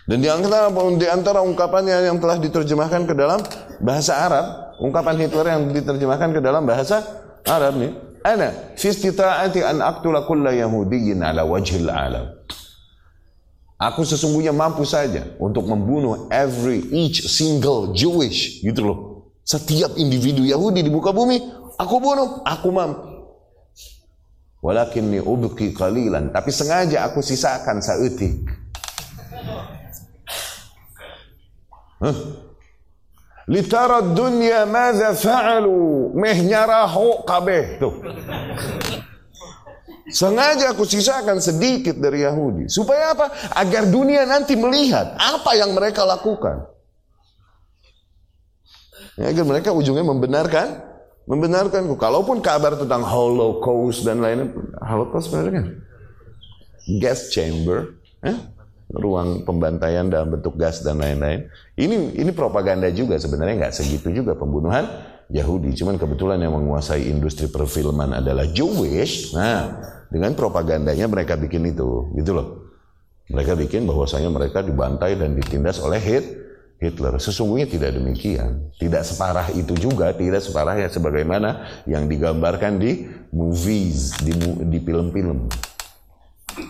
Dan 0.10 0.18
di 0.20 0.30
antara, 0.30 0.68
di 0.98 1.08
antara 1.08 1.40
ungkapannya 1.46 2.10
yang 2.10 2.18
telah 2.18 2.42
diterjemahkan 2.42 3.06
ke 3.06 3.14
dalam 3.14 3.40
bahasa 3.78 4.18
Arab, 4.18 4.46
ungkapan 4.82 5.16
Hitler 5.22 5.46
yang 5.54 5.70
diterjemahkan 5.70 6.30
ke 6.34 6.42
dalam 6.42 6.66
bahasa 6.66 7.06
Arab 7.46 7.78
nih. 7.78 7.94
Ana 8.22 8.54
fi 8.78 8.94
istita'ati 8.94 9.66
an 9.66 9.82
aqtula 9.82 10.26
kulla 10.30 10.54
yahudiyyin 10.54 11.26
ala 11.26 11.42
wajhil 11.42 11.90
alam. 11.90 12.30
Aku 13.82 14.06
sesungguhnya 14.06 14.54
mampu 14.54 14.86
saja 14.86 15.26
untuk 15.42 15.66
membunuh 15.66 16.30
every 16.30 16.86
each 16.94 17.26
single 17.26 17.98
Jewish 17.98 18.62
gitu 18.62 18.86
loh. 18.86 18.98
Setiap 19.42 19.98
individu 19.98 20.46
Yahudi 20.46 20.86
di 20.86 20.94
muka 20.94 21.10
bumi 21.10 21.42
aku 21.82 21.96
bunuh, 21.98 22.46
aku 22.46 22.70
mampu. 22.70 23.10
Walakinni 24.62 25.18
ubqi 25.18 25.74
qalilan, 25.74 26.30
tapi 26.30 26.54
sengaja 26.54 27.10
aku 27.10 27.26
sisakan 27.26 27.82
saeutik. 27.82 28.46
Litara 33.52 34.02
dunya 34.02 34.66
madza 34.70 35.14
fa'alu 35.18 36.14
meh 36.18 36.38
nyaraho 36.46 37.26
kabeh 37.26 37.82
tuh. 37.82 37.94
Sengaja 40.12 40.76
aku 40.76 40.84
sisakan 40.84 41.40
sedikit 41.40 41.96
dari 41.96 42.28
Yahudi. 42.28 42.68
Supaya 42.68 43.16
apa? 43.16 43.32
Agar 43.56 43.88
dunia 43.88 44.28
nanti 44.28 44.60
melihat 44.60 45.16
apa 45.16 45.56
yang 45.56 45.72
mereka 45.72 46.04
lakukan. 46.04 46.68
Ya, 49.16 49.32
agar 49.32 49.46
mereka 49.48 49.70
ujungnya 49.72 50.04
membenarkan 50.04 50.84
membenarkanku. 51.28 51.96
Kalaupun 51.96 52.44
kabar 52.44 52.76
tentang 52.76 53.08
Holocaust 53.08 54.04
dan 54.04 54.20
lainnya, 54.20 54.52
Holocaust 54.84 55.32
sebenarnya 55.32 55.54
kan 55.64 55.68
gas 57.00 57.32
chamber, 57.32 57.96
eh? 58.26 58.36
Ruang 58.92 59.48
pembantaian 59.48 60.08
dalam 60.12 60.36
bentuk 60.36 60.60
gas 60.60 60.84
dan 60.84 61.00
lain-lain. 61.00 61.48
Ini 61.80 62.20
ini 62.20 62.32
propaganda 62.36 62.92
juga 62.92 63.16
sebenarnya 63.16 63.68
nggak 63.68 63.76
segitu 63.76 64.12
juga 64.12 64.36
pembunuhan 64.36 64.84
Yahudi. 65.32 65.72
Cuman 65.74 65.96
kebetulan 65.96 66.44
yang 66.44 66.54
menguasai 66.60 67.08
industri 67.08 67.48
perfilman 67.48 68.20
adalah 68.20 68.44
Jewish. 68.52 69.32
Nah, 69.32 69.80
dengan 70.12 70.36
propagandanya 70.36 71.08
mereka 71.08 71.40
bikin 71.40 71.72
itu, 71.72 72.12
gitu 72.20 72.32
loh. 72.36 72.48
Mereka 73.32 73.56
bikin 73.56 73.88
bahwasanya 73.88 74.28
mereka 74.28 74.60
dibantai 74.60 75.16
dan 75.16 75.40
ditindas 75.40 75.80
oleh 75.80 76.04
Hitler. 76.84 77.16
Sesungguhnya 77.16 77.64
tidak 77.64 77.96
demikian. 77.96 78.76
Tidak 78.76 79.08
separah 79.08 79.48
itu 79.56 79.72
juga, 79.80 80.12
tidak 80.12 80.44
separah 80.44 80.76
ya 80.84 80.92
sebagaimana 80.92 81.64
yang 81.88 82.12
digambarkan 82.12 82.76
di 82.76 83.08
movies, 83.32 84.20
di 84.20 84.36
di 84.68 84.80
film-film. 84.84 85.48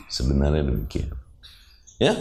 Sebenarnya 0.05 0.69
demikian. 0.69 1.20
Ya. 2.01 2.17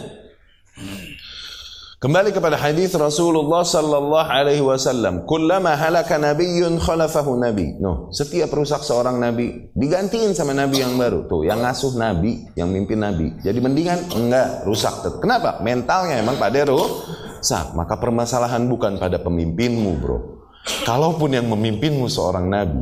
Kembali 2.01 2.33
kepada 2.33 2.57
hadis 2.57 2.93
Rasulullah 2.93 3.65
sallallahu 3.65 4.29
alaihi 4.29 4.61
wasallam, 4.61 5.25
"Kullama 5.25 5.73
halaka 5.73 6.21
nabiyyun 6.21 6.77
khalafahu 6.77 7.37
nabi." 7.37 7.77
No, 7.81 8.09
setiap 8.13 8.53
rusak 8.53 8.81
seorang 8.85 9.17
nabi 9.17 9.69
digantiin 9.73 10.37
sama 10.37 10.53
nabi 10.53 10.81
yang 10.81 10.97
baru. 10.97 11.25
Tuh, 11.25 11.45
yang 11.45 11.65
ngasuh 11.65 11.97
nabi, 11.97 12.45
yang 12.53 12.69
mimpin 12.69 13.01
nabi. 13.01 13.33
Jadi 13.41 13.57
mendingan 13.57 14.05
enggak 14.13 14.65
rusak. 14.69 15.17
Kenapa? 15.17 15.61
Mentalnya 15.65 16.21
emang 16.21 16.37
pada 16.37 16.61
rusak. 16.65 17.73
Maka 17.73 17.97
permasalahan 17.97 18.65
bukan 18.65 19.01
pada 19.01 19.17
pemimpinmu, 19.21 19.91
Bro. 19.97 20.17
Kalaupun 20.85 21.37
yang 21.37 21.49
memimpinmu 21.49 22.05
seorang 22.05 22.45
nabi, 22.49 22.81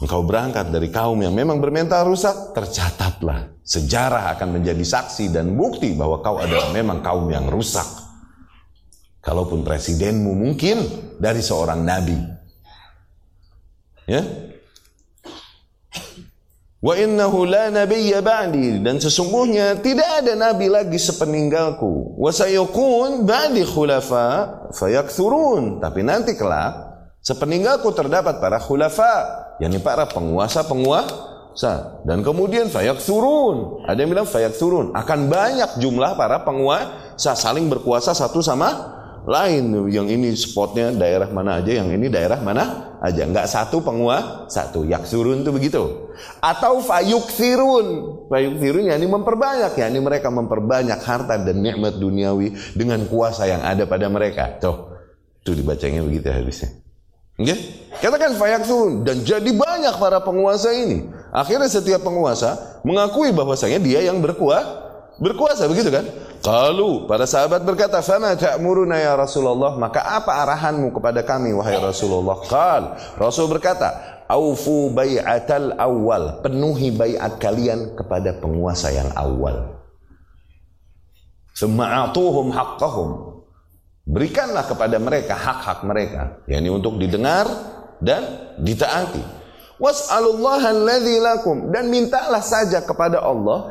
engkau 0.00 0.24
berangkat 0.24 0.72
dari 0.72 0.88
kaum 0.88 1.20
yang 1.20 1.36
memang 1.36 1.60
bermental 1.60 2.08
rusak, 2.08 2.56
tercatatlah. 2.56 3.60
Sejarah 3.60 4.32
akan 4.34 4.58
menjadi 4.58 4.82
saksi 4.82 5.30
dan 5.30 5.54
bukti 5.54 5.92
bahwa 5.92 6.24
kau 6.24 6.40
adalah 6.40 6.72
memang 6.72 7.04
kaum 7.04 7.28
yang 7.28 7.46
rusak. 7.46 7.86
Kalaupun 9.20 9.60
presidenmu 9.60 10.32
mungkin 10.32 10.80
dari 11.20 11.44
seorang 11.44 11.84
nabi. 11.84 12.16
Ya? 14.08 14.24
Wa 16.80 16.96
innahu 16.96 17.44
la 17.44 17.68
nabiyya 17.68 18.24
ba'di 18.24 18.80
dan 18.80 18.96
sesungguhnya 18.96 19.84
tidak 19.84 20.24
ada 20.24 20.32
nabi 20.32 20.72
lagi 20.72 20.96
sepeninggalku. 20.96 22.16
Wa 22.16 22.32
sayakun 22.32 23.28
ba'di 23.28 23.68
khulafa 23.68 24.28
fayakthurun. 24.72 25.84
Tapi 25.84 26.00
nanti 26.00 26.32
kelak 26.40 26.89
sepeninggalku 27.20 27.92
terdapat 27.92 28.40
para 28.40 28.58
khulafa 28.60 29.40
yakni 29.60 29.78
para 29.78 30.08
penguasa-penguasa. 30.08 32.02
Dan 32.08 32.24
kemudian 32.24 32.72
fayak 32.72 33.04
turun 33.04 33.84
ada 33.84 33.98
yang 34.00 34.10
bilang 34.10 34.26
fayak 34.26 34.56
turun 34.56 34.96
akan 34.96 35.28
banyak 35.28 35.70
jumlah 35.78 36.16
para 36.16 36.40
penguasa 36.42 37.36
saling 37.36 37.68
berkuasa 37.68 38.16
satu 38.16 38.40
sama 38.40 38.96
lain. 39.28 39.68
Yang 39.92 40.06
ini 40.16 40.28
spotnya 40.32 40.88
daerah 40.96 41.28
mana 41.28 41.60
aja 41.60 41.84
yang 41.84 41.92
ini 41.92 42.08
daerah 42.08 42.40
mana 42.40 42.96
aja. 43.04 43.28
Nggak 43.28 43.46
satu 43.50 43.84
penguasa 43.84 44.48
satu. 44.48 44.88
Yak 44.88 45.04
turun 45.04 45.44
itu 45.44 45.52
begitu. 45.52 45.82
Atau 46.40 46.80
fayuk 46.80 47.28
firun 47.28 47.86
fayuk 48.32 48.56
firun 48.56 48.88
ini 48.88 49.06
memperbanyak. 49.10 49.76
Ya 49.76 49.92
ini 49.92 50.00
mereka 50.00 50.32
memperbanyak 50.32 51.04
harta 51.04 51.36
dan 51.36 51.60
nikmat 51.60 52.00
duniawi 52.00 52.56
dengan 52.72 53.04
kuasa 53.04 53.44
yang 53.44 53.60
ada 53.60 53.84
pada 53.84 54.08
mereka. 54.08 54.56
Tuh. 54.56 54.96
Itu 55.40 55.56
dibacanya 55.56 56.04
begitu 56.04 56.28
habisnya 56.28 56.80
Okay? 57.40 57.58
Katakan 58.00 58.36
fayaksun 58.36 59.04
dan 59.04 59.24
jadi 59.24 59.50
banyak 59.52 59.96
para 60.00 60.20
penguasa 60.24 60.72
ini. 60.72 61.04
Akhirnya 61.32 61.68
setiap 61.68 62.00
penguasa 62.04 62.80
mengakui 62.86 63.32
bahwasanya 63.32 63.76
dia 63.80 64.00
yang 64.04 64.20
berkuasa, 64.24 64.64
berkuasa 65.20 65.68
begitu 65.68 65.92
kan? 65.92 66.04
Kalau 66.40 67.04
para 67.04 67.28
sahabat 67.28 67.60
berkata, 67.68 68.00
"Fama 68.00 68.32
ta'muruna 68.32 68.96
ya 68.96 69.12
Rasulullah?" 69.12 69.76
Maka 69.76 70.00
apa 70.00 70.40
arahanmu 70.40 70.96
kepada 70.96 71.20
kami 71.20 71.52
wahai 71.52 71.76
Rasulullah? 71.76 72.40
Qal, 72.48 72.82
Rasul 73.20 73.52
berkata, 73.52 74.24
"Aufu 74.24 74.88
bai'atal 74.88 75.76
awal." 75.76 76.40
Penuhi 76.40 76.96
baiat 76.96 77.36
kalian 77.36 77.92
kepada 77.92 78.32
penguasa 78.40 78.88
yang 78.88 79.12
awal. 79.12 79.76
Summa 81.52 82.08
atuhum 82.08 82.48
haqqahum. 82.48 83.39
Berikanlah 84.10 84.66
kepada 84.66 84.98
mereka 84.98 85.38
hak-hak 85.38 85.86
mereka, 85.86 86.42
yakni 86.50 86.66
untuk 86.66 86.98
didengar 86.98 87.46
dan 88.02 88.50
ditaati. 88.58 89.22
Dan 91.70 91.84
mintalah 91.88 92.42
saja 92.42 92.82
kepada 92.82 93.22
Allah 93.22 93.70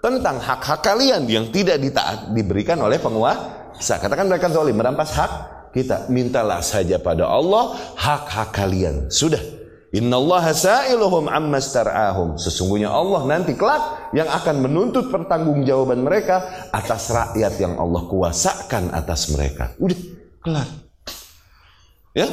tentang 0.00 0.40
hak-hak 0.40 0.80
kalian 0.80 1.26
yang 1.26 1.50
tidak 1.52 1.82
ditaat 1.82 2.30
diberikan 2.32 2.78
oleh 2.80 2.96
penguasa. 3.02 3.98
Katakan 3.98 4.30
mereka 4.30 4.48
zalim 4.48 4.78
merampas 4.78 5.10
hak 5.12 5.32
kita. 5.74 6.06
Mintalah 6.08 6.62
saja 6.62 6.96
pada 7.02 7.26
Allah 7.28 7.76
hak-hak 7.98 8.54
kalian. 8.54 9.10
Sudah. 9.12 9.59
Innallaha 9.90 10.54
sa'iluhum 10.54 11.26
amma 11.26 11.58
star'ahum. 11.58 12.38
Sesungguhnya 12.38 12.94
Allah 12.94 13.26
nanti 13.26 13.58
kelak 13.58 14.14
yang 14.14 14.30
akan 14.30 14.62
menuntut 14.62 15.10
pertanggungjawaban 15.10 16.06
mereka 16.06 16.70
atas 16.70 17.10
rakyat 17.10 17.58
yang 17.58 17.74
Allah 17.74 18.06
kuasakan 18.06 18.94
atas 18.94 19.34
mereka. 19.34 19.74
Udah, 19.82 19.98
kelar. 20.46 20.68
Ya? 22.14 22.30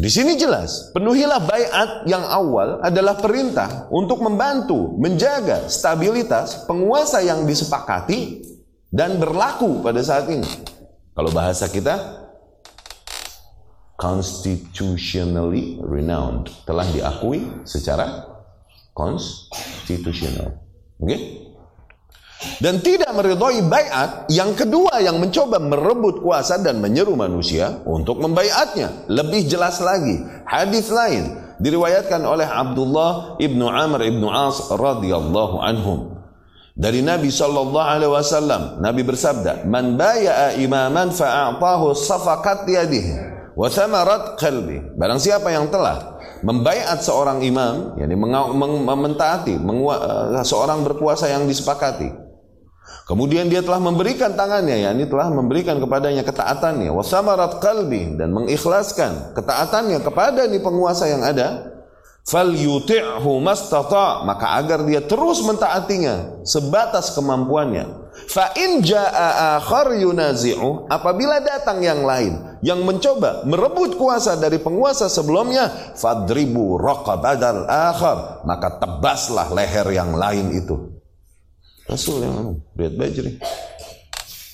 Di 0.00 0.08
sini 0.08 0.40
jelas, 0.40 0.88
penuhilah 0.96 1.44
bayat 1.44 2.08
yang 2.08 2.24
awal 2.24 2.80
adalah 2.80 3.20
perintah 3.20 3.92
untuk 3.92 4.24
membantu 4.24 4.96
menjaga 4.96 5.68
stabilitas 5.68 6.64
penguasa 6.64 7.20
yang 7.20 7.44
disepakati 7.44 8.40
dan 8.88 9.20
berlaku 9.20 9.84
pada 9.84 10.00
saat 10.00 10.32
ini. 10.32 10.48
Kalau 11.12 11.28
bahasa 11.36 11.68
kita, 11.68 12.00
constitutionally 14.00 15.76
renowned, 15.84 16.48
telah 16.64 16.88
diakui 16.88 17.44
secara 17.68 18.24
konstitusional. 18.96 20.56
Oke? 20.96 21.04
Okay? 21.04 21.20
Dan 22.56 22.80
tidak 22.80 23.12
meridhoi 23.12 23.60
bayat 23.68 24.24
yang 24.32 24.56
kedua 24.56 25.04
yang 25.04 25.20
mencoba 25.20 25.60
merebut 25.60 26.24
kuasa 26.24 26.56
dan 26.56 26.80
menyeru 26.80 27.12
manusia 27.12 27.84
untuk 27.84 28.16
membayatnya. 28.16 29.04
Lebih 29.12 29.44
jelas 29.44 29.76
lagi, 29.84 30.16
hadis 30.48 30.88
lain 30.88 31.36
diriwayatkan 31.60 32.24
oleh 32.24 32.48
Abdullah 32.48 33.36
ibnu 33.36 33.68
Amr 33.68 34.08
ibnu 34.08 34.32
As 34.32 34.72
radhiyallahu 34.72 35.60
anhum. 35.60 36.16
Dari 36.72 37.04
Nabi 37.04 37.28
sallallahu 37.28 37.84
alaihi 37.84 38.08
wasallam, 38.08 38.80
Nabi 38.80 39.04
bersabda, 39.04 39.68
"Man 39.68 40.00
baya'a 40.00 40.56
imaman 40.56 41.12
fa'atahu 41.12 41.92
safaqat 41.92 42.64
yadihi." 42.64 43.39
Wa 43.60 43.68
thamarat 43.68 44.40
qalbi. 44.40 44.80
Barang 44.96 45.20
siapa 45.20 45.52
yang 45.52 45.68
telah 45.68 46.16
membaiat 46.40 47.04
seorang 47.04 47.44
imam, 47.44 48.00
yakni 48.00 48.16
mentaati 48.16 49.60
uh, 49.60 50.40
seorang 50.40 50.80
berpuasa 50.80 51.28
yang 51.28 51.44
disepakati. 51.44 52.08
Kemudian 53.04 53.50
dia 53.52 53.60
telah 53.60 53.82
memberikan 53.82 54.32
tangannya, 54.32 54.86
yakni 54.86 55.04
telah 55.04 55.28
memberikan 55.28 55.76
kepadanya 55.82 56.24
ketaatannya, 56.24 56.88
wasamarat 56.94 57.60
qalbi. 57.60 58.16
Dan 58.16 58.32
mengikhlaskan 58.32 59.36
ketaatannya 59.36 60.00
kepada 60.00 60.46
ni 60.48 60.62
penguasa 60.62 61.10
yang 61.10 61.20
ada, 61.20 61.74
fal 62.24 62.50
yuti'hu 62.50 63.42
mastata' 63.42 64.24
maka 64.24 64.56
agar 64.62 64.86
dia 64.86 65.04
terus 65.04 65.42
mentaatinya 65.42 66.46
sebatas 66.46 67.12
kemampuannya. 67.12 68.14
Fa 68.30 68.54
in 68.58 68.82
jaa 68.82 69.58
yunazi'u, 69.98 70.86
apabila 70.90 71.42
datang 71.42 71.82
yang 71.82 72.02
lain 72.06 72.49
yang 72.60 72.84
mencoba 72.84 73.44
merebut 73.48 73.96
kuasa 73.96 74.36
dari 74.36 74.60
penguasa 74.60 75.08
sebelumnya, 75.08 75.96
fadribu 75.96 76.76
raqabadal 76.76 77.64
akhar, 77.64 78.44
maka 78.44 78.76
tebaslah 78.76 79.48
leher 79.52 79.88
yang 79.92 80.12
lain 80.12 80.52
itu. 80.52 80.76
Rasul 81.88 82.22
yang 82.22 82.32
ngomong, 82.36 82.58
lihat 82.76 82.94
bajri. 83.00 83.30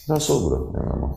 Rasul 0.06 0.38
bro 0.46 0.58
yang 0.72 0.86
ngomong. 0.86 1.14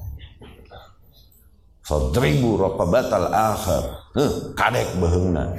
Fadribu 1.85 2.49
raqabatal 2.57 3.29
akhar. 3.33 3.83
Huh, 4.13 4.53
kadek 4.53 4.93
beheungna. 4.97 5.57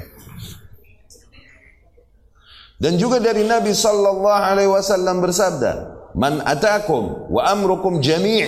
Dan 2.81 2.97
juga 2.97 3.21
dari 3.21 3.45
Nabi 3.45 3.77
sallallahu 3.77 4.41
alaihi 4.41 4.71
wasallam 4.71 5.21
bersabda, 5.21 5.71
man 6.17 6.41
atakum 6.41 7.29
wa 7.29 7.45
amrukum 7.45 8.01
jami' 8.01 8.41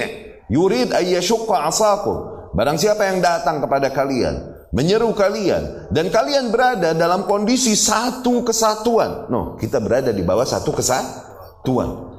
yurid 0.49 0.89
ay 0.89 1.13
yashqa 1.21 1.69
asakum. 1.69 2.32
Barang 2.54 2.78
siapa 2.78 3.10
yang 3.10 3.18
datang 3.18 3.66
kepada 3.66 3.89
kalian, 3.89 4.70
menyeru 4.70 5.10
kalian 5.18 5.89
dan 5.89 6.14
kalian 6.14 6.54
berada 6.54 6.93
dalam 6.93 7.26
kondisi 7.26 7.74
satu 7.74 8.45
kesatuan. 8.45 9.26
No, 9.30 9.58
kita 9.58 9.82
berada 9.82 10.14
di 10.14 10.22
bawah 10.22 10.45
satu 10.45 10.70
kesatuan. 10.70 12.14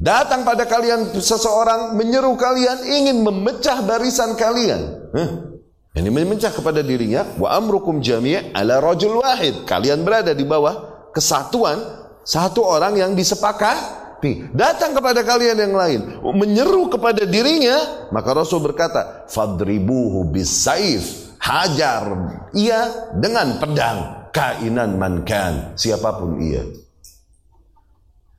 Datang 0.00 0.48
pada 0.48 0.64
kalian 0.64 1.12
seseorang 1.12 1.92
menyeru 1.92 2.32
kalian 2.36 2.88
ingin 2.88 3.20
memecah 3.20 3.84
barisan 3.84 4.32
kalian. 4.32 5.12
Huh? 5.12 5.30
Ini 5.92 6.08
memecah 6.08 6.48
kepada 6.54 6.80
dirinya 6.80 7.28
wa 7.36 7.52
amrukum 7.52 8.00
jami' 8.00 8.56
ala 8.56 8.80
rajul 8.80 9.20
wahid. 9.20 9.68
Kalian 9.68 10.00
berada 10.00 10.32
di 10.32 10.48
bawah 10.48 11.08
kesatuan 11.12 11.76
satu 12.24 12.64
orang 12.64 12.96
yang 12.96 13.12
disepakati. 13.12 13.99
Datang 14.52 14.92
kepada 14.92 15.24
kalian 15.24 15.58
yang 15.58 15.74
lain 15.74 16.00
menyeru 16.20 16.92
kepada 16.92 17.24
dirinya, 17.24 18.08
maka 18.12 18.36
Rasul 18.36 18.60
berkata, 18.60 19.26
"Fadribuhu 19.26 20.28
bisaif." 20.28 21.32
Hajar 21.40 22.04
ia 22.52 23.08
dengan 23.16 23.56
pedang 23.56 24.28
kainan 24.28 25.00
mankan 25.00 25.72
siapa 25.72 26.20
pun 26.20 26.36
ia. 26.36 26.60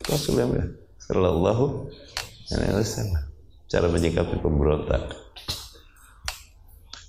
Rasul 0.05 0.37
yang. 0.37 0.69
Cara 3.71 3.87
menyikapi 3.89 4.37
pemberontak. 4.43 5.20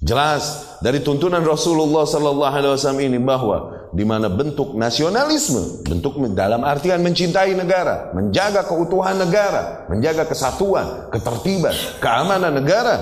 Jelas 0.03 0.75
dari 0.83 0.99
tuntunan 0.99 1.47
Rasulullah 1.47 2.03
Sallallahu 2.03 2.55
Alaihi 2.59 2.75
Wasallam 2.75 3.07
ini 3.07 3.23
bahwa 3.23 3.87
di 3.95 4.03
mana 4.03 4.27
bentuk 4.27 4.75
nasionalisme, 4.75 5.87
bentuk 5.87 6.19
dalam 6.35 6.67
artian 6.67 6.99
mencintai 7.07 7.55
negara, 7.55 8.11
menjaga 8.11 8.67
keutuhan 8.67 9.15
negara, 9.15 9.87
menjaga 9.87 10.27
kesatuan, 10.27 11.07
ketertiban, 11.15 11.71
keamanan 12.03 12.51
negara, 12.51 12.97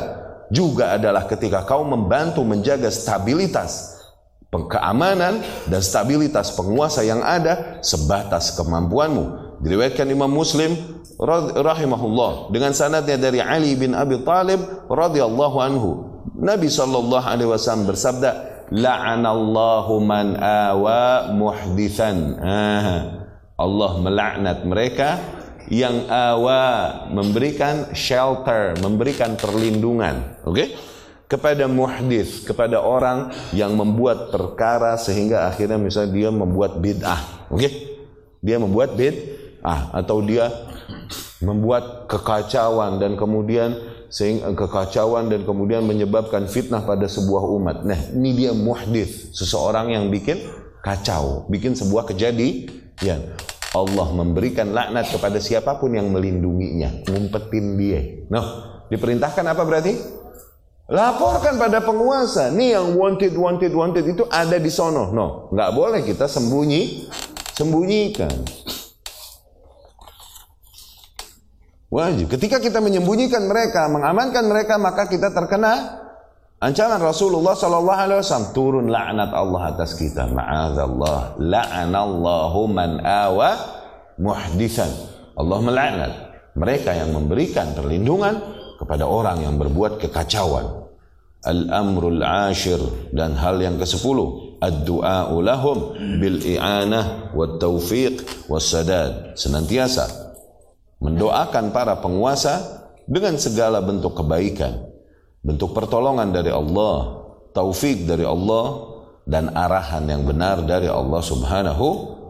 juga 0.52 0.92
adalah 1.00 1.24
ketika 1.24 1.64
kau 1.64 1.88
membantu 1.88 2.44
menjaga 2.44 2.92
stabilitas 2.92 3.96
keamanan 4.50 5.40
dan 5.70 5.80
stabilitas 5.80 6.52
penguasa 6.52 7.00
yang 7.06 7.22
ada 7.22 7.80
sebatas 7.80 8.58
kemampuanmu 8.58 9.50
Diriwayatkan 9.60 10.08
Imam 10.08 10.32
Muslim 10.32 10.72
rahimahullah 11.52 12.48
dengan 12.48 12.72
sanadnya 12.72 13.20
dari 13.20 13.44
Ali 13.44 13.76
bin 13.76 13.92
Abi 13.92 14.24
Talib 14.24 14.88
radhiyallahu 14.88 15.56
anhu. 15.60 15.90
Nabi 16.40 16.72
sallallahu 16.72 17.26
alaihi 17.28 17.52
wasallam 17.52 17.84
bersabda, 17.92 18.30
"La'anallahu 18.72 20.00
man 20.00 20.40
awa 20.40 21.28
muhdithan." 21.36 22.40
Allah 23.60 23.92
melaknat 24.00 24.64
mereka 24.64 25.20
yang 25.68 26.08
awa 26.08 27.06
memberikan 27.12 27.92
shelter, 27.92 28.72
memberikan 28.80 29.36
perlindungan. 29.36 30.40
Oke? 30.48 30.56
Okay? 30.56 30.68
Kepada 31.30 31.70
muhdith, 31.70 32.42
kepada 32.42 32.82
orang 32.82 33.30
yang 33.54 33.78
membuat 33.78 34.34
perkara 34.34 34.98
sehingga 34.98 35.46
akhirnya 35.46 35.78
misalnya 35.78 36.10
dia 36.10 36.30
membuat 36.34 36.82
bid'ah. 36.82 37.52
Oke? 37.52 37.60
Okay? 37.60 37.72
Dia 38.40 38.56
membuat 38.56 38.96
bid 38.96 39.14
ah 39.60 39.92
atau 39.92 40.24
dia 40.24 40.48
membuat 41.44 42.08
kekacauan 42.08 42.96
dan 42.96 43.12
kemudian 43.20 43.76
sehingga 44.10 44.50
kekacauan 44.52 45.30
dan 45.30 45.46
kemudian 45.46 45.86
menyebabkan 45.86 46.50
fitnah 46.50 46.82
pada 46.82 47.06
sebuah 47.06 47.46
umat. 47.56 47.76
Nah, 47.86 48.10
ini 48.10 48.34
dia 48.34 48.50
muhdith, 48.50 49.30
seseorang 49.30 49.94
yang 49.94 50.10
bikin 50.10 50.42
kacau, 50.82 51.46
bikin 51.46 51.78
sebuah 51.78 52.10
kejadian. 52.10 53.38
Allah 53.70 54.08
memberikan 54.10 54.74
laknat 54.74 55.14
kepada 55.14 55.38
siapa 55.38 55.78
pun 55.78 55.94
yang 55.94 56.10
melindunginya, 56.10 57.06
ngumpetin 57.06 57.78
dia. 57.78 58.26
Nah, 58.26 58.44
diperintahkan 58.90 59.46
apa 59.46 59.62
berarti? 59.62 59.94
Laporkan 60.90 61.54
pada 61.54 61.78
penguasa. 61.78 62.50
Nih 62.50 62.74
yang 62.74 62.98
wanted, 62.98 63.30
wanted, 63.38 63.70
wanted 63.70 64.10
itu 64.10 64.26
ada 64.26 64.58
di 64.58 64.66
sono. 64.66 65.14
No, 65.14 65.46
nggak 65.54 65.70
boleh 65.70 66.02
kita 66.02 66.26
sembunyi, 66.26 67.06
sembunyikan. 67.54 68.34
Wajib. 71.90 72.30
Ketika 72.30 72.62
kita 72.62 72.78
menyembunyikan 72.78 73.50
mereka, 73.50 73.90
mengamankan 73.90 74.46
mereka, 74.46 74.78
maka 74.78 75.10
kita 75.10 75.34
terkena 75.34 75.98
ancaman 76.62 77.02
Rasulullah 77.02 77.58
sallallahu 77.58 77.98
alaihi 77.98 78.22
wasallam 78.22 78.54
turun 78.54 78.86
laknat 78.94 79.34
Allah 79.34 79.74
atas 79.74 79.98
kita. 79.98 80.30
Ma'adzallah. 80.30 81.42
La'anallahu 81.42 82.70
man 82.70 83.02
awa 83.02 83.58
muhdisan. 84.22 84.86
Allah 85.34 85.58
melaknat 85.58 86.12
mereka 86.54 86.94
yang 86.94 87.10
memberikan 87.10 87.74
perlindungan 87.74 88.38
kepada 88.78 89.10
orang 89.10 89.42
yang 89.42 89.58
berbuat 89.58 89.98
kekacauan. 89.98 90.86
Al-amrul 91.42 92.22
ashir 92.22 92.78
dan 93.10 93.34
hal 93.34 93.58
yang 93.58 93.82
ke-10 93.82 94.18
ad-du'a'u 94.62 95.42
lahum 95.42 95.98
bil 96.22 96.38
i'anah 96.38 97.34
wat 97.34 97.58
taufiq 97.58 98.46
was 98.46 98.68
sadad 98.68 99.32
senantiasa 99.40 100.29
mendoakan 101.00 101.72
para 101.72 101.98
penguasa 101.98 102.86
dengan 103.08 103.34
segala 103.40 103.82
bentuk 103.82 104.14
kebaikan, 104.20 104.86
bentuk 105.42 105.72
pertolongan 105.74 106.30
dari 106.30 106.52
Allah, 106.52 107.26
taufik 107.56 108.06
dari 108.06 108.22
Allah 108.22 108.94
dan 109.26 109.50
arahan 109.50 110.06
yang 110.06 110.22
benar 110.28 110.62
dari 110.62 110.86
Allah 110.86 111.18
Subhanahu 111.24 111.86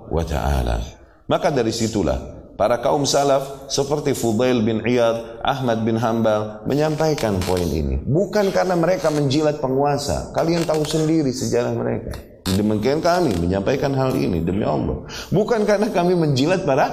wa 0.09 0.25
taala. 0.25 0.81
Maka 1.27 1.53
dari 1.53 1.71
situlah 1.71 2.41
para 2.61 2.77
kaum 2.81 3.07
salaf 3.07 3.71
seperti 3.73 4.12
Fudail 4.12 4.61
bin 4.61 4.83
Iyad, 4.85 5.41
Ahmad 5.41 5.81
bin 5.81 5.97
Hambal 5.97 6.64
menyampaikan 6.66 7.39
poin 7.41 7.64
ini. 7.64 8.01
Bukan 8.03 8.53
karena 8.55 8.77
mereka 8.77 9.09
menjilat 9.09 9.64
penguasa. 9.64 10.35
Kalian 10.37 10.68
tahu 10.68 10.83
sendiri 10.85 11.31
sejarah 11.33 11.73
mereka. 11.73 12.18
Demikian 12.51 12.99
kami 12.99 13.37
menyampaikan 13.39 13.95
hal 13.95 14.12
ini 14.16 14.43
demi 14.43 14.66
Allah. 14.66 15.07
Bukan 15.31 15.64
karena 15.64 15.89
kami 15.89 16.18
menjilat 16.18 16.66
para 16.66 16.91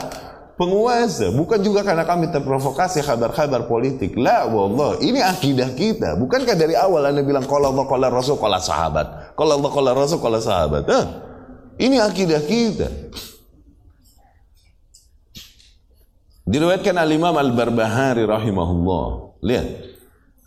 penguasa, 0.57 1.29
bukan 1.31 1.61
juga 1.61 1.85
karena 1.85 2.03
kami 2.03 2.33
terprovokasi 2.33 3.05
kabar-kabar 3.05 3.69
politik. 3.69 4.17
La 4.17 4.49
wallah, 4.49 4.97
ini 4.99 5.21
akidah 5.21 5.71
kita. 5.77 6.17
Bukankah 6.17 6.57
dari 6.57 6.73
awal 6.73 7.13
Anda 7.13 7.21
bilang 7.21 7.45
kalau 7.45 7.71
Allah, 7.71 7.85
kalau 7.85 8.09
Rasul, 8.09 8.35
kalau 8.41 8.57
sahabat. 8.57 9.37
Kalau 9.37 9.53
Allah, 9.61 9.71
kalau 9.71 9.91
Rasul, 9.93 10.19
kalau 10.19 10.41
sahabat. 10.41 10.83
Hah? 10.89 11.05
Ini 11.77 12.01
akidah 12.01 12.41
kita. 12.41 12.89
Diriwayatkan 16.49 16.95
Al-Imam 16.97 17.37
Al-Barbahari 17.37 18.25
rahimahullah. 18.25 19.07
Lihat. 19.45 19.67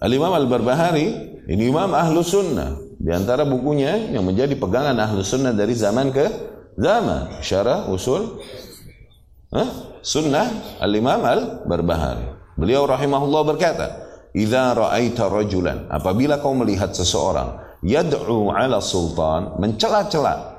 Al-Imam 0.02 0.32
Al-Barbahari 0.34 1.06
ini 1.46 1.62
imam 1.70 1.92
ahlu 1.92 2.24
sunnah. 2.24 2.76
Di 3.00 3.12
antara 3.12 3.44
bukunya 3.44 4.10
yang 4.10 4.24
menjadi 4.26 4.56
pegangan 4.56 4.96
ahlu 4.96 5.20
sunnah 5.20 5.52
dari 5.52 5.76
zaman 5.76 6.08
ke 6.10 6.26
zaman. 6.76 7.40
Syarah 7.44 7.88
usul 7.92 8.40
Hah? 9.50 9.89
Sunnah 10.00 10.80
Al-Imam 10.80 11.20
Al-Barbahari. 11.20 12.56
Beliau 12.56 12.88
rahimahullah 12.88 13.42
berkata, 13.44 13.86
"Idza 14.32 14.72
ra'aita 14.72 15.28
rajulan, 15.28 15.88
apabila 15.92 16.40
kau 16.40 16.56
melihat 16.56 16.92
seseorang 16.92 17.80
yad'u 17.84 18.52
'ala 18.52 18.80
sultan, 18.80 19.56
mencela-cela, 19.60 20.56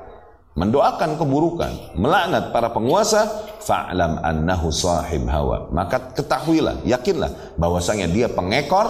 mendoakan 0.57 1.17
keburukan, 1.17 1.97
melaknat 1.97 2.53
para 2.53 2.69
penguasa, 2.69 3.49
fa'lam 3.61 4.21
annahu 4.21 4.69
sahib 4.69 5.25
hawa." 5.29 5.69
Maka 5.73 6.13
ketahuilah, 6.17 6.85
yakinlah 6.85 7.57
bahwasanya 7.57 8.09
dia 8.09 8.29
pengekor 8.29 8.85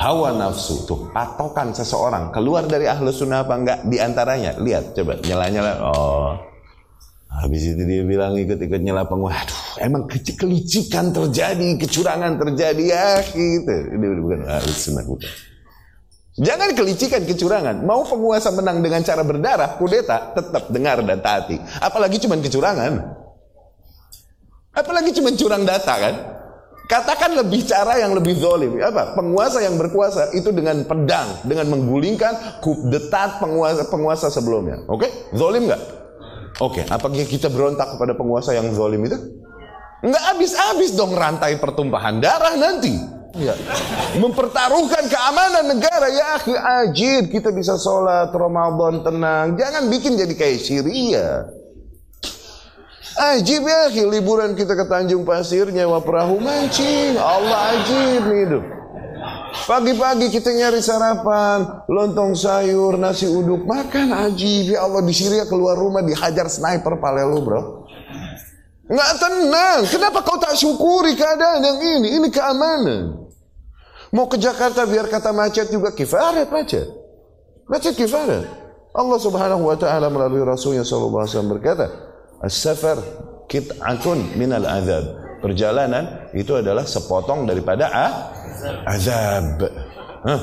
hawa 0.00 0.32
nafsu. 0.36 0.88
Tuh, 0.88 1.12
patokan 1.12 1.72
seseorang 1.76 2.32
keluar 2.32 2.64
dari 2.64 2.88
ahlu 2.88 3.12
sunnah 3.12 3.44
apa 3.44 3.54
enggak 3.60 3.78
di 3.88 3.96
antaranya. 4.00 4.56
Lihat, 4.56 4.96
coba 4.96 5.20
nyala-nyala. 5.20 5.72
Oh, 5.84 6.51
Habis 7.32 7.72
itu 7.72 7.82
dia 7.88 8.04
bilang 8.04 8.36
ikut-ikut 8.36 8.80
nyela 8.84 9.08
penguasa. 9.08 9.48
Aduh, 9.48 9.62
emang 9.80 10.04
kelicikan 10.10 11.16
terjadi, 11.16 11.80
kecurangan 11.80 12.36
terjadi 12.36 12.84
ya 12.84 13.08
gitu. 13.24 13.76
Ini 13.96 14.04
bukan 14.20 14.40
sunnah 14.68 15.04
bukan. 15.08 15.32
Jangan 16.36 16.72
kelicikan 16.76 17.24
kecurangan. 17.24 17.84
Mau 17.84 18.04
penguasa 18.04 18.52
menang 18.52 18.80
dengan 18.84 19.04
cara 19.04 19.20
berdarah, 19.24 19.76
kudeta, 19.76 20.32
tetap 20.32 20.68
dengar 20.72 21.00
dan 21.04 21.20
taati. 21.20 21.56
Apalagi 21.80 22.20
cuma 22.24 22.36
kecurangan. 22.40 23.20
Apalagi 24.72 25.12
cuma 25.16 25.32
curang 25.36 25.64
data 25.68 25.94
kan. 25.96 26.14
Katakan 26.88 27.36
lebih 27.36 27.64
cara 27.64 27.96
yang 27.96 28.12
lebih 28.12 28.36
zolim. 28.36 28.76
Apa? 28.80 29.16
Penguasa 29.16 29.64
yang 29.64 29.80
berkuasa 29.80 30.32
itu 30.36 30.52
dengan 30.52 30.84
pedang, 30.84 31.40
dengan 31.44 31.68
menggulingkan 31.72 32.60
kudeta 32.60 33.40
penguasa 33.40 33.88
penguasa 33.88 34.28
sebelumnya. 34.28 34.84
Oke? 34.88 35.08
Okay? 35.08 35.10
Zolim 35.36 35.68
nggak? 35.68 36.01
Oke, 36.60 36.82
okay, 36.82 36.84
apakah 36.90 37.24
kita 37.24 37.48
berontak 37.48 37.96
kepada 37.96 38.12
penguasa 38.12 38.52
yang 38.52 38.68
zalim 38.76 39.00
itu? 39.08 39.16
Enggak 40.02 40.22
habis-habis 40.34 40.92
dong 40.98 41.14
rantai 41.14 41.56
pertumpahan 41.62 42.18
darah 42.18 42.58
nanti. 42.58 42.92
Ya. 43.32 43.56
Mempertaruhkan 44.20 45.08
keamanan 45.08 45.64
negara 45.72 46.12
ya 46.12 46.36
akhi 46.36 46.52
ajid 46.52 47.32
kita 47.32 47.48
bisa 47.48 47.80
sholat 47.80 48.28
Ramadan 48.28 49.00
tenang 49.00 49.56
jangan 49.56 49.88
bikin 49.88 50.20
jadi 50.20 50.34
kayak 50.36 50.60
Syria 50.60 51.48
Ajib 53.12 53.68
ya, 53.68 53.92
liburan 54.08 54.56
kita 54.56 54.72
ke 54.72 54.88
Tanjung 54.88 55.28
Pasir, 55.28 55.68
nyewa 55.68 56.00
perahu 56.00 56.40
mancing. 56.40 57.20
Allah 57.20 57.76
ajib 57.76 58.24
nih 58.24 58.38
hidup. 58.48 58.64
Pagi-pagi 59.52 60.32
kita 60.32 60.48
nyari 60.48 60.80
sarapan, 60.80 61.84
lontong 61.84 62.32
sayur, 62.32 62.96
nasi 62.96 63.28
uduk, 63.28 63.68
makan 63.68 64.10
ajib. 64.26 64.72
Ya 64.72 64.88
Allah 64.88 65.04
di 65.04 65.12
Syria 65.12 65.44
keluar 65.44 65.76
rumah 65.76 66.00
dihajar 66.00 66.48
sniper 66.48 66.96
pale 66.96 67.20
lu 67.28 67.44
bro. 67.44 67.84
Nggak 68.88 69.12
tenang. 69.20 69.80
Kenapa 69.86 70.24
kau 70.24 70.40
tak 70.40 70.56
syukuri 70.56 71.14
keadaan 71.14 71.60
yang 71.60 71.78
ini? 71.80 72.08
Ini 72.16 72.28
keamanan. 72.32 73.28
Mau 74.12 74.28
ke 74.28 74.36
Jakarta 74.36 74.84
biar 74.84 75.08
kata 75.08 75.32
macet 75.32 75.72
juga 75.72 75.92
kifarat 75.92 76.48
macet. 76.52 76.84
Macet 77.68 77.96
kifarat. 77.96 78.44
Allah 78.92 79.18
Subhanahu 79.20 79.72
wa 79.72 79.76
taala 79.76 80.12
melalui 80.12 80.44
Rasulnya 80.44 80.84
sallallahu 80.84 81.24
alaihi 81.24 81.32
wasallam 81.32 81.52
berkata, 81.56 81.86
"As-safar 82.44 83.00
kit'atun 83.48 84.36
minal 84.36 84.68
azab." 84.68 85.22
Perjalanan 85.40 86.30
itu 86.36 86.54
adalah 86.54 86.84
sepotong 86.84 87.48
daripada 87.48 87.88
ah, 87.88 88.12
azab. 88.86 89.66
Hah. 90.22 90.40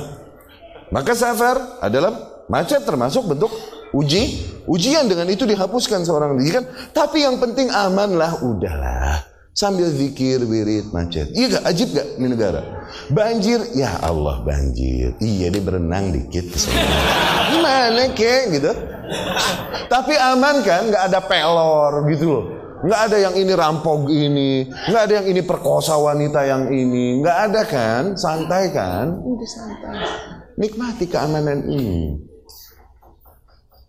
Maka 0.90 1.14
safar 1.14 1.78
adalah 1.78 2.44
macet 2.50 2.82
termasuk 2.82 3.30
bentuk 3.30 3.52
uji 3.94 4.42
ujian 4.66 5.06
dengan 5.06 5.26
itu 5.30 5.46
dihapuskan 5.46 6.02
seorang 6.02 6.34
diri 6.38 6.60
kan? 6.60 6.64
Tapi 6.90 7.22
yang 7.22 7.38
penting 7.38 7.70
aman 7.70 8.18
lah 8.18 8.42
udahlah. 8.42 9.22
Sambil 9.50 9.90
zikir 9.90 10.46
wirid 10.46 10.94
macet. 10.94 11.30
Iya 11.34 11.58
gak 11.58 11.64
ajib 11.74 11.88
gak 11.94 12.06
ini 12.18 12.26
negara? 12.30 12.86
Banjir? 13.10 13.60
Ya 13.74 13.98
Allah 13.98 14.42
banjir. 14.46 15.14
Iya 15.18 15.50
dia 15.50 15.62
berenang 15.62 16.14
dikit 16.14 16.54
gimana 17.50 18.14
kek? 18.14 18.54
Gitu. 18.54 18.70
Tapi 19.90 20.14
aman 20.14 20.62
kan? 20.62 20.86
Nggak 20.86 21.04
ada 21.10 21.20
pelor 21.22 22.06
gitu 22.14 22.26
loh 22.30 22.59
nggak 22.80 23.00
ada 23.10 23.16
yang 23.20 23.34
ini 23.36 23.52
rampok 23.52 24.08
ini 24.08 24.64
nggak 24.68 25.02
ada 25.04 25.14
yang 25.20 25.26
ini 25.28 25.40
perkosa 25.44 25.94
wanita 26.00 26.40
yang 26.44 26.72
ini. 26.72 27.20
Nggak 27.20 27.38
ada 27.50 27.62
kan? 27.68 28.02
Santai 28.16 28.72
kan? 28.72 29.20
Udah 29.20 29.48
santai. 29.48 29.96
Nikmati 30.60 31.04
keamanan 31.08 31.64
ini. 31.68 32.20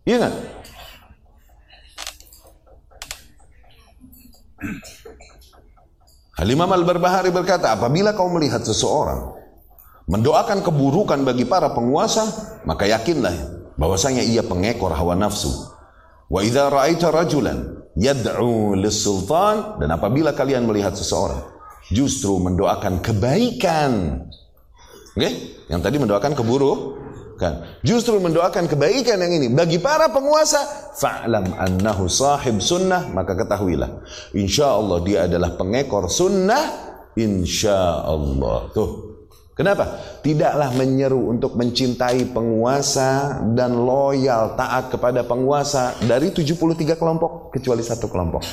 Iya 0.08 0.18
kan? 0.28 0.34
Halimah 6.42 6.74
Al-Barbahari 6.74 7.30
berkata, 7.30 7.70
apabila 7.78 8.18
kau 8.18 8.26
melihat 8.34 8.66
seseorang 8.66 9.38
mendoakan 10.10 10.66
keburukan 10.66 11.22
bagi 11.22 11.46
para 11.46 11.70
penguasa, 11.70 12.58
maka 12.66 12.90
yakinlah 12.90 13.34
bahwasanya 13.78 14.26
ia 14.26 14.42
pengekor 14.42 14.90
hawa 14.90 15.14
nafsu. 15.14 15.54
Wa 16.32 16.42
idza 16.42 16.72
ra'aita 16.72 17.14
rajulan 17.14 17.81
yad'u 17.98 18.78
lis-sultan 18.78 19.82
dan 19.82 19.90
apabila 19.96 20.32
kalian 20.32 20.68
melihat 20.68 20.96
seseorang 20.96 21.44
justru 21.92 22.40
mendoakan 22.40 23.04
kebaikan. 23.04 24.24
Oke? 25.12 25.20
Okay? 25.20 25.34
Yang 25.68 25.82
tadi 25.84 25.98
mendoakan 26.00 26.34
keburuk, 26.36 26.80
Kan? 27.42 27.66
Justru 27.82 28.22
mendoakan 28.22 28.70
kebaikan 28.70 29.18
yang 29.18 29.34
ini 29.34 29.50
bagi 29.50 29.82
para 29.82 30.14
penguasa, 30.14 30.94
fa'lam 30.94 31.58
annahu 31.58 32.06
sahib 32.06 32.62
sunnah, 32.62 33.10
maka 33.10 33.34
ketahuilah, 33.34 34.06
insya 34.38 34.78
Allah 34.78 35.02
dia 35.02 35.26
adalah 35.26 35.58
pengekor 35.58 36.06
sunnah, 36.06 36.62
insya 37.18 38.06
Allah. 38.06 38.70
Tuh, 38.78 39.11
kenapa? 39.58 40.00
Tidaklah 40.22 40.70
menyeru 40.76 41.32
untuk 41.32 41.58
mencintai 41.58 42.30
penguasa 42.32 43.42
dan 43.56 43.76
loyal 43.76 44.56
taat 44.60 44.92
kepada 44.92 45.24
penguasa 45.28 45.98
dari 46.06 46.30
73 46.30 46.96
kelompok 46.98 47.52
kecuali 47.56 47.82
satu 47.82 48.08
kelompok. 48.12 48.44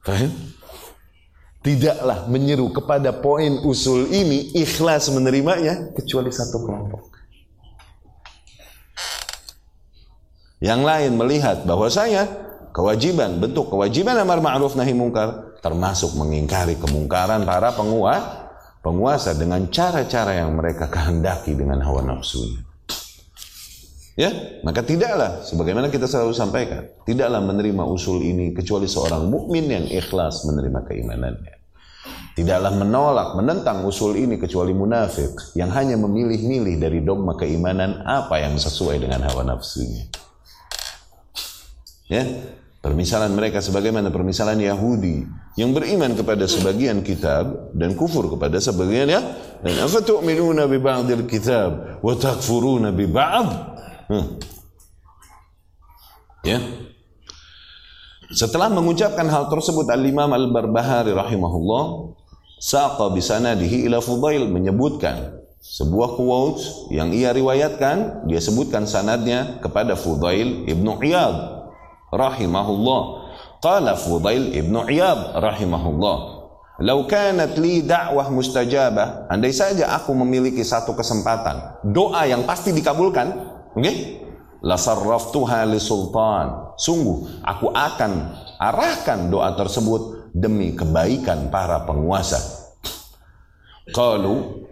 Fahim? 0.00 0.32
tidaklah 1.60 2.24
menyeru 2.28 2.72
kepada 2.72 3.12
poin 3.12 3.60
usul 3.68 4.08
ini 4.08 4.56
ikhlas 4.56 5.12
menerimanya 5.12 5.92
kecuali 5.92 6.32
satu 6.32 6.64
kelompok. 6.64 7.02
Yang 10.60 10.80
lain 10.84 11.12
melihat 11.16 11.64
bahwa 11.64 11.88
saya 11.88 12.28
kewajiban 12.76 13.40
bentuk 13.40 13.72
kewajiban 13.72 14.16
amar 14.20 14.44
ma'ruf 14.44 14.76
nahi 14.76 14.92
mungkar 14.92 15.49
termasuk 15.60 16.16
mengingkari 16.16 16.76
kemungkaran 16.80 17.44
para 17.44 17.72
penguasa 17.76 18.50
penguasa 18.80 19.36
dengan 19.36 19.68
cara-cara 19.68 20.40
yang 20.40 20.56
mereka 20.56 20.88
kehendaki 20.88 21.52
dengan 21.52 21.84
hawa 21.84 22.00
nafsunya. 22.04 22.64
Ya, 24.18 24.60
maka 24.66 24.84
tidaklah 24.84 25.40
sebagaimana 25.48 25.88
kita 25.88 26.04
selalu 26.04 26.36
sampaikan, 26.36 26.92
tidaklah 27.08 27.40
menerima 27.40 27.88
usul 27.88 28.20
ini 28.20 28.52
kecuali 28.52 28.84
seorang 28.84 29.32
mukmin 29.32 29.64
yang 29.70 29.86
ikhlas 29.88 30.44
menerima 30.44 30.80
keimanannya. 30.84 31.54
Tidaklah 32.36 32.72
menolak, 32.72 33.28
menentang 33.36 33.84
usul 33.84 34.16
ini 34.20 34.36
kecuali 34.36 34.76
munafik 34.76 35.56
yang 35.56 35.72
hanya 35.72 35.96
memilih-milih 36.00 36.80
dari 36.80 37.00
dogma 37.00 37.36
keimanan 37.36 38.00
apa 38.04 38.40
yang 38.44 38.60
sesuai 38.60 39.00
dengan 39.00 39.24
hawa 39.24 39.44
nafsunya. 39.44 40.08
Ya, 42.10 42.26
permisalan 42.80 43.36
mereka 43.36 43.60
sebagaimana 43.60 44.08
permisalan 44.08 44.56
Yahudi 44.56 45.28
yang 45.60 45.76
beriman 45.76 46.16
kepada 46.16 46.48
sebagian 46.48 47.04
kitab 47.04 47.72
dan 47.76 47.92
kufur 47.92 48.32
kepada 48.32 48.56
sebagian 48.56 49.08
ya 49.12 49.20
dan 49.60 49.84
afatu'minuna 49.84 50.64
bi 50.64 50.80
ba'dil 50.80 51.28
kitab 51.28 52.00
wa 52.00 52.16
takfuruna 52.16 52.88
bi 52.90 53.04
ba'd 53.04 53.70
Hmm. 54.10 54.42
Ya. 56.42 56.58
Setelah 58.34 58.66
mengucapkan 58.66 59.22
hal 59.30 59.46
tersebut 59.46 59.86
Al-Imam 59.86 60.34
Al-Barbahari 60.34 61.14
rahimahullah 61.14 62.10
saqa 62.58 63.06
bisanadihi 63.14 63.86
ila 63.86 64.02
Fudail 64.02 64.50
menyebutkan 64.50 65.38
sebuah 65.62 66.18
quote 66.18 66.90
yang 66.90 67.14
ia 67.14 67.30
riwayatkan 67.30 68.26
dia 68.26 68.42
sebutkan 68.42 68.90
sanadnya 68.90 69.62
kepada 69.62 69.94
Fudail 69.94 70.66
Ibnu 70.66 70.98
Iyad 71.06 71.59
rahimahullah 72.10 73.02
qala 73.62 73.96
Fudail 73.96 74.54
Ibnu 74.54 74.86
Iyad 74.90 75.38
rahimahullah 75.38 76.38
Lau 76.80 77.04
kanat 77.04 77.60
li 77.60 77.84
da'wah 77.84 78.32
mustajabah 78.32 79.28
andai 79.28 79.52
saja 79.52 79.92
aku 80.00 80.16
memiliki 80.16 80.64
satu 80.64 80.96
kesempatan 80.96 81.84
doa 81.84 82.24
yang 82.24 82.48
pasti 82.48 82.72
dikabulkan 82.72 83.60
Oke? 83.70 83.82
Okay? 83.86 83.96
Lasarraftuha 84.60 85.64
li 85.72 85.80
sultan. 85.80 86.76
Sungguh 86.76 87.40
aku 87.40 87.72
akan 87.72 88.12
arahkan 88.60 89.32
doa 89.32 89.56
tersebut 89.56 90.32
demi 90.36 90.76
kebaikan 90.76 91.48
para 91.48 91.80
penguasa. 91.88 92.36
Qalu 93.90 94.68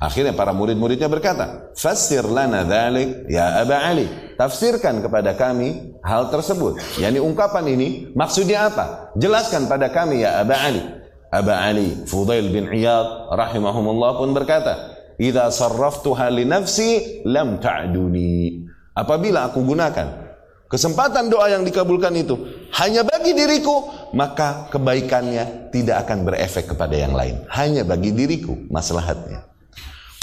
akhirnya 0.00 0.32
para 0.32 0.56
murid-muridnya 0.56 1.06
berkata, 1.12 1.68
"Fassir 1.76 2.24
lana 2.24 2.64
dzalik 2.64 3.28
ya 3.28 3.60
Aba 3.60 3.76
Ali." 3.84 4.08
Tafsirkan 4.36 5.00
kepada 5.00 5.32
kami 5.32 5.96
hal 6.04 6.28
tersebut. 6.28 6.76
Yani 7.00 7.16
ungkapan 7.24 7.64
ini 7.72 8.12
maksudnya 8.12 8.68
apa? 8.68 9.16
Jelaskan 9.16 9.64
pada 9.64 9.88
kami 9.88 10.20
ya 10.28 10.44
Aba 10.44 10.56
Ali. 10.60 10.84
Aba 11.32 11.64
Ali 11.64 12.04
Fudail 12.04 12.52
bin 12.52 12.68
Iyad 12.68 13.32
rahimahumullah 13.32 14.20
pun 14.20 14.36
berkata, 14.36 14.92
Idza 15.16 15.48
sarraftuha 15.48 16.28
li 16.28 16.44
nafsi 16.44 17.24
lam 17.24 17.56
ta'duni. 17.56 18.68
Apabila 18.92 19.48
aku 19.48 19.64
gunakan 19.64 20.28
kesempatan 20.68 21.32
doa 21.32 21.48
yang 21.48 21.64
dikabulkan 21.64 22.12
itu 22.20 22.36
hanya 22.76 23.08
bagi 23.08 23.32
diriku, 23.32 23.88
maka 24.12 24.68
kebaikannya 24.68 25.72
tidak 25.72 26.04
akan 26.04 26.28
berefek 26.28 26.76
kepada 26.76 26.92
yang 26.92 27.16
lain. 27.16 27.40
Hanya 27.48 27.88
bagi 27.88 28.12
diriku 28.12 28.52
maslahatnya. 28.68 29.48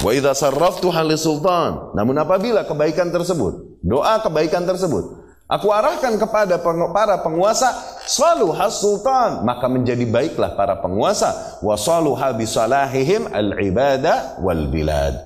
Wa 0.06 0.14
idza 0.14 0.38
sarraftuha 0.38 1.02
li 1.02 1.18
sultan. 1.18 1.98
Namun 1.98 2.14
apabila 2.22 2.62
kebaikan 2.70 3.10
tersebut, 3.10 3.73
doa 3.84 4.24
kebaikan 4.24 4.64
tersebut 4.64 5.22
Aku 5.44 5.70
arahkan 5.70 6.16
kepada 6.18 6.56
para 6.96 7.20
penguasa 7.20 7.68
selalu 8.08 8.56
has 8.58 8.80
sultan 8.80 9.44
maka 9.44 9.68
menjadi 9.68 10.08
baiklah 10.08 10.56
para 10.56 10.80
penguasa 10.80 11.60
wa 11.62 11.76
saluha 11.76 12.32
bisalahihim 12.34 13.28
al 13.30 13.52
ibadah 13.62 14.40
wal 14.40 14.72
bilad 14.72 15.20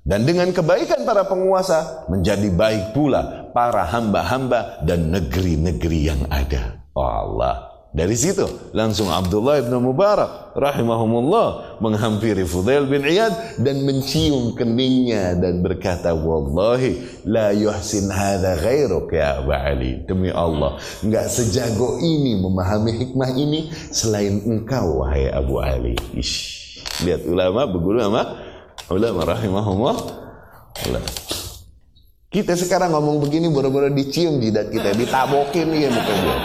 dan 0.00 0.26
dengan 0.26 0.50
kebaikan 0.50 1.06
para 1.06 1.22
penguasa 1.22 2.08
menjadi 2.10 2.50
baik 2.50 2.96
pula 2.98 3.52
para 3.54 3.86
hamba-hamba 3.86 4.82
dan 4.82 5.12
negeri-negeri 5.12 6.00
yang 6.08 6.22
ada. 6.32 6.82
Oh 6.98 7.06
Allah. 7.06 7.69
Dari 7.90 8.14
situ 8.14 8.46
langsung 8.70 9.10
Abdullah 9.10 9.58
bin 9.66 9.74
Mubarak 9.82 10.54
rahimahumullah 10.54 11.82
menghampiri 11.82 12.46
Fudail 12.46 12.86
bin 12.86 13.02
Iyad 13.02 13.58
dan 13.58 13.82
mencium 13.82 14.54
keningnya 14.54 15.34
dan 15.34 15.58
berkata 15.58 16.14
wallahi 16.14 17.02
la 17.26 17.50
yuhsin 17.50 18.06
hadza 18.06 18.62
ghairuk 18.62 19.10
ya 19.10 19.42
Abu 19.42 19.50
Ali. 19.50 20.06
Demi 20.06 20.30
Allah 20.30 20.78
enggak 21.02 21.26
sejago 21.34 21.98
ini 21.98 22.38
memahami 22.38 22.94
hikmah 22.94 23.30
ini 23.34 23.74
selain 23.90 24.38
engkau 24.46 25.02
wahai 25.02 25.26
Abu 25.26 25.58
Ali. 25.58 25.98
Ish. 26.14 26.62
lihat 27.02 27.26
ulama 27.26 27.66
berguru 27.66 27.98
sama 28.06 28.22
ulama 28.86 29.34
rahimahumullah 29.34 29.98
Kita 32.30 32.54
sekarang 32.54 32.94
ngomong 32.94 33.26
begini 33.26 33.50
baru-baru 33.50 33.90
dicium 33.90 34.38
jidat 34.38 34.70
kita, 34.70 34.94
ditabokin 34.94 35.66
dia 35.74 35.90
muka 35.90 36.14
dia. 36.14 36.36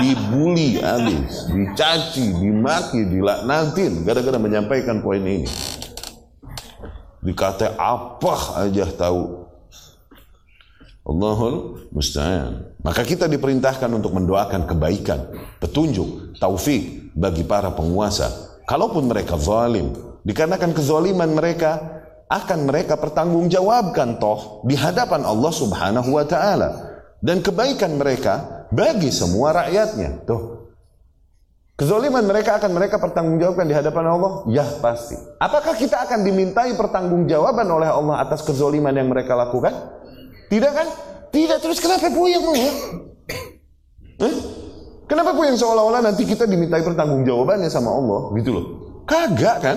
Dibully 0.00 0.80
habis, 0.80 1.44
dicaci, 1.52 2.32
dimaki, 2.40 3.04
dilaknatin 3.04 4.00
gara-gara 4.08 4.40
menyampaikan 4.40 5.04
poin 5.04 5.20
ini. 5.20 5.44
Dikata 7.20 7.76
apa 7.76 8.64
aja 8.64 8.88
tahu. 8.88 9.44
Allahul 11.04 11.84
musta'an. 11.92 12.80
Maka 12.80 13.04
kita 13.04 13.28
diperintahkan 13.28 13.92
untuk 13.92 14.16
mendoakan 14.16 14.64
kebaikan, 14.64 15.36
petunjuk, 15.60 16.40
taufik 16.40 17.12
bagi 17.12 17.44
para 17.44 17.68
penguasa. 17.68 18.56
Kalaupun 18.64 19.04
mereka 19.04 19.36
zalim, 19.36 19.92
dikarenakan 20.24 20.72
kezaliman 20.72 21.28
mereka, 21.36 21.99
akan 22.30 22.58
mereka 22.70 22.94
pertanggungjawabkan 22.94 24.22
toh 24.22 24.62
di 24.62 24.78
hadapan 24.78 25.26
Allah 25.26 25.50
Subhanahu 25.50 26.14
wa 26.14 26.22
taala 26.22 26.68
dan 27.18 27.42
kebaikan 27.42 27.98
mereka 27.98 28.66
bagi 28.70 29.10
semua 29.10 29.50
rakyatnya. 29.50 30.22
Tuh. 30.24 30.70
Kezaliman 31.74 32.22
mereka 32.28 32.60
akan 32.60 32.70
mereka 32.76 33.00
pertanggungjawabkan 33.00 33.66
di 33.66 33.74
hadapan 33.74 34.04
Allah? 34.14 34.44
Ya 34.52 34.62
pasti. 34.84 35.16
Apakah 35.40 35.74
kita 35.74 36.06
akan 36.06 36.22
dimintai 36.22 36.76
pertanggungjawaban 36.76 37.66
oleh 37.66 37.88
Allah 37.88 38.20
atas 38.20 38.44
kezaliman 38.44 38.92
yang 38.94 39.08
mereka 39.08 39.32
lakukan? 39.34 39.72
Tidak 40.52 40.72
kan? 40.76 40.86
Tidak. 41.32 41.58
Terus 41.58 41.80
kenapa 41.80 42.12
puyeng 42.12 42.44
mau? 42.44 42.52
Ya? 42.52 42.72
Eh? 44.20 44.34
Kenapa 45.08 45.32
puyeng 45.32 45.56
seolah-olah 45.56 46.04
nanti 46.04 46.28
kita 46.28 46.44
dimintai 46.44 46.84
pertanggungjawabannya 46.84 47.72
sama 47.72 47.90
Allah? 47.96 48.30
Gitu 48.38 48.50
loh. 48.54 48.64
Kagak 49.08 49.56
kan? 49.64 49.76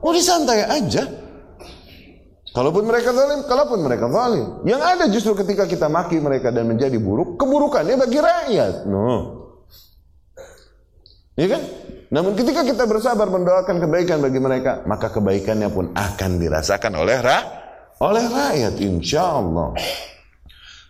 Oh 0.00 0.10
disantai 0.10 0.64
aja. 0.64 1.23
Kalaupun 2.54 2.86
mereka 2.86 3.10
zalim, 3.10 3.42
kalaupun 3.50 3.82
mereka 3.82 4.06
zalim. 4.06 4.62
Yang 4.62 4.82
ada 4.86 5.04
justru 5.10 5.34
ketika 5.42 5.66
kita 5.66 5.90
maki 5.90 6.22
mereka 6.22 6.54
dan 6.54 6.70
menjadi 6.70 6.94
buruk, 7.02 7.34
keburukannya 7.34 7.98
bagi 7.98 8.22
rakyat. 8.22 8.86
No. 8.86 9.42
Iya 11.34 11.58
kan? 11.58 11.62
Namun 12.14 12.38
ketika 12.38 12.62
kita 12.62 12.86
bersabar 12.86 13.26
mendoakan 13.26 13.82
kebaikan 13.82 14.22
bagi 14.22 14.38
mereka, 14.38 14.86
maka 14.86 15.10
kebaikannya 15.10 15.66
pun 15.66 15.90
akan 15.98 16.30
dirasakan 16.38 16.94
oleh 16.94 17.18
ra 17.18 17.38
oleh 17.98 18.22
rakyat 18.22 18.78
insya 18.78 19.42
Allah. 19.42 19.74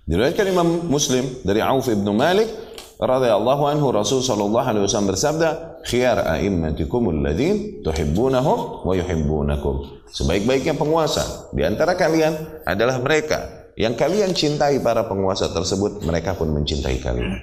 Diriwayatkan 0.04 0.46
Imam 0.52 0.84
Muslim 0.84 1.24
dari 1.48 1.64
Auf 1.64 1.88
ibnu 1.88 2.12
Malik 2.12 2.52
radhiyallahu 3.00 3.72
anhu 3.72 3.88
Rasul 3.88 4.20
sallallahu 4.20 4.68
alaihi 4.68 4.84
wasallam 4.84 5.16
bersabda, 5.16 5.73
"Khiyar 5.84 6.24
a'immatikum 6.24 7.12
alladhin 7.12 7.84
tuhibbunahum 7.84 8.88
wa 8.88 8.92
yuhibbunakum." 8.96 10.08
Sebaik-baiknya 10.10 10.74
penguasa 10.74 11.52
di 11.52 11.62
antara 11.62 11.94
kalian 11.94 12.64
adalah 12.64 12.96
mereka 12.98 13.64
yang 13.74 13.98
kalian 13.98 14.30
cintai 14.30 14.78
para 14.78 15.02
penguasa 15.10 15.50
tersebut, 15.50 16.06
mereka 16.06 16.38
pun 16.38 16.54
mencintai 16.54 16.98
kalian. 17.02 17.42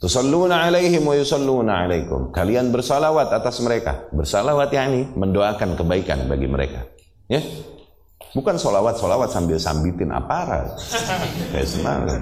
Tusalluna 0.00 0.64
alaihim 0.64 1.04
wa 1.04 1.12
yusalluna 1.12 1.84
alaikum. 1.84 2.30
Kalian 2.32 2.72
bersalawat 2.72 3.34
atas 3.34 3.60
mereka. 3.60 4.08
Bersalawat 4.14 4.72
yakni 4.72 5.10
mendoakan 5.12 5.76
kebaikan 5.76 6.24
bagi 6.24 6.48
mereka. 6.48 6.88
Ya. 7.28 7.42
Bukan 8.30 8.56
solawat-solawat 8.56 9.28
sambil 9.34 9.58
sambitin 9.58 10.14
aparat. 10.14 10.72
Kayak 11.52 11.68
semangat. 11.68 12.20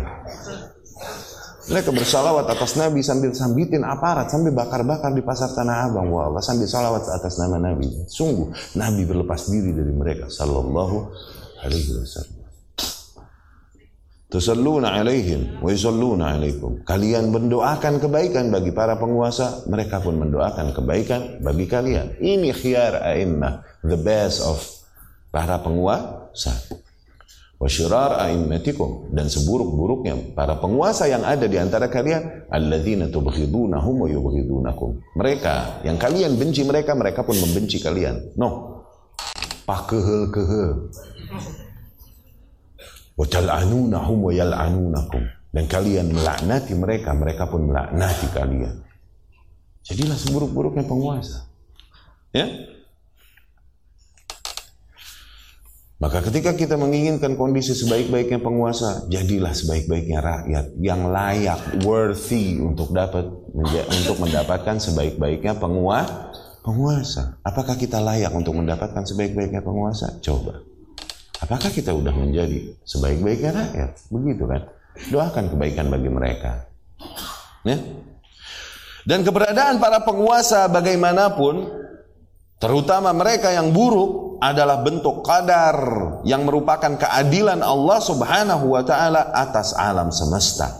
Mereka 1.68 1.92
bersalawat 1.92 2.48
atas 2.48 2.80
Nabi 2.80 3.04
sambil 3.04 3.36
sambitin 3.36 3.84
aparat, 3.84 4.32
sambil 4.32 4.56
bakar-bakar 4.56 5.12
di 5.12 5.20
pasar 5.20 5.52
Tanah 5.52 5.92
Abang. 5.92 6.08
Wah 6.08 6.32
sambil 6.40 6.64
salawat 6.64 7.04
atas 7.04 7.36
nama 7.36 7.60
Nabi. 7.60 8.08
Sungguh 8.08 8.48
Nabi 8.80 9.04
berlepas 9.04 9.52
diri 9.52 9.76
dari 9.76 9.92
mereka. 9.92 10.32
Sallallahu 10.32 10.96
alaihi 11.60 11.92
wasallam. 12.00 12.40
Tusalluna 14.28 14.96
alaihim 14.96 15.60
wa 15.60 15.68
yusalluna 15.72 16.36
alaikum. 16.36 16.84
Kalian 16.84 17.32
mendoakan 17.32 17.96
kebaikan 18.00 18.52
bagi 18.52 18.72
para 18.72 18.96
penguasa, 19.00 19.64
mereka 19.68 20.04
pun 20.04 20.20
mendoakan 20.20 20.72
kebaikan 20.72 21.40
bagi 21.40 21.64
kalian. 21.64 22.16
Ini 22.20 22.52
khiyar 22.52 23.08
a'immah, 23.08 23.64
the 23.84 23.96
best 23.96 24.44
of 24.44 24.60
para 25.32 25.60
penguasa 25.60 26.56
wasyirar 27.58 28.22
a'immatikum 28.22 29.10
dan 29.10 29.26
seburuk-buruknya 29.26 30.34
para 30.38 30.62
penguasa 30.62 31.10
yang 31.10 31.26
ada 31.26 31.50
di 31.50 31.58
antara 31.58 31.90
kalian 31.90 32.46
alladzina 32.54 33.10
tubghidunahum 33.10 34.06
wa 34.06 34.08
yubghidunakum. 34.08 35.02
Mereka 35.18 35.82
yang 35.82 35.98
kalian 35.98 36.38
benci 36.38 36.62
mereka 36.62 36.94
mereka 36.94 37.26
pun 37.26 37.34
membenci 37.34 37.82
kalian. 37.82 38.38
No. 38.38 38.78
Pakehel-kehel. 39.66 40.70
Wa 43.18 43.26
tal'anunahum 43.26 44.18
wa 44.22 44.32
yal'anunakum. 44.32 45.22
Dan 45.50 45.64
kalian 45.66 46.14
melaknati 46.14 46.72
mereka 46.78 47.10
mereka 47.18 47.50
pun 47.50 47.66
melaknati 47.66 48.26
kalian. 48.30 48.86
Jadilah 49.82 50.14
seburuk-buruknya 50.14 50.86
penguasa. 50.86 51.50
Ya 52.30 52.46
Maka 55.98 56.22
ketika 56.30 56.54
kita 56.54 56.78
menginginkan 56.78 57.34
kondisi 57.34 57.74
sebaik-baiknya 57.74 58.38
penguasa, 58.38 59.10
jadilah 59.10 59.50
sebaik-baiknya 59.50 60.22
rakyat 60.22 60.66
yang 60.78 61.10
layak, 61.10 61.82
worthy 61.82 62.62
untuk 62.62 62.94
dapat 62.94 63.26
untuk 63.90 64.16
mendapatkan 64.22 64.78
sebaik-baiknya 64.78 65.58
penguasa. 65.58 66.30
Penguasa, 66.62 67.42
apakah 67.42 67.74
kita 67.74 67.98
layak 67.98 68.30
untuk 68.30 68.54
mendapatkan 68.54 69.02
sebaik-baiknya 69.10 69.58
penguasa? 69.58 70.22
Coba. 70.22 70.62
Apakah 71.42 71.70
kita 71.74 71.90
sudah 71.90 72.14
menjadi 72.14 72.78
sebaik-baiknya 72.86 73.50
rakyat? 73.50 73.90
Begitu 74.14 74.44
kan? 74.46 74.62
Doakan 75.10 75.50
kebaikan 75.50 75.90
bagi 75.90 76.10
mereka. 76.14 76.62
Ya? 77.66 77.74
Dan 79.02 79.26
keberadaan 79.26 79.82
para 79.82 80.06
penguasa 80.06 80.70
bagaimanapun, 80.70 81.66
terutama 82.58 83.14
mereka 83.14 83.50
yang 83.54 83.70
buruk, 83.70 84.28
adalah 84.38 84.80
bentuk 84.86 85.26
qadar 85.26 85.76
yang 86.22 86.46
merupakan 86.46 86.94
keadilan 86.94 87.58
Allah 87.58 87.98
Subhanahu 87.98 88.70
wa 88.70 88.82
taala 88.86 89.34
atas 89.34 89.74
alam 89.74 90.14
semesta. 90.14 90.70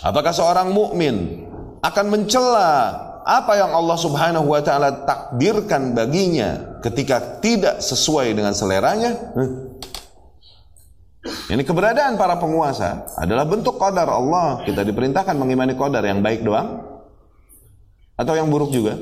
Apakah 0.00 0.32
seorang 0.32 0.72
mukmin 0.72 1.44
akan 1.84 2.06
mencela 2.08 2.96
apa 3.28 3.60
yang 3.60 3.76
Allah 3.76 3.98
Subhanahu 4.00 4.48
wa 4.48 4.60
taala 4.64 5.04
takdirkan 5.04 5.92
baginya 5.92 6.80
ketika 6.80 7.40
tidak 7.44 7.84
sesuai 7.84 8.32
dengan 8.32 8.56
seleranya? 8.56 9.36
Ini 11.28 11.60
keberadaan 11.60 12.16
para 12.16 12.40
penguasa 12.40 13.04
adalah 13.20 13.44
bentuk 13.44 13.76
qadar 13.76 14.08
Allah. 14.08 14.64
Kita 14.64 14.80
diperintahkan 14.80 15.36
mengimani 15.36 15.76
qadar 15.76 16.08
yang 16.08 16.24
baik 16.24 16.40
doang 16.40 16.88
atau 18.16 18.32
yang 18.32 18.48
buruk 18.48 18.72
juga? 18.72 18.96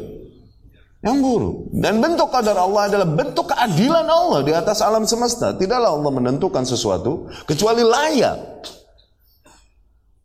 Yang 1.05 1.20
buruk. 1.20 1.70
Dan 1.76 2.01
bentuk 2.01 2.32
qadar 2.32 2.57
Allah 2.57 2.88
adalah 2.88 3.09
bentuk 3.09 3.53
keadilan 3.53 4.07
Allah 4.07 4.40
di 4.47 4.53
atas 4.57 4.80
alam 4.80 5.05
semesta. 5.05 5.53
Tidaklah 5.53 5.92
Allah 5.92 6.12
menentukan 6.12 6.64
sesuatu 6.64 7.28
kecuali 7.44 7.84
layak. 7.84 8.38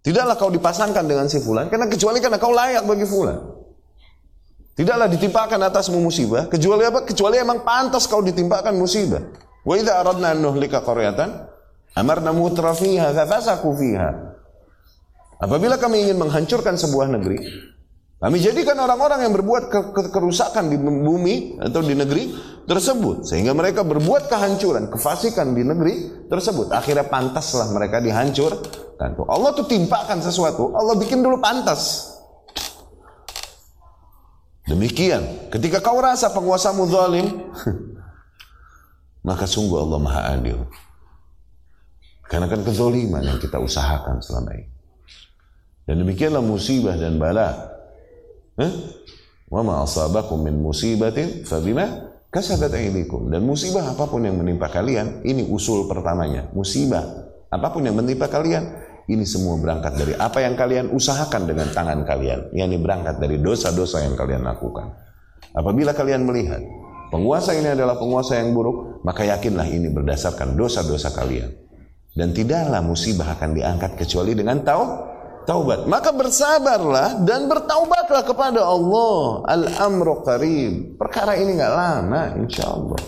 Tidaklah 0.01 0.35
kau 0.39 0.49
dipasangkan 0.49 1.05
dengan 1.05 1.29
si 1.29 1.37
fulan 1.37 1.69
karena 1.69 1.85
kecuali 1.85 2.17
karena 2.17 2.41
kau 2.41 2.49
layak 2.49 2.87
bagi 2.89 3.05
fulan. 3.05 3.37
Tidaklah 4.73 5.05
ditimpakan 5.11 5.61
atasmu 5.67 6.01
musibah 6.01 6.49
kecuali 6.49 6.87
apa? 6.87 7.05
Kecuali 7.05 7.37
emang 7.37 7.61
pantas 7.61 8.09
kau 8.09 8.23
ditimpakan 8.23 8.73
musibah. 8.73 9.21
Wa 9.61 9.77
idza 9.77 10.01
aradna 10.01 10.33
an 10.33 10.41
nuhlika 10.41 10.81
qaryatan 10.81 11.29
amarna 11.93 12.33
mutrafiha 12.33 13.13
fafasaku 13.13 13.69
fiha. 13.77 14.09
Apabila 15.41 15.77
kami 15.77 16.05
ingin 16.05 16.17
menghancurkan 16.17 16.77
sebuah 16.77 17.13
negeri, 17.13 17.41
kami 18.21 18.37
jadikan 18.37 18.77
orang-orang 18.77 19.25
yang 19.25 19.33
berbuat 19.33 19.63
ke 19.73 19.79
ke 19.97 20.01
kerusakan 20.13 20.69
di 20.69 20.77
bumi 20.77 21.57
atau 21.57 21.81
di 21.81 21.97
negeri 21.97 22.29
tersebut 22.69 23.25
sehingga 23.25 23.57
mereka 23.57 23.81
berbuat 23.81 24.29
kehancuran, 24.29 24.93
kefasikan 24.93 25.57
di 25.57 25.65
negeri 25.65 26.29
tersebut. 26.29 26.69
Akhirnya 26.69 27.09
pantaslah 27.09 27.73
mereka 27.73 27.97
dihancurkan. 27.97 29.17
Allah 29.25 29.57
tuh 29.57 29.65
timpakan 29.65 30.21
sesuatu, 30.21 30.69
Allah 30.77 30.93
bikin 31.01 31.25
dulu 31.25 31.41
pantas. 31.41 32.13
Demikian, 34.69 35.49
ketika 35.49 35.81
kau 35.81 35.97
rasa 35.97 36.29
penguasamu 36.29 36.85
zalim, 36.93 37.25
maka 39.27 39.49
sungguh 39.49 39.81
Allah 39.81 39.97
Maha 39.97 40.21
Adil. 40.37 40.61
Karena 42.29 42.45
kan 42.45 42.61
kezoliman 42.61 43.25
yang 43.25 43.41
kita 43.41 43.57
usahakan 43.57 44.21
selama 44.21 44.53
ini. 44.53 44.69
Dan 45.89 46.05
demikianlah 46.05 46.45
musibah 46.45 46.93
dan 46.93 47.17
bala 47.17 47.70
Wa 49.51 49.61
ma 49.63 49.83
asabakum 49.83 50.39
min 50.43 50.59
musibatin 50.59 51.43
fabima 51.43 52.11
kasabat 52.31 52.71
aydikum. 52.71 53.27
Dan 53.27 53.43
musibah 53.43 53.91
apa 53.91 54.07
pun 54.07 54.23
yang 54.23 54.39
menimpa 54.39 54.71
kalian, 54.71 55.21
ini 55.27 55.43
usul 55.45 55.85
pertamanya. 55.91 56.47
Musibah 56.55 57.03
apa 57.51 57.67
pun 57.69 57.83
yang 57.83 57.99
menimpa 57.99 58.31
kalian, 58.31 58.63
ini 59.11 59.27
semua 59.27 59.59
berangkat 59.59 59.99
dari 59.99 60.13
apa 60.15 60.39
yang 60.39 60.55
kalian 60.55 60.95
usahakan 60.95 61.43
dengan 61.43 61.67
tangan 61.75 62.07
kalian. 62.07 62.55
Yang 62.55 62.67
ini 62.71 62.77
berangkat 62.79 63.19
dari 63.19 63.37
dosa-dosa 63.43 64.07
yang 64.07 64.15
kalian 64.15 64.47
lakukan. 64.47 64.95
Apabila 65.51 65.91
kalian 65.91 66.23
melihat 66.23 66.63
penguasa 67.11 67.51
ini 67.51 67.75
adalah 67.75 67.99
penguasa 67.99 68.39
yang 68.39 68.55
buruk, 68.55 69.03
maka 69.03 69.27
yakinlah 69.27 69.67
ini 69.67 69.91
berdasarkan 69.91 70.55
dosa-dosa 70.55 71.11
kalian. 71.11 71.51
Dan 72.15 72.31
tidaklah 72.31 72.79
musibah 72.79 73.35
akan 73.35 73.55
diangkat 73.55 73.99
kecuali 73.99 74.31
dengan 74.31 74.63
tau 74.63 75.10
taubat. 75.51 75.79
Maka 75.83 76.15
bersabarlah 76.15 77.27
dan 77.27 77.51
bertaubatlah 77.51 78.23
kepada 78.23 78.63
Allah. 78.63 79.43
Al-amru 79.51 80.23
qarib. 80.23 80.95
Perkara 80.95 81.35
ini 81.35 81.59
nggak 81.59 81.73
lama 81.75 82.21
insya 82.39 82.71
Allah. 82.71 83.01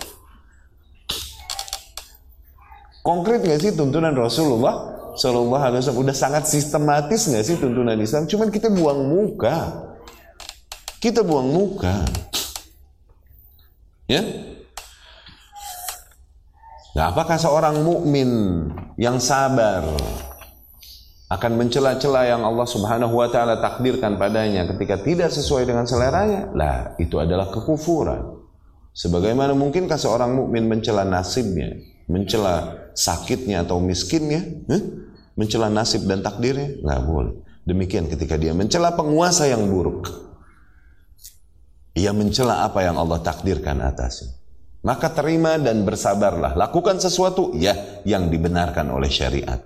Konkret 3.00 3.40
nggak 3.44 3.60
sih 3.60 3.72
tuntunan 3.72 4.12
Rasulullah 4.16 4.92
Sallallahu 5.16 5.64
Alaihi 5.64 5.80
Wasallam? 5.80 6.04
Udah 6.04 6.16
sangat 6.16 6.44
sistematis 6.48 7.28
nggak 7.28 7.44
sih 7.44 7.56
tuntunan 7.56 7.96
Islam? 7.96 8.28
Cuman 8.28 8.52
kita 8.52 8.68
buang 8.68 9.08
muka. 9.08 9.88
Kita 11.00 11.24
buang 11.24 11.48
muka. 11.48 12.04
Ya, 14.04 14.20
Nah, 16.94 17.10
apakah 17.10 17.34
seorang 17.34 17.82
mukmin 17.82 18.30
yang 18.94 19.18
sabar 19.18 19.82
akan 21.24 21.52
mencela-cela 21.56 22.28
yang 22.28 22.44
Allah 22.44 22.68
Subhanahu 22.68 23.16
wa 23.16 23.28
taala 23.32 23.56
takdirkan 23.56 24.20
padanya 24.20 24.68
ketika 24.68 25.00
tidak 25.00 25.32
sesuai 25.32 25.64
dengan 25.64 25.88
seleranya? 25.88 26.52
Lah, 26.52 26.92
itu 27.00 27.16
adalah 27.16 27.48
kekufuran. 27.48 28.44
Sebagaimana 28.94 29.56
mungkinkah 29.56 29.96
seorang 29.98 30.36
mukmin 30.36 30.68
mencela 30.68 31.02
nasibnya, 31.02 31.74
mencela 32.06 32.86
sakitnya 32.94 33.64
atau 33.64 33.82
miskinnya, 33.82 34.44
eh? 34.70 34.82
mencela 35.34 35.72
nasib 35.72 36.06
dan 36.06 36.22
takdirnya? 36.22 36.78
Nggak 36.84 37.02
boleh. 37.02 37.34
Demikian 37.64 38.06
ketika 38.06 38.36
dia 38.36 38.52
mencela 38.52 38.92
penguasa 38.92 39.48
yang 39.48 39.66
buruk. 39.66 40.06
Ia 41.96 42.12
mencela 42.12 42.68
apa 42.68 42.84
yang 42.84 43.00
Allah 43.00 43.24
takdirkan 43.24 43.80
atasnya. 43.80 44.36
Maka 44.84 45.10
terima 45.16 45.56
dan 45.56 45.82
bersabarlah. 45.88 46.52
Lakukan 46.54 47.00
sesuatu 47.00 47.56
ya 47.56 48.04
yang 48.04 48.28
dibenarkan 48.28 48.92
oleh 48.92 49.08
syariat. 49.08 49.58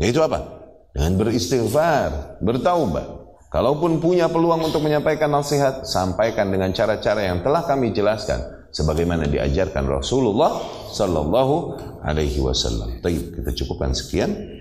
Yaitu 0.00 0.24
apa? 0.24 0.57
Dengan 0.98 1.14
beristighfar, 1.14 2.42
bertaubat. 2.42 3.06
Kalaupun 3.54 4.02
punya 4.02 4.26
peluang 4.26 4.66
untuk 4.66 4.82
menyampaikan 4.82 5.30
nasihat, 5.30 5.86
sampaikan 5.86 6.50
dengan 6.50 6.74
cara-cara 6.74 7.22
yang 7.22 7.38
telah 7.46 7.62
kami 7.62 7.94
jelaskan 7.94 8.66
sebagaimana 8.74 9.30
diajarkan 9.30 9.86
Rasulullah 9.86 10.58
sallallahu 10.90 11.78
alaihi 12.02 12.42
wasallam. 12.42 12.98
Baik, 12.98 13.30
kita 13.30 13.50
cukupkan 13.62 13.94
sekian. 13.94 14.58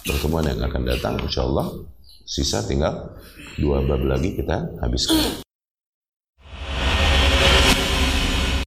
Pertemuan 0.00 0.48
yang 0.48 0.64
akan 0.64 0.82
datang 0.88 1.20
insyaallah 1.20 1.68
sisa 2.24 2.64
tinggal 2.64 3.12
dua 3.60 3.84
bab 3.84 4.00
lagi 4.00 4.32
kita 4.32 4.80
habiskan. 4.80 5.45